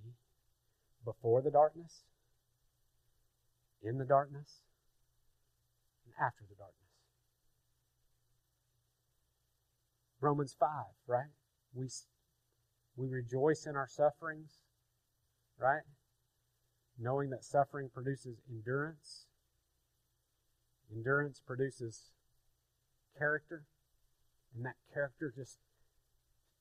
before 1.05 1.43
the 1.43 1.51
darkness, 1.51 2.05
in 3.83 3.99
the 3.99 4.05
darkness, 4.05 4.61
and 6.05 6.15
after 6.25 6.45
the 6.49 6.55
darkness. 6.55 6.75
Romans 10.21 10.55
5, 10.59 10.69
right? 11.07 11.31
We, 11.79 11.87
we 12.97 13.09
rejoice 13.09 13.67
in 13.67 13.77
our 13.77 13.89
sufferings, 13.89 14.59
right? 15.59 15.83
knowing 16.99 17.31
that 17.31 17.45
suffering 17.45 17.89
produces 17.93 18.39
endurance. 18.51 19.27
Endurance 20.95 21.41
produces 21.47 22.11
character, 23.17 23.65
and 24.55 24.65
that 24.65 24.75
character 24.93 25.33
just 25.35 25.59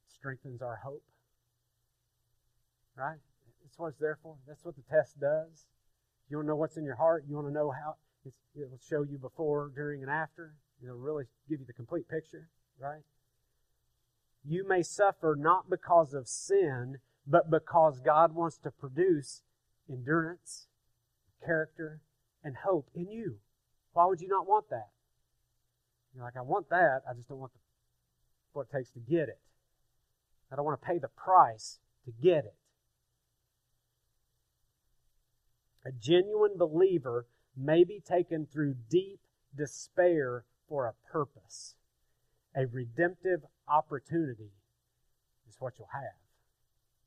strengthens 0.07 0.61
our 0.61 0.81
hope. 0.83 1.03
Right? 2.95 3.19
That's 3.63 3.77
what 3.77 3.89
it's 3.89 3.99
there 3.99 4.17
for. 4.21 4.35
That's 4.47 4.63
what 4.63 4.75
the 4.75 4.83
test 4.89 5.19
does. 5.19 5.65
You 6.29 6.37
want 6.37 6.45
to 6.45 6.49
know 6.49 6.55
what's 6.55 6.77
in 6.77 6.83
your 6.83 6.95
heart. 6.95 7.23
You 7.27 7.35
want 7.35 7.47
to 7.47 7.53
know 7.53 7.71
how 7.71 7.95
it 8.25 8.69
will 8.69 8.79
show 8.89 9.03
you 9.03 9.17
before, 9.17 9.71
during, 9.73 10.01
and 10.01 10.11
after. 10.11 10.55
It'll 10.83 10.97
really 10.97 11.25
give 11.49 11.59
you 11.59 11.65
the 11.65 11.73
complete 11.73 12.09
picture, 12.09 12.49
right? 12.79 13.01
You 14.47 14.65
may 14.65 14.81
suffer 14.81 15.35
not 15.37 15.69
because 15.69 16.13
of 16.13 16.27
sin, 16.27 16.99
but 17.25 17.51
because 17.51 17.99
God 17.99 18.33
wants 18.33 18.57
to 18.59 18.71
produce 18.71 19.41
endurance, 19.89 20.67
character, 21.45 22.01
and 22.43 22.55
hope 22.63 22.89
in 22.95 23.11
you. 23.11 23.39
Why 23.91 24.05
would 24.05 24.21
you 24.21 24.29
not 24.29 24.47
want 24.47 24.69
that? 24.69 24.89
You're 26.15 26.23
like, 26.23 26.37
I 26.37 26.41
want 26.41 26.69
that, 26.69 27.01
I 27.09 27.13
just 27.13 27.27
don't 27.27 27.39
want 27.39 27.51
the, 27.53 27.59
what 28.53 28.67
it 28.71 28.77
takes 28.77 28.91
to 28.91 28.99
get 28.99 29.27
it. 29.27 29.39
I 30.51 30.55
don't 30.55 30.65
want 30.65 30.81
to 30.81 30.87
pay 30.87 30.97
the 30.97 31.09
price 31.09 31.79
to 32.05 32.11
get 32.11 32.45
it. 32.45 32.55
A 35.85 35.91
genuine 35.91 36.57
believer 36.57 37.27
may 37.55 37.83
be 37.83 37.99
taken 37.99 38.45
through 38.45 38.75
deep 38.89 39.19
despair 39.55 40.45
for 40.69 40.85
a 40.85 40.93
purpose. 41.11 41.75
A 42.57 42.65
redemptive 42.65 43.41
opportunity 43.67 44.51
is 45.47 45.55
what 45.59 45.73
you'll 45.77 45.89
have 45.93 46.17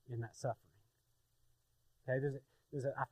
in 0.08 0.20
that 0.20 0.36
suffering. 0.36 0.56
Okay, 2.08 2.20
there's 2.20 2.34
a, 2.34 2.76
is 2.76 2.84
that 2.84 2.94
I, 2.98 3.04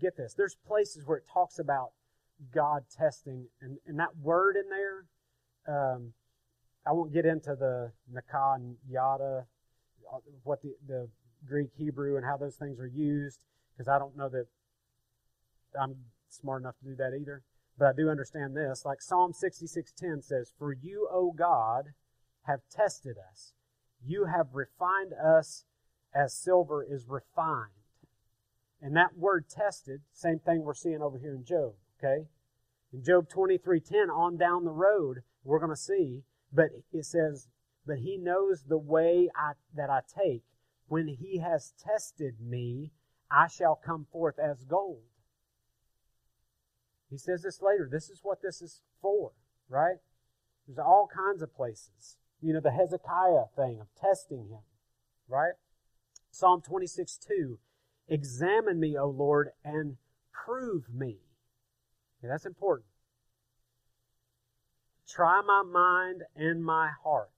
get 0.00 0.16
this. 0.16 0.34
There's 0.34 0.56
places 0.66 1.06
where 1.06 1.18
it 1.18 1.24
talks 1.32 1.58
about 1.58 1.90
God 2.54 2.84
testing, 2.94 3.46
and, 3.60 3.78
and 3.86 3.98
that 3.98 4.16
word 4.20 4.56
in 4.56 4.64
there, 4.68 5.04
um, 5.68 6.12
I 6.86 6.92
won't 6.92 7.12
get 7.12 7.26
into 7.26 7.54
the 7.56 7.92
Nakah 8.12 8.56
and 8.56 8.76
Yada, 8.88 9.46
what 10.44 10.62
the, 10.62 10.74
the 10.86 11.08
Greek, 11.46 11.70
Hebrew, 11.76 12.16
and 12.16 12.24
how 12.24 12.36
those 12.36 12.56
things 12.56 12.78
are 12.78 12.86
used, 12.86 13.40
because 13.72 13.88
I 13.88 13.98
don't 13.98 14.16
know 14.16 14.28
that 14.28 14.46
I'm 15.80 15.96
smart 16.28 16.62
enough 16.62 16.76
to 16.78 16.84
do 16.84 16.96
that 16.96 17.12
either. 17.18 17.42
But 17.78 17.88
I 17.88 17.92
do 17.92 18.08
understand 18.08 18.56
this. 18.56 18.84
Like 18.84 19.02
Psalm 19.02 19.32
66:10 19.32 20.22
says, 20.22 20.50
"For 20.50 20.72
you, 20.72 21.08
O 21.10 21.32
God, 21.32 21.94
have 22.42 22.66
tested 22.68 23.18
us. 23.18 23.52
You 24.00 24.24
have 24.24 24.54
refined 24.54 25.12
us 25.12 25.66
as 26.14 26.32
silver 26.32 26.82
is 26.82 27.06
refined." 27.06 27.72
And 28.80 28.96
that 28.96 29.16
word 29.16 29.48
tested, 29.48 30.02
same 30.12 30.38
thing 30.38 30.62
we're 30.62 30.74
seeing 30.74 31.02
over 31.02 31.18
here 31.18 31.34
in 31.34 31.44
Job, 31.44 31.76
okay? 31.98 32.28
In 32.92 33.02
Job 33.02 33.28
23:10 33.28 34.10
on 34.10 34.36
down 34.36 34.64
the 34.64 34.72
road, 34.72 35.22
we're 35.44 35.58
going 35.58 35.70
to 35.70 35.76
see, 35.76 36.24
but 36.52 36.70
it 36.92 37.04
says, 37.04 37.48
"But 37.84 37.98
he 37.98 38.16
knows 38.16 38.64
the 38.64 38.78
way 38.78 39.30
I, 39.34 39.54
that 39.74 39.90
I 39.90 40.00
take. 40.02 40.44
When 40.88 41.08
he 41.08 41.38
has 41.38 41.72
tested 41.72 42.40
me, 42.40 42.92
I 43.30 43.48
shall 43.48 43.76
come 43.76 44.06
forth 44.06 44.38
as 44.38 44.64
gold." 44.64 45.10
He 47.10 47.18
says 47.18 47.42
this 47.42 47.62
later. 47.62 47.88
This 47.90 48.08
is 48.08 48.20
what 48.22 48.42
this 48.42 48.60
is 48.60 48.82
for, 49.00 49.32
right? 49.68 49.96
There's 50.66 50.78
all 50.78 51.08
kinds 51.14 51.42
of 51.42 51.54
places. 51.54 52.16
You 52.40 52.52
know, 52.52 52.60
the 52.60 52.72
Hezekiah 52.72 53.46
thing 53.54 53.80
of 53.80 53.86
testing 54.00 54.48
him, 54.48 54.62
right? 55.28 55.54
Psalm 56.30 56.60
26 56.60 57.18
2 57.26 57.58
Examine 58.08 58.78
me, 58.78 58.96
O 58.96 59.08
Lord, 59.08 59.50
and 59.64 59.96
prove 60.32 60.84
me. 60.92 61.18
Okay, 62.18 62.28
that's 62.28 62.46
important. 62.46 62.86
Try 65.08 65.40
my 65.42 65.62
mind 65.62 66.22
and 66.34 66.64
my 66.64 66.90
heart. 67.02 67.30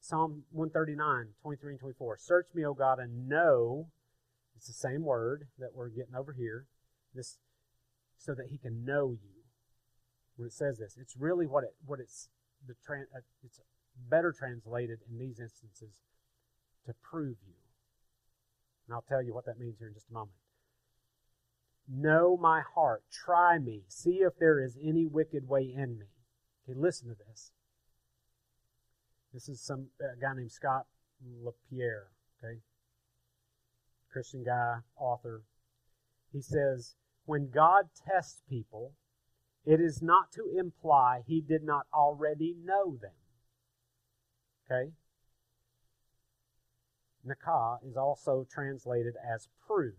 Psalm 0.00 0.44
139, 0.52 1.34
23 1.42 1.72
and 1.72 1.80
24. 1.80 2.16
Search 2.18 2.46
me, 2.54 2.64
O 2.64 2.72
God, 2.72 2.98
and 2.98 3.28
know. 3.28 3.88
It's 4.56 4.66
the 4.66 4.72
same 4.72 5.04
word 5.04 5.48
that 5.58 5.74
we're 5.74 5.88
getting 5.88 6.14
over 6.14 6.32
here. 6.32 6.66
This, 7.14 7.38
so 8.18 8.34
that 8.34 8.48
he 8.50 8.58
can 8.58 8.84
know 8.84 9.12
you. 9.12 9.44
When 10.36 10.46
it 10.46 10.52
says 10.52 10.78
this, 10.78 10.96
it's 11.00 11.16
really 11.16 11.46
what 11.46 11.64
it 11.64 11.74
what 11.84 12.00
it's 12.00 12.28
the 12.66 12.74
uh, 12.92 13.20
it's 13.42 13.60
better 14.08 14.32
translated 14.32 14.98
in 15.10 15.18
these 15.18 15.40
instances 15.40 16.00
to 16.86 16.94
prove 17.02 17.36
you. 17.46 17.54
And 18.86 18.94
I'll 18.94 19.04
tell 19.08 19.22
you 19.22 19.34
what 19.34 19.46
that 19.46 19.58
means 19.58 19.78
here 19.78 19.88
in 19.88 19.94
just 19.94 20.10
a 20.10 20.14
moment. 20.14 20.36
Know 21.90 22.36
my 22.36 22.62
heart. 22.74 23.02
Try 23.10 23.58
me. 23.58 23.82
See 23.88 24.18
if 24.20 24.34
there 24.38 24.62
is 24.62 24.76
any 24.82 25.06
wicked 25.06 25.48
way 25.48 25.62
in 25.62 25.98
me. 25.98 26.06
Okay, 26.64 26.78
listen 26.78 27.08
to 27.08 27.16
this. 27.28 27.52
This 29.32 29.48
is 29.48 29.60
some 29.60 29.88
a 30.00 30.18
guy 30.20 30.34
named 30.34 30.52
Scott 30.52 30.86
LaPierre, 31.42 32.08
okay? 32.42 32.60
Christian 34.10 34.44
guy, 34.44 34.78
author. 34.96 35.42
He 36.32 36.40
says, 36.40 36.94
when 37.28 37.50
God 37.50 37.90
tests 38.06 38.40
people, 38.48 38.92
it 39.64 39.80
is 39.80 40.00
not 40.00 40.32
to 40.32 40.50
imply 40.58 41.22
he 41.26 41.40
did 41.40 41.62
not 41.62 41.86
already 41.92 42.54
know 42.64 42.96
them. 43.00 43.12
Okay? 44.64 44.92
Nakah 47.26 47.78
is 47.86 47.96
also 47.96 48.46
translated 48.50 49.14
as 49.22 49.48
prove. 49.66 49.94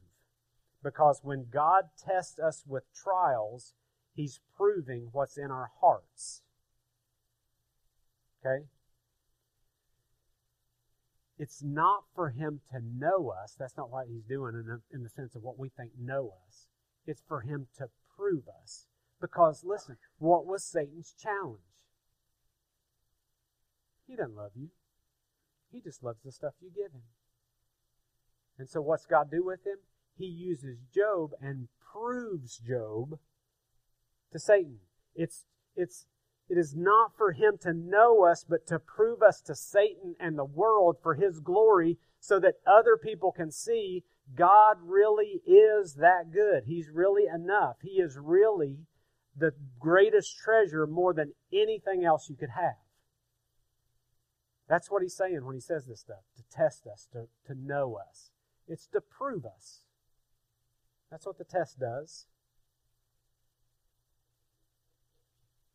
Because 0.84 1.20
when 1.22 1.48
God 1.52 1.90
tests 2.04 2.40
us 2.40 2.64
with 2.66 2.84
trials, 2.96 3.74
He's 4.16 4.40
proving 4.58 5.10
what's 5.12 5.38
in 5.38 5.52
our 5.52 5.70
hearts. 5.80 6.42
Okay? 8.44 8.66
it's 11.40 11.64
not 11.64 12.04
for 12.14 12.32
him 12.32 12.60
to 12.70 12.80
know 12.82 13.34
us. 13.42 13.56
That's 13.58 13.78
not 13.78 13.90
what 13.90 14.08
he's 14.10 14.24
doing 14.24 14.56
in 14.56 14.66
the, 14.66 14.82
in 14.94 15.04
the 15.04 15.10
sense 15.10 15.36
of 15.36 15.42
what 15.42 15.58
we 15.58 15.70
think 15.70 15.92
know 15.98 16.34
us. 16.46 16.68
It's 17.06 17.24
for 17.28 17.42
him 17.42 17.68
to 17.78 17.88
prove 18.16 18.44
us. 18.62 18.86
Because, 19.22 19.64
listen, 19.66 19.98
what 20.18 20.46
was 20.46 20.64
Satan's 20.64 21.14
challenge? 21.18 21.60
He 24.08 24.16
doesn't 24.16 24.36
love 24.36 24.52
you. 24.56 24.70
He 25.72 25.82
just 25.82 26.04
loves 26.04 26.22
the 26.24 26.32
stuff 26.32 26.54
you 26.62 26.70
give 26.70 26.92
him. 26.92 27.04
And 28.58 28.68
so, 28.68 28.82
what's 28.82 29.06
God 29.06 29.30
do 29.30 29.46
with 29.46 29.66
him? 29.66 29.78
He 30.18 30.26
uses 30.26 30.80
Job 30.94 31.32
and 31.42 31.70
proves 31.94 32.58
Job 32.58 33.20
to 34.32 34.40
Satan. 34.40 34.80
It's, 35.16 35.46
it's, 35.76 36.08
it 36.50 36.58
is 36.58 36.76
not 36.76 37.16
for 37.16 37.32
him 37.32 37.58
to 37.62 37.74
know 37.74 38.26
us, 38.26 38.46
but 38.48 38.68
to 38.68 38.80
prove 38.80 39.22
us 39.22 39.42
to 39.42 39.56
Satan 39.56 40.16
and 40.20 40.38
the 40.38 40.46
world 40.46 40.98
for 41.02 41.16
his 41.16 41.40
glory 41.40 41.98
so 42.20 42.40
that 42.40 42.56
other 42.66 42.98
people 42.98 43.32
can 43.32 43.52
see 43.52 44.04
God 44.36 44.78
really 44.84 45.42
is 45.46 45.96
that 45.96 46.32
good. 46.32 46.64
He's 46.66 46.90
really 46.94 47.26
enough. 47.26 47.78
He 47.82 48.02
is 48.02 48.18
really 48.22 48.86
the 49.36 49.54
greatest 49.80 50.38
treasure 50.38 50.86
more 50.86 51.14
than 51.14 51.34
anything 51.52 52.04
else 52.06 52.30
you 52.30 52.36
could 52.36 52.52
have. 52.52 52.76
That's 54.68 54.92
what 54.92 55.02
he's 55.02 55.16
saying 55.16 55.44
when 55.46 55.56
he 55.56 55.62
says 55.62 55.88
this 55.88 56.02
stuff 56.02 56.24
to 56.38 56.44
test 56.52 56.86
us, 56.86 57.08
to, 57.14 57.28
to 57.48 57.60
know 57.60 57.98
us. 58.08 58.30
It's 58.68 58.86
to 58.88 59.02
prove 59.02 59.46
us. 59.46 59.80
That's 61.10 61.26
what 61.26 61.40
the 61.40 61.44
test 61.44 61.80
does. 61.80 62.28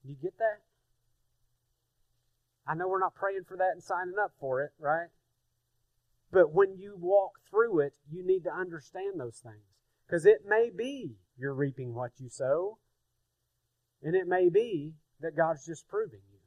You 0.04 0.14
get 0.14 0.38
that? 0.38 0.60
I 2.66 2.74
know 2.74 2.88
we're 2.88 3.00
not 3.00 3.14
praying 3.14 3.44
for 3.48 3.56
that 3.56 3.72
and 3.72 3.82
signing 3.82 4.14
up 4.22 4.32
for 4.38 4.62
it, 4.62 4.70
right? 4.78 5.08
But 6.34 6.52
when 6.52 6.76
you 6.76 6.96
walk 6.98 7.34
through 7.48 7.78
it, 7.78 7.92
you 8.10 8.26
need 8.26 8.42
to 8.42 8.52
understand 8.52 9.20
those 9.20 9.38
things. 9.38 9.62
Because 10.04 10.26
it 10.26 10.38
may 10.44 10.68
be 10.76 11.14
you're 11.38 11.54
reaping 11.54 11.94
what 11.94 12.10
you 12.18 12.28
sow, 12.28 12.78
and 14.02 14.16
it 14.16 14.26
may 14.26 14.48
be 14.48 14.94
that 15.20 15.36
God's 15.36 15.64
just 15.64 15.86
proving 15.86 16.22
you. 16.32 16.40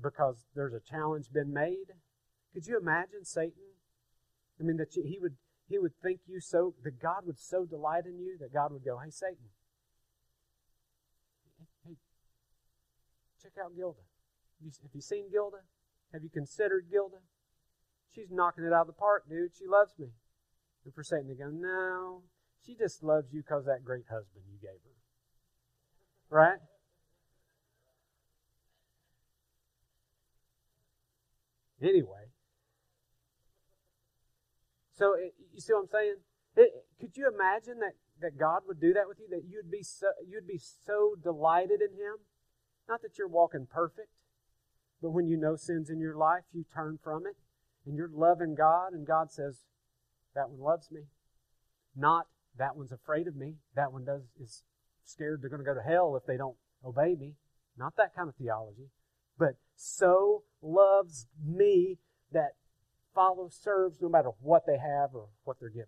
Because 0.00 0.46
there's 0.54 0.74
a 0.74 0.80
challenge 0.80 1.26
been 1.32 1.52
made. 1.52 1.90
Could 2.54 2.68
you 2.68 2.78
imagine 2.78 3.24
Satan? 3.24 3.74
I 4.60 4.62
mean, 4.62 4.76
that 4.76 4.94
he 4.94 5.18
would 5.20 5.34
he 5.68 5.80
would 5.80 5.96
think 6.00 6.20
you 6.28 6.40
so 6.40 6.74
that 6.84 7.02
God 7.02 7.26
would 7.26 7.40
so 7.40 7.64
delight 7.64 8.06
in 8.06 8.20
you 8.20 8.38
that 8.38 8.54
God 8.54 8.70
would 8.70 8.84
go, 8.84 8.98
"Hey, 8.98 9.10
Satan, 9.10 9.50
hey, 11.84 11.96
check 13.42 13.52
out 13.60 13.74
Gilda. 13.74 14.02
Have 14.62 14.94
you 14.94 15.00
seen 15.00 15.30
Gilda? 15.32 15.62
Have 16.12 16.22
you 16.22 16.30
considered 16.30 16.86
Gilda? 16.88 17.18
She's 18.14 18.30
knocking 18.30 18.64
it 18.64 18.72
out 18.72 18.82
of 18.82 18.86
the 18.86 18.92
park, 18.92 19.24
dude. 19.28 19.50
She 19.58 19.66
loves 19.66 19.92
me. 19.98 20.08
And 20.84 20.94
for 20.94 21.02
Satan 21.02 21.28
to 21.28 21.34
go, 21.34 21.50
no, 21.50 22.22
she 22.64 22.74
just 22.74 23.02
loves 23.02 23.32
you 23.32 23.42
because 23.42 23.66
that 23.66 23.84
great 23.84 24.04
husband 24.08 24.44
you 24.50 24.58
gave 24.60 24.80
her. 24.84 24.96
Right? 26.30 26.58
Anyway. 31.82 32.30
So, 34.92 35.14
you 35.52 35.60
see 35.60 35.74
what 35.74 35.80
I'm 35.80 35.88
saying? 35.88 36.14
It, 36.56 36.70
could 36.98 37.16
you 37.16 37.28
imagine 37.28 37.80
that, 37.80 37.92
that 38.22 38.38
God 38.38 38.62
would 38.66 38.80
do 38.80 38.94
that 38.94 39.06
with 39.06 39.18
you? 39.20 39.28
That 39.28 39.42
you'd 39.46 39.70
be 39.70 39.82
so, 39.82 40.06
you'd 40.26 40.46
be 40.46 40.58
so 40.58 41.16
delighted 41.22 41.82
in 41.82 41.92
Him? 41.92 42.16
Not 42.88 43.02
that 43.02 43.18
you're 43.18 43.28
walking 43.28 43.66
perfect, 43.70 44.22
but 45.02 45.10
when 45.10 45.26
you 45.26 45.36
know 45.36 45.56
sin's 45.56 45.90
in 45.90 46.00
your 46.00 46.16
life, 46.16 46.44
you 46.52 46.64
turn 46.72 46.98
from 47.02 47.26
it 47.26 47.36
and 47.86 47.96
you're 47.96 48.10
loving 48.12 48.54
God, 48.54 48.92
and 48.92 49.06
God 49.06 49.30
says, 49.30 49.64
That 50.34 50.50
one 50.50 50.60
loves 50.60 50.90
me. 50.90 51.02
Not 51.94 52.26
that 52.58 52.76
one's 52.76 52.92
afraid 52.92 53.26
of 53.26 53.36
me. 53.36 53.54
That 53.74 53.92
one 53.92 54.04
does 54.04 54.22
is 54.40 54.62
scared 55.04 55.40
they're 55.40 55.50
going 55.50 55.64
to 55.64 55.64
go 55.64 55.74
to 55.74 55.88
hell 55.88 56.16
if 56.16 56.26
they 56.26 56.36
don't 56.36 56.56
obey 56.84 57.14
me. 57.14 57.34
Not 57.78 57.96
that 57.96 58.14
kind 58.14 58.28
of 58.28 58.34
theology. 58.34 58.90
But 59.38 59.56
so 59.76 60.42
loves 60.62 61.26
me 61.44 61.98
that 62.32 62.52
follows, 63.14 63.58
serves 63.60 64.00
no 64.00 64.08
matter 64.08 64.30
what 64.40 64.64
they 64.66 64.78
have 64.78 65.14
or 65.14 65.28
what 65.44 65.58
they're 65.60 65.68
given. 65.68 65.86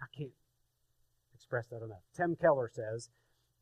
I 0.00 0.06
can't 0.16 0.32
express 1.34 1.66
that 1.68 1.84
enough. 1.84 2.02
Tim 2.16 2.36
Keller 2.36 2.70
says, 2.72 3.10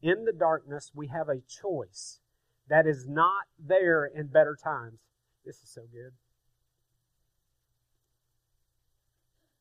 In 0.01 0.25
the 0.25 0.33
darkness, 0.33 0.93
we 0.95 1.09
have 1.09 1.29
a 1.29 1.41
choice 1.41 2.21
that 2.69 2.87
is 2.87 3.07
not 3.09 3.45
there 3.59 4.05
in 4.05 4.27
better 4.27 4.57
times. 4.63 5.01
This 5.49 5.63
is 5.63 5.71
so 5.71 5.81
good. 5.91 6.13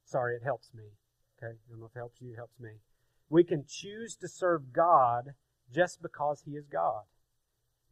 Sorry, 0.04 0.36
it 0.36 0.44
helps 0.44 0.74
me. 0.74 0.84
Okay? 1.38 1.54
I 1.54 1.70
don't 1.70 1.80
know 1.80 1.86
if 1.86 1.96
it 1.96 2.00
helps 2.00 2.20
you, 2.20 2.34
it 2.34 2.36
helps 2.36 2.60
me. 2.60 2.72
We 3.30 3.46
can 3.46 3.64
choose 3.66 4.18
to 4.18 4.28
serve 4.28 4.74
God 4.74 5.30
just 5.74 6.02
because 6.02 6.42
He 6.44 6.52
is 6.52 6.66
God. 6.68 7.04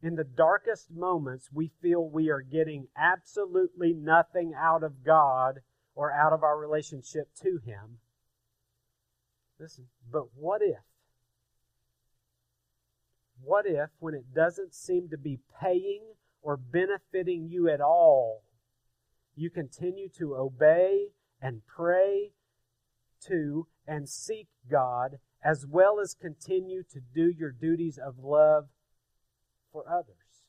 In 0.02 0.16
the 0.16 0.24
darkest 0.24 0.90
moments, 0.90 1.48
we 1.50 1.70
feel 1.80 2.06
we 2.06 2.28
are 2.28 2.42
getting 2.42 2.88
absolutely 2.98 3.94
nothing 3.94 4.52
out 4.54 4.82
of 4.82 5.02
God 5.02 5.60
or 5.94 6.12
out 6.12 6.34
of 6.34 6.42
our 6.42 6.58
relationship 6.58 7.30
to 7.40 7.60
Him. 7.64 8.00
Listen, 9.58 9.86
but 10.12 10.24
what 10.34 10.60
if 10.60 10.84
what 13.42 13.64
if, 13.66 13.90
when 14.00 14.14
it 14.14 14.34
doesn't 14.34 14.74
seem 14.74 15.08
to 15.08 15.16
be 15.16 15.38
paying 15.62 16.02
or 16.46 16.56
benefiting 16.56 17.48
you 17.50 17.68
at 17.68 17.80
all, 17.80 18.44
you 19.34 19.50
continue 19.50 20.08
to 20.08 20.36
obey 20.36 21.08
and 21.42 21.66
pray 21.66 22.30
to 23.26 23.66
and 23.84 24.08
seek 24.08 24.46
God, 24.70 25.18
as 25.42 25.66
well 25.66 25.98
as 25.98 26.14
continue 26.14 26.84
to 26.84 27.00
do 27.00 27.28
your 27.36 27.50
duties 27.50 27.98
of 27.98 28.20
love 28.22 28.68
for 29.72 29.88
others? 29.88 30.44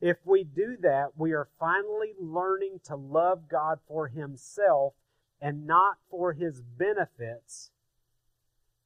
If 0.00 0.16
we 0.24 0.42
do 0.42 0.76
that, 0.80 1.10
we 1.16 1.32
are 1.32 1.48
finally 1.60 2.12
learning 2.20 2.80
to 2.86 2.96
love 2.96 3.48
God 3.48 3.78
for 3.86 4.08
Himself 4.08 4.94
and 5.40 5.64
not 5.64 5.98
for 6.10 6.32
His 6.32 6.60
benefits 6.60 7.70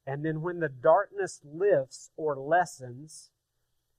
and 0.05 0.25
then 0.25 0.41
when 0.41 0.59
the 0.59 0.69
darkness 0.69 1.41
lifts 1.43 2.11
or 2.17 2.35
lessens, 2.37 3.31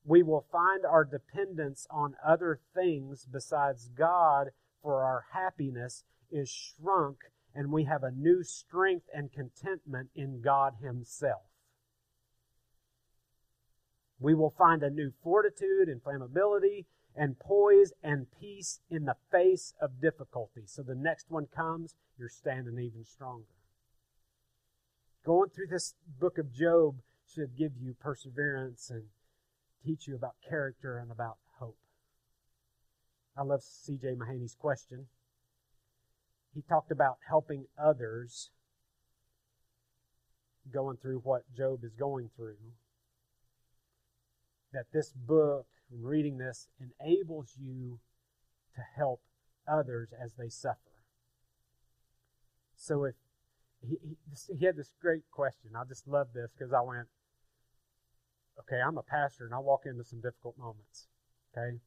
we 0.04 0.22
will 0.22 0.46
find 0.52 0.84
our 0.84 1.04
dependence 1.04 1.86
on 1.90 2.14
other 2.24 2.60
things 2.74 3.26
besides 3.30 3.88
God 3.88 4.48
for 4.82 5.02
our 5.02 5.24
happiness 5.32 6.04
is 6.30 6.50
shrunk, 6.50 7.18
and 7.54 7.72
we 7.72 7.84
have 7.84 8.02
a 8.02 8.10
new 8.10 8.42
strength 8.42 9.06
and 9.14 9.32
contentment 9.32 10.10
in 10.14 10.42
God 10.42 10.74
Himself. 10.82 11.42
We 14.20 14.34
will 14.34 14.54
find 14.56 14.82
a 14.82 14.90
new 14.90 15.12
fortitude, 15.22 15.88
inflammability, 15.88 16.84
and 17.16 17.38
poise 17.38 17.92
and 18.02 18.26
peace 18.40 18.80
in 18.90 19.04
the 19.04 19.16
face 19.30 19.72
of 19.80 20.00
difficulty. 20.00 20.62
So 20.66 20.82
the 20.82 20.94
next 20.94 21.30
one 21.30 21.46
comes, 21.46 21.94
you're 22.18 22.28
standing 22.28 22.78
even 22.78 23.04
stronger. 23.04 23.44
Going 25.24 25.50
through 25.50 25.68
this 25.68 25.94
book 26.20 26.36
of 26.38 26.52
Job 26.52 26.96
should 27.26 27.56
give 27.56 27.72
you 27.80 27.94
perseverance 27.98 28.90
and 28.90 29.04
teach 29.84 30.06
you 30.06 30.14
about 30.14 30.34
character 30.48 30.98
and 30.98 31.10
about 31.10 31.36
hope. 31.58 31.76
I 33.36 33.42
love 33.42 33.62
C.J. 33.62 34.14
Mahaney's 34.14 34.54
question. 34.54 35.06
He 36.54 36.62
talked 36.62 36.90
about 36.90 37.16
helping 37.28 37.66
others 37.76 38.50
going 40.72 40.96
through 40.96 41.18
what 41.18 41.42
Job 41.56 41.84
is 41.84 41.94
going 41.94 42.30
through. 42.36 42.56
That 44.72 44.86
this 44.92 45.12
book, 45.12 45.66
reading 45.90 46.38
this, 46.38 46.68
enables 47.00 47.54
you 47.60 47.98
to 48.76 48.80
help 48.96 49.20
others 49.68 50.08
as 50.20 50.34
they 50.34 50.48
suffer. 50.48 50.78
So 52.76 53.04
if 53.04 53.14
he, 53.80 53.98
he, 54.02 54.56
he 54.58 54.64
had 54.64 54.76
this 54.76 54.94
great 55.00 55.22
question. 55.30 55.70
I 55.76 55.84
just 55.84 56.08
love 56.08 56.28
this 56.34 56.50
because 56.56 56.72
I 56.72 56.80
went, 56.80 57.06
okay, 58.60 58.80
I'm 58.80 58.98
a 58.98 59.02
pastor 59.02 59.44
and 59.44 59.54
I 59.54 59.58
walk 59.58 59.82
into 59.86 60.04
some 60.04 60.20
difficult 60.20 60.58
moments. 60.58 61.08
Okay, 61.56 61.78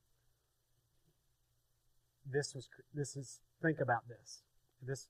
this 2.29 2.53
was 2.53 2.69
this 2.93 3.15
is 3.15 3.39
think 3.61 3.79
about 3.79 4.07
this. 4.07 4.43
This 4.81 5.07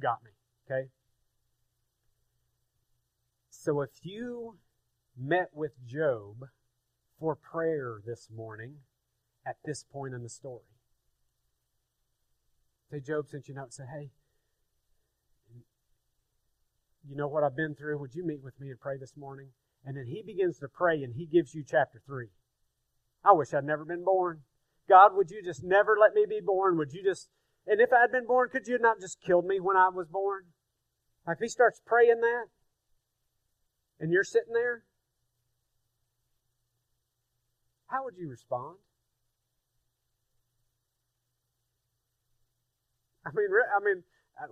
got 0.00 0.22
me. 0.24 0.30
Okay, 0.66 0.88
so 3.50 3.80
if 3.80 3.90
you 4.02 4.58
met 5.16 5.50
with 5.52 5.72
Job 5.86 6.48
for 7.18 7.36
prayer 7.36 8.00
this 8.04 8.28
morning 8.34 8.76
at 9.46 9.56
this 9.64 9.84
point 9.84 10.14
in 10.14 10.22
the 10.22 10.28
story, 10.28 10.64
say 12.90 13.00
Job 13.00 13.28
sent 13.28 13.48
you 13.48 13.54
a 13.54 13.56
note 13.56 13.64
and 13.64 13.72
say, 13.72 13.84
hey 13.92 14.10
you 17.08 17.16
know 17.16 17.28
what 17.28 17.42
I've 17.42 17.56
been 17.56 17.74
through. 17.74 17.98
Would 17.98 18.14
you 18.14 18.24
meet 18.24 18.42
with 18.42 18.58
me 18.60 18.70
and 18.70 18.78
pray 18.78 18.96
this 18.96 19.16
morning? 19.16 19.48
And 19.84 19.96
then 19.96 20.06
he 20.06 20.22
begins 20.24 20.58
to 20.58 20.68
pray 20.68 21.02
and 21.02 21.14
he 21.14 21.26
gives 21.26 21.54
you 21.54 21.64
chapter 21.68 22.00
3. 22.06 22.28
I 23.24 23.32
wish 23.32 23.52
I'd 23.52 23.64
never 23.64 23.84
been 23.84 24.04
born 24.04 24.42
God, 24.88 25.14
would 25.14 25.30
you 25.30 25.42
just 25.42 25.62
never 25.62 25.96
let 26.00 26.14
me 26.14 26.26
be 26.28 26.40
born? 26.44 26.76
Would 26.78 26.92
you 26.92 27.02
just, 27.02 27.28
and 27.66 27.80
if 27.80 27.92
I 27.92 28.00
had 28.00 28.12
been 28.12 28.26
born, 28.26 28.48
could 28.50 28.66
you 28.66 28.78
not 28.78 29.00
just 29.00 29.22
killed 29.24 29.46
me 29.46 29.60
when 29.60 29.76
I 29.76 29.88
was 29.88 30.06
born? 30.08 30.44
Like 31.26 31.38
he 31.40 31.48
starts 31.48 31.80
praying 31.86 32.20
that, 32.20 32.46
and 34.00 34.12
you're 34.12 34.24
sitting 34.24 34.52
there, 34.52 34.82
how 37.86 38.04
would 38.04 38.14
you 38.18 38.28
respond? 38.28 38.78
I 43.24 43.30
mean, 43.34 43.46
I 43.48 43.84
mean, 43.84 44.02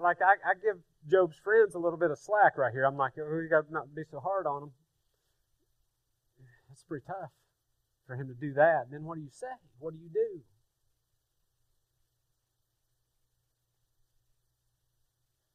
like 0.01 0.19
I, 0.23 0.39
I 0.49 0.55
give 0.55 0.81
Job's 1.11 1.39
friends 1.43 1.75
a 1.75 1.79
little 1.79 1.99
bit 1.99 2.13
of 2.13 2.19
slack 2.19 2.57
right 2.57 2.73
here. 2.73 2.85
I'm 2.85 2.97
like, 2.97 3.15
oh, 3.19 3.41
you 3.41 3.49
got 3.51 3.67
to 3.67 3.73
not 3.73 3.95
be 3.95 4.03
so 4.09 4.21
hard 4.21 4.47
on 4.47 4.61
them. 4.61 4.71
That's 6.81 6.89
pretty 6.89 7.05
tough 7.07 7.31
for 8.07 8.17
him 8.17 8.29
to 8.29 8.35
do 8.35 8.55
that. 8.55 8.85
And 8.85 8.93
then 8.93 9.05
what 9.05 9.17
do 9.17 9.21
you 9.21 9.31
say? 9.31 9.47
What 9.79 9.93
do 9.93 9.99
you 10.01 10.09
do? 10.09 10.41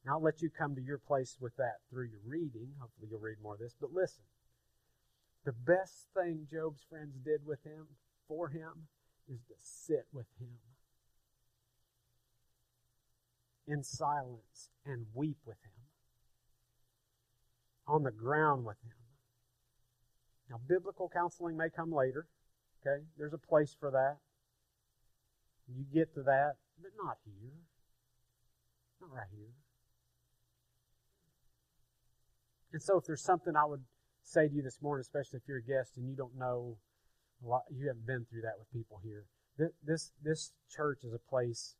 And 0.04 0.12
I'll 0.12 0.22
let 0.22 0.40
you 0.40 0.50
come 0.56 0.76
to 0.76 0.80
your 0.80 0.98
place 0.98 1.36
with 1.40 1.56
that 1.56 1.78
through 1.90 2.06
your 2.10 2.20
reading. 2.24 2.68
Hopefully, 2.78 3.08
you'll 3.10 3.18
read 3.18 3.38
more 3.42 3.54
of 3.54 3.60
this. 3.60 3.74
But 3.80 3.92
listen, 3.92 4.22
the 5.44 5.52
best 5.52 6.06
thing 6.14 6.46
Job's 6.48 6.84
friends 6.88 7.16
did 7.24 7.44
with 7.44 7.64
him, 7.64 7.86
for 8.28 8.48
him, 8.48 8.86
is 9.28 9.40
to 9.48 9.54
sit 9.58 10.06
with 10.12 10.26
him 10.38 10.58
in 13.66 13.82
silence 13.82 14.70
and 14.84 15.06
weep 15.12 15.38
with 15.44 15.56
him, 15.56 15.72
on 17.88 18.04
the 18.04 18.12
ground 18.12 18.64
with 18.64 18.76
him. 18.84 18.95
Now, 20.48 20.60
biblical 20.68 21.08
counseling 21.08 21.56
may 21.56 21.68
come 21.74 21.92
later. 21.92 22.26
Okay? 22.80 23.04
There's 23.18 23.32
a 23.32 23.38
place 23.38 23.76
for 23.78 23.90
that. 23.90 24.18
You 25.68 25.84
get 25.92 26.14
to 26.14 26.22
that, 26.22 26.54
but 26.80 26.92
not 27.02 27.16
here. 27.24 27.50
Not 29.00 29.10
right 29.12 29.26
here. 29.34 29.54
And 32.72 32.82
so, 32.82 32.98
if 32.98 33.04
there's 33.06 33.22
something 33.22 33.56
I 33.56 33.64
would 33.64 33.82
say 34.22 34.48
to 34.48 34.54
you 34.54 34.62
this 34.62 34.78
morning, 34.80 35.00
especially 35.00 35.38
if 35.38 35.48
you're 35.48 35.58
a 35.58 35.62
guest 35.62 35.96
and 35.96 36.08
you 36.08 36.14
don't 36.14 36.36
know 36.38 36.78
a 37.44 37.48
lot, 37.48 37.62
you 37.70 37.88
haven't 37.88 38.06
been 38.06 38.26
through 38.30 38.42
that 38.42 38.58
with 38.58 38.70
people 38.72 39.00
here. 39.02 39.24
This 39.84 40.12
this 40.22 40.52
church 40.70 40.98
is 41.02 41.14
a 41.14 41.30
place 41.30 41.74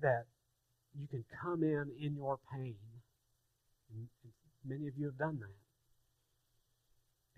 that 0.00 0.24
you 0.98 1.06
can 1.06 1.24
come 1.42 1.62
in 1.62 1.90
in 2.00 2.16
your 2.16 2.38
pain. 2.52 2.76
And 3.94 4.08
many 4.68 4.86
of 4.86 4.94
you 4.96 5.06
have 5.06 5.18
done 5.18 5.40
that. 5.40 5.56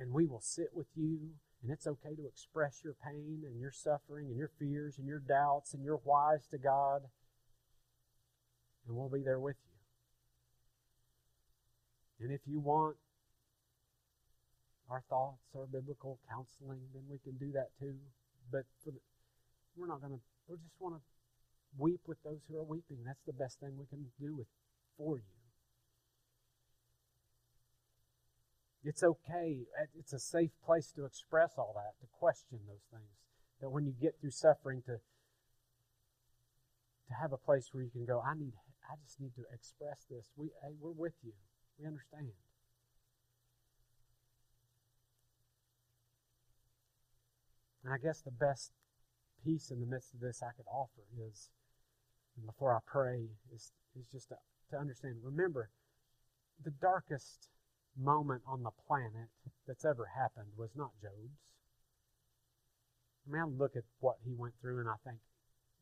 And 0.03 0.12
we 0.12 0.26
will 0.26 0.41
sit 0.41 0.68
with 0.72 0.89
you, 0.97 1.35
and 1.62 1.70
it's 1.70 1.87
okay 1.87 2.14
to 2.14 2.26
express 2.26 2.81
your 2.83 2.95
pain 3.05 3.43
and 3.45 3.61
your 3.61 3.70
suffering 3.70 4.28
and 4.28 4.37
your 4.37 4.51
fears 4.59 4.99
and 4.99 5.07
your 5.07 5.18
doubts 5.18 5.74
and 5.74 5.85
your 5.85 5.97
whys 5.97 6.47
to 6.51 6.59
God. 6.59 7.03
And 8.87 8.97
we'll 8.97 9.11
be 9.11 9.22
there 9.22 9.39
with 9.39 9.57
you. 12.18 12.26
And 12.26 12.33
if 12.35 12.41
you 12.47 12.61
want 12.61 12.97
our 14.91 15.03
thoughts, 15.09 15.45
our 15.55 15.66
biblical 15.66 16.18
counseling, 16.28 16.81
then 16.93 17.03
we 17.09 17.18
can 17.18 17.37
do 17.39 17.53
that 17.53 17.68
too. 17.78 17.97
But 18.51 18.64
the, 18.85 18.93
we're 19.76 19.87
not 19.87 20.01
going 20.01 20.14
to, 20.14 20.20
we 20.49 20.57
just 20.57 20.81
want 20.81 20.97
to 20.97 21.01
Weep 21.78 22.01
with 22.07 22.18
those 22.24 22.41
who 22.49 22.59
are 22.59 22.64
weeping. 22.64 22.99
That's 23.07 23.22
the 23.26 23.33
best 23.33 23.61
thing 23.61 23.78
we 23.78 23.87
can 23.87 24.05
do 24.20 24.35
with, 24.35 24.47
for 24.99 25.18
you. 25.18 25.39
It's 28.83 29.03
okay. 29.03 29.66
It's 29.99 30.12
a 30.12 30.18
safe 30.18 30.53
place 30.64 30.91
to 30.97 31.05
express 31.05 31.53
all 31.59 31.74
that, 31.76 32.01
to 32.01 32.07
question 32.18 32.61
those 32.66 32.87
things. 32.91 33.12
That 33.61 33.70
when 33.70 33.85
you 33.85 33.93
get 33.93 34.18
through 34.20 34.31
suffering, 34.31 34.83
to 34.87 35.01
to 37.11 37.14
have 37.20 37.33
a 37.33 37.37
place 37.37 37.68
where 37.72 37.83
you 37.83 37.91
can 37.91 38.07
go, 38.07 38.22
I 38.24 38.35
need, 38.39 38.53
I 38.87 38.95
just 39.05 39.20
need 39.20 39.35
to 39.35 39.43
express 39.53 40.07
this. 40.09 40.31
We, 40.37 40.47
hey, 40.62 40.74
we're 40.81 40.95
with 40.95 41.14
you. 41.24 41.33
We 41.78 41.87
understand. 41.87 42.31
And 47.85 47.93
I 47.93 47.99
guess 47.99 48.20
the 48.20 48.31
best 48.31 48.70
peace 49.45 49.70
in 49.70 49.81
the 49.81 49.87
midst 49.87 50.14
of 50.14 50.20
this 50.20 50.43
I 50.43 50.53
could 50.57 50.68
offer 50.70 51.03
is 51.18 51.51
before 52.47 52.74
I 52.74 52.78
pray 52.87 53.26
is, 53.53 53.72
is 53.99 54.07
just 54.07 54.28
to, 54.28 54.37
to 54.70 54.76
understand. 54.78 55.16
Remember, 55.24 55.70
the 56.62 56.70
darkest 56.70 57.49
moment 57.97 58.43
on 58.47 58.62
the 58.62 58.70
planet 58.86 59.28
that's 59.66 59.84
ever 59.84 60.11
happened 60.16 60.49
was 60.57 60.70
not 60.74 60.91
Job's. 61.03 61.36
I 63.26 63.32
mean, 63.32 63.43
I 63.43 63.45
look 63.45 63.76
at 63.76 63.84
what 64.01 64.16
he 64.24 64.34
went 64.34 64.55
through 64.61 64.80
and 64.80 64.88
I 64.88 64.97
think, 65.05 65.18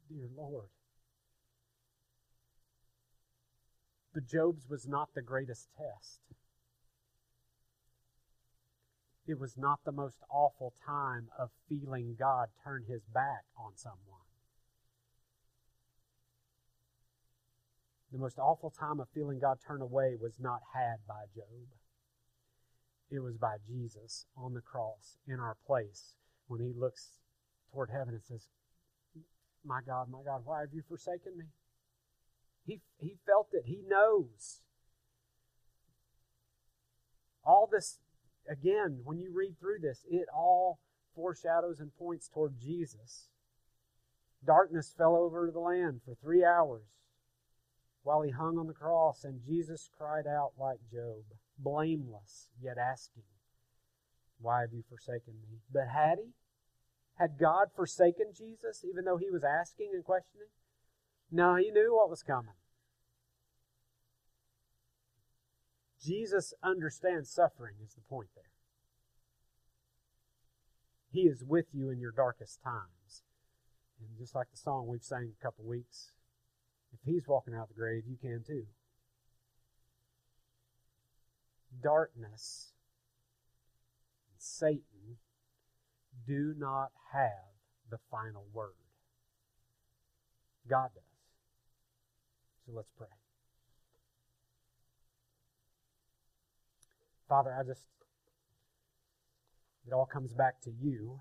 dear 0.09 0.29
Lord. 0.37 0.69
But 4.13 4.27
Job's 4.27 4.69
was 4.69 4.87
not 4.87 5.11
the 5.15 5.23
greatest 5.23 5.69
test. 5.77 6.21
It 9.27 9.39
was 9.39 9.57
not 9.59 9.81
the 9.85 9.93
most 9.93 10.19
awful 10.31 10.73
time 10.85 11.29
of 11.39 11.51
feeling 11.69 12.17
God 12.19 12.49
turn 12.65 12.85
his 12.89 13.03
back 13.13 13.45
on 13.57 13.73
someone. 13.77 14.25
The 18.11 18.19
most 18.19 18.39
awful 18.39 18.71
time 18.71 19.01
of 19.01 19.09
feeling 19.15 19.39
God 19.39 19.59
turn 19.67 19.83
away 19.83 20.17
was 20.19 20.41
not 20.41 20.61
had 20.73 20.97
by 21.07 21.25
Job. 21.35 21.69
It 23.11 23.21
was 23.21 23.37
by 23.37 23.57
Jesus 23.67 24.27
on 24.37 24.55
the 24.55 24.61
cross 24.61 25.17
in 25.27 25.41
our 25.41 25.57
place 25.67 26.13
when 26.47 26.61
he 26.61 26.73
looks 26.79 27.21
toward 27.73 27.91
heaven 27.91 28.15
and 28.15 28.23
says, 28.23 28.49
My 29.65 29.81
God, 29.87 30.09
my 30.11 30.19
God, 30.25 30.43
why 30.45 30.61
have 30.61 30.73
you 30.73 30.83
forsaken 30.87 31.37
me? 31.37 31.47
He, 32.67 32.81
he 32.99 33.17
felt 33.27 33.49
it. 33.53 33.65
He 33.67 33.83
knows. 33.89 34.61
All 37.45 37.69
this, 37.71 37.99
again, 38.49 39.01
when 39.05 39.19
you 39.19 39.33
read 39.35 39.59
through 39.59 39.79
this, 39.81 40.05
it 40.11 40.27
all 40.35 40.79
foreshadows 41.15 41.81
and 41.81 41.97
points 41.97 42.29
toward 42.29 42.61
Jesus. 42.61 43.29
Darkness 44.45 44.95
fell 44.97 45.17
over 45.17 45.51
the 45.51 45.59
land 45.59 46.03
for 46.05 46.15
three 46.15 46.45
hours 46.45 46.85
while 48.03 48.23
he 48.23 48.31
hung 48.31 48.59
on 48.59 48.67
the 48.67 48.73
cross, 48.73 49.25
and 49.25 49.41
Jesus 49.47 49.91
cried 49.99 50.27
out 50.27 50.53
like 50.59 50.79
Job, 50.93 51.25
blameless, 51.59 52.49
yet 52.61 52.77
asking, 52.79 53.25
Why 54.41 54.63
have 54.63 54.73
you 54.73 54.83
forsaken 54.89 55.35
me? 55.43 55.59
But 55.73 55.89
had 55.89 56.19
he? 56.19 56.33
Had 57.19 57.39
God 57.39 57.69
forsaken 57.75 58.33
Jesus, 58.37 58.85
even 58.89 59.05
though 59.05 59.17
he 59.17 59.31
was 59.31 59.43
asking 59.43 59.91
and 59.93 60.05
questioning? 60.05 60.49
No, 61.31 61.57
he 61.57 61.71
knew 61.71 61.97
what 61.97 62.09
was 62.09 62.23
coming. 62.23 62.55
Jesus 66.01 66.55
understands 66.63 67.29
suffering, 67.29 67.75
is 67.85 67.95
the 67.95 68.01
point 68.09 68.29
there. 68.37 68.45
He 71.11 71.23
is 71.23 71.43
with 71.45 71.67
you 71.73 71.91
in 71.91 71.99
your 71.99 72.13
darkest 72.13 72.63
times. 72.63 73.25
And 74.01 74.17
just 74.17 74.35
like 74.35 74.51
the 74.53 74.57
song 74.57 74.87
we've 74.87 75.03
sang 75.03 75.33
a 75.39 75.43
couple 75.43 75.65
weeks 75.65 76.13
if 76.93 77.01
he's 77.05 77.27
walking 77.27 77.55
out 77.55 77.69
the 77.69 77.75
grave, 77.75 78.05
you 78.07 78.17
can 78.17 78.43
too. 78.47 78.67
Darkness 81.83 82.73
and 84.31 84.41
Satan 84.41 85.19
do 86.27 86.55
not 86.59 86.91
have 87.13 87.53
the 87.91 87.99
final 88.11 88.45
word. 88.53 88.75
God 90.69 90.91
does. 90.95 91.05
So 92.67 92.73
let's 92.75 92.91
pray. 92.97 93.07
Father, 97.29 97.55
I 97.59 97.63
just, 97.63 97.87
it 99.87 99.93
all 99.93 100.07
comes 100.07 100.33
back 100.33 100.61
to 100.63 100.71
you. 100.71 101.21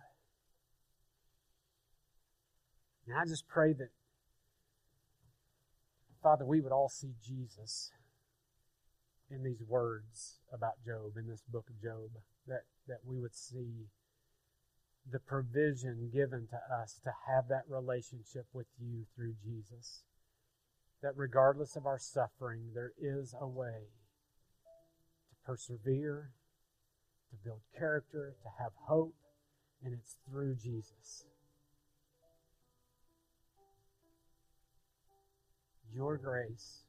And 3.05 3.17
I 3.17 3.25
just 3.25 3.47
pray 3.47 3.73
that 3.73 3.89
Father, 6.21 6.45
we 6.45 6.59
would 6.59 6.71
all 6.71 6.89
see 6.89 7.13
Jesus 7.23 7.91
in 9.29 9.43
these 9.43 9.61
words 9.67 10.39
about 10.53 10.83
Job, 10.85 11.17
in 11.17 11.27
this 11.27 11.43
book 11.51 11.65
of 11.69 11.81
Job, 11.81 12.09
that, 12.47 12.63
that 12.87 12.99
we 13.05 13.19
would 13.19 13.35
see 13.35 13.87
the 15.09 15.19
provision 15.19 16.09
given 16.13 16.47
to 16.47 16.59
us 16.73 16.99
to 17.03 17.11
have 17.27 17.47
that 17.49 17.63
relationship 17.67 18.45
with 18.53 18.67
you 18.79 19.05
through 19.15 19.35
Jesus. 19.43 20.03
That 21.01 21.13
regardless 21.15 21.75
of 21.75 21.85
our 21.85 21.99
suffering, 21.99 22.71
there 22.73 22.93
is 22.99 23.33
a 23.39 23.47
way 23.47 23.91
to 25.29 25.35
persevere, 25.45 26.31
to 27.29 27.35
build 27.43 27.61
character, 27.77 28.35
to 28.41 28.49
have 28.63 28.71
hope, 28.87 29.13
and 29.83 29.93
it's 29.93 30.15
through 30.29 30.55
Jesus. 30.55 31.25
your 35.97 36.17
grace 36.17 36.83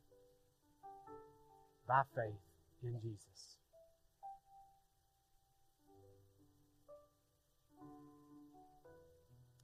by 1.89 2.03
faith 2.15 2.45
in 2.83 3.01
Jesus. 3.01 3.57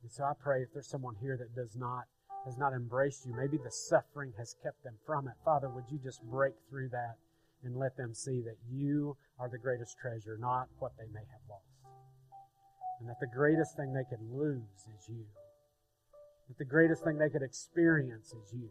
And 0.03 0.11
so 0.11 0.25
I 0.25 0.33
pray 0.43 0.63
if 0.63 0.69
there's 0.73 0.89
someone 0.89 1.15
here 1.21 1.37
that 1.37 1.55
does 1.55 1.77
not 1.77 2.05
has 2.45 2.59
not 2.59 2.75
embraced 2.75 3.25
you, 3.25 3.33
maybe 3.35 3.57
the 3.57 3.71
suffering 3.71 4.33
has 4.37 4.55
kept 4.63 4.85
them 4.85 4.93
from 5.07 5.29
it. 5.29 5.35
Father, 5.45 5.71
would 5.71 5.85
you 5.91 5.99
just 5.99 6.23
break 6.25 6.53
through 6.69 6.91
that 6.91 7.17
and 7.65 7.75
let 7.77 7.97
them 7.97 8.13
see 8.13 8.43
that 8.43 8.57
you 8.71 9.17
are 9.39 9.49
the 9.49 9.59
greatest 9.59 9.97
treasure, 9.97 10.37
not 10.39 10.69
what 10.79 10.93
they 10.99 11.09
may 11.13 11.25
have 11.33 11.41
lost. 11.49 11.65
And 13.01 13.09
that 13.09 13.19
the 13.19 13.33
greatest 13.35 13.77
thing 13.77 13.93
they 13.93 14.05
could 14.05 14.21
lose 14.31 14.85
is 14.93 15.09
you. 15.09 15.25
That 16.49 16.59
the 16.59 16.65
greatest 16.69 17.03
thing 17.03 17.17
they 17.17 17.31
could 17.31 17.43
experience 17.43 18.29
is 18.29 18.53
you. 18.53 18.69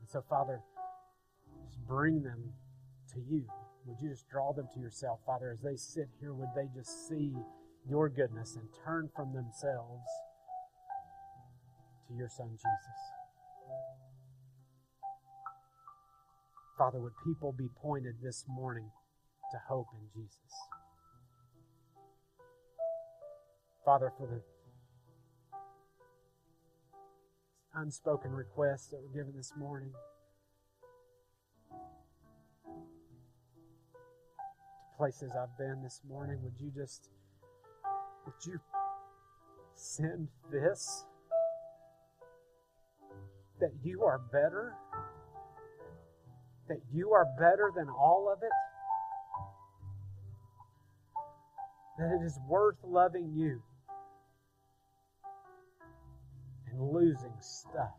And 0.00 0.10
so, 0.10 0.22
Father, 0.28 0.60
bring 1.86 2.22
them 2.22 2.52
to 3.12 3.20
you. 3.20 3.44
Would 3.86 4.00
you 4.00 4.10
just 4.10 4.28
draw 4.28 4.52
them 4.52 4.68
to 4.74 4.80
yourself, 4.80 5.20
Father, 5.24 5.50
as 5.52 5.60
they 5.60 5.76
sit 5.76 6.08
here? 6.20 6.34
Would 6.34 6.48
they 6.56 6.68
just 6.74 7.08
see 7.08 7.34
your 7.88 8.08
goodness 8.08 8.56
and 8.56 8.68
turn 8.84 9.08
from 9.14 9.32
themselves 9.32 10.02
to 12.08 12.14
your 12.14 12.28
Son, 12.28 12.48
Jesus? 12.50 13.16
Father, 16.76 17.00
would 17.00 17.12
people 17.24 17.52
be 17.52 17.68
pointed 17.80 18.16
this 18.22 18.44
morning 18.48 18.90
to 19.52 19.58
hope 19.68 19.86
in 19.94 20.20
Jesus? 20.20 20.52
Father, 23.84 24.12
for 24.18 24.26
the 24.26 24.42
unspoken 27.80 28.32
requests 28.32 28.88
that 28.88 29.00
were 29.00 29.14
given 29.14 29.32
this 29.36 29.52
morning, 29.56 29.92
places 34.96 35.32
I've 35.40 35.56
been 35.58 35.82
this 35.82 36.00
morning, 36.08 36.38
would 36.42 36.54
you 36.60 36.70
just, 36.74 37.08
would 38.24 38.46
you 38.46 38.60
send 39.74 40.28
this? 40.50 41.04
That 43.60 43.72
you 43.82 44.02
are 44.02 44.18
better? 44.18 44.74
that 46.68 46.80
you 46.92 47.12
are 47.12 47.26
better 47.38 47.72
than 47.74 47.88
all 47.88 48.32
of 48.32 48.42
it? 48.42 48.50
That 51.98 52.20
it 52.20 52.24
is 52.24 52.38
worth 52.48 52.76
loving 52.84 53.32
you 53.34 53.62
and 56.70 56.92
losing 56.92 57.32
stuff. 57.40 57.94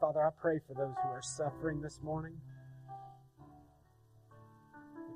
Father, 0.00 0.22
I 0.22 0.30
pray 0.38 0.58
for 0.66 0.74
those 0.74 0.94
who 1.02 1.08
are 1.08 1.22
suffering 1.22 1.80
this 1.80 2.00
morning. 2.02 2.34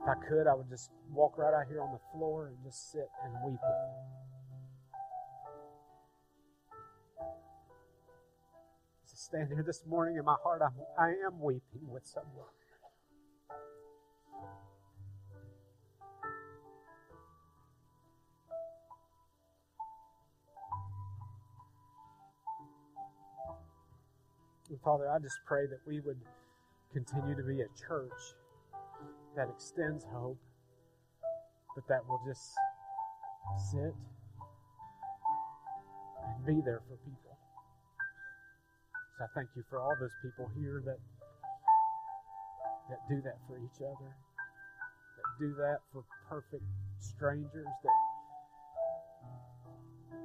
If 0.03 0.09
I 0.09 0.15
could, 0.29 0.47
I 0.47 0.55
would 0.55 0.69
just 0.69 0.91
walk 1.13 1.37
right 1.39 1.53
out 1.53 1.67
here 1.69 1.83
on 1.83 1.93
the 1.93 2.01
floor 2.13 2.49
and 2.49 2.57
just 2.65 2.93
sit 2.93 3.09
and 3.25 3.33
weep 3.45 3.61
with 3.61 3.61
them. 3.63 4.19
stand 9.29 9.49
here 9.49 9.63
this 9.63 9.85
morning 9.87 10.17
in 10.17 10.25
my 10.25 10.37
heart, 10.43 10.63
I'm, 10.65 10.73
I 10.99 11.09
am 11.27 11.39
weeping 11.39 11.87
with 11.87 12.07
someone. 12.07 12.47
Father, 24.83 25.11
I 25.11 25.19
just 25.19 25.37
pray 25.45 25.67
that 25.67 25.81
we 25.87 26.01
would 26.01 26.17
continue 26.95 27.35
to 27.37 27.43
be 27.43 27.61
a 27.61 27.69
church 27.77 28.13
that 29.39 29.49
extends 29.55 30.05
hope, 30.11 30.37
but 31.77 31.87
that 31.87 32.03
will 32.09 32.21
just 32.27 32.43
sit 33.71 33.95
and 36.27 36.45
be 36.45 36.61
there 36.67 36.83
for 36.91 36.99
people. 37.07 37.39
So 39.17 39.25
I 39.25 39.29
thank 39.37 39.47
you 39.55 39.63
for 39.71 39.79
all 39.79 39.95
those 40.01 40.11
people 40.23 40.51
here 40.59 40.83
that 40.85 40.99
that 42.91 42.99
do 43.09 43.23
that 43.23 43.39
for 43.47 43.59
each 43.59 43.79
other, 43.79 44.11
that 44.11 45.29
do 45.39 45.55
that 45.55 45.79
for 45.93 46.03
perfect 46.29 46.65
strangers, 46.99 47.71
that 47.85 47.99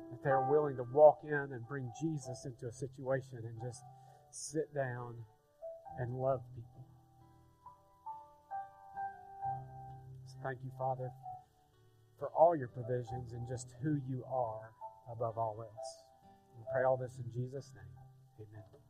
that 0.10 0.24
they're 0.24 0.48
willing 0.50 0.76
to 0.78 0.86
walk 0.92 1.20
in 1.24 1.54
and 1.54 1.68
bring 1.68 1.92
Jesus 2.02 2.46
into 2.46 2.66
a 2.66 2.72
situation 2.72 3.46
and 3.46 3.62
just 3.62 3.84
sit 4.32 4.74
down 4.74 5.14
and 6.00 6.18
love 6.18 6.42
people. 6.56 6.73
Thank 10.44 10.60
you, 10.64 10.72
Father, 10.78 11.10
for 12.20 12.30
all 12.38 12.56
your 12.56 12.68
provisions 12.68 13.34
and 13.34 13.48
just 13.48 13.68
who 13.82 14.00
you 14.10 14.24
are 14.28 14.72
above 15.12 15.38
all 15.38 15.56
else. 15.60 15.92
We 16.58 16.66
pray 16.74 16.84
all 16.84 16.98
this 16.98 17.18
in 17.18 17.32
Jesus' 17.34 17.72
name. 17.76 18.48
Amen. 18.48 18.83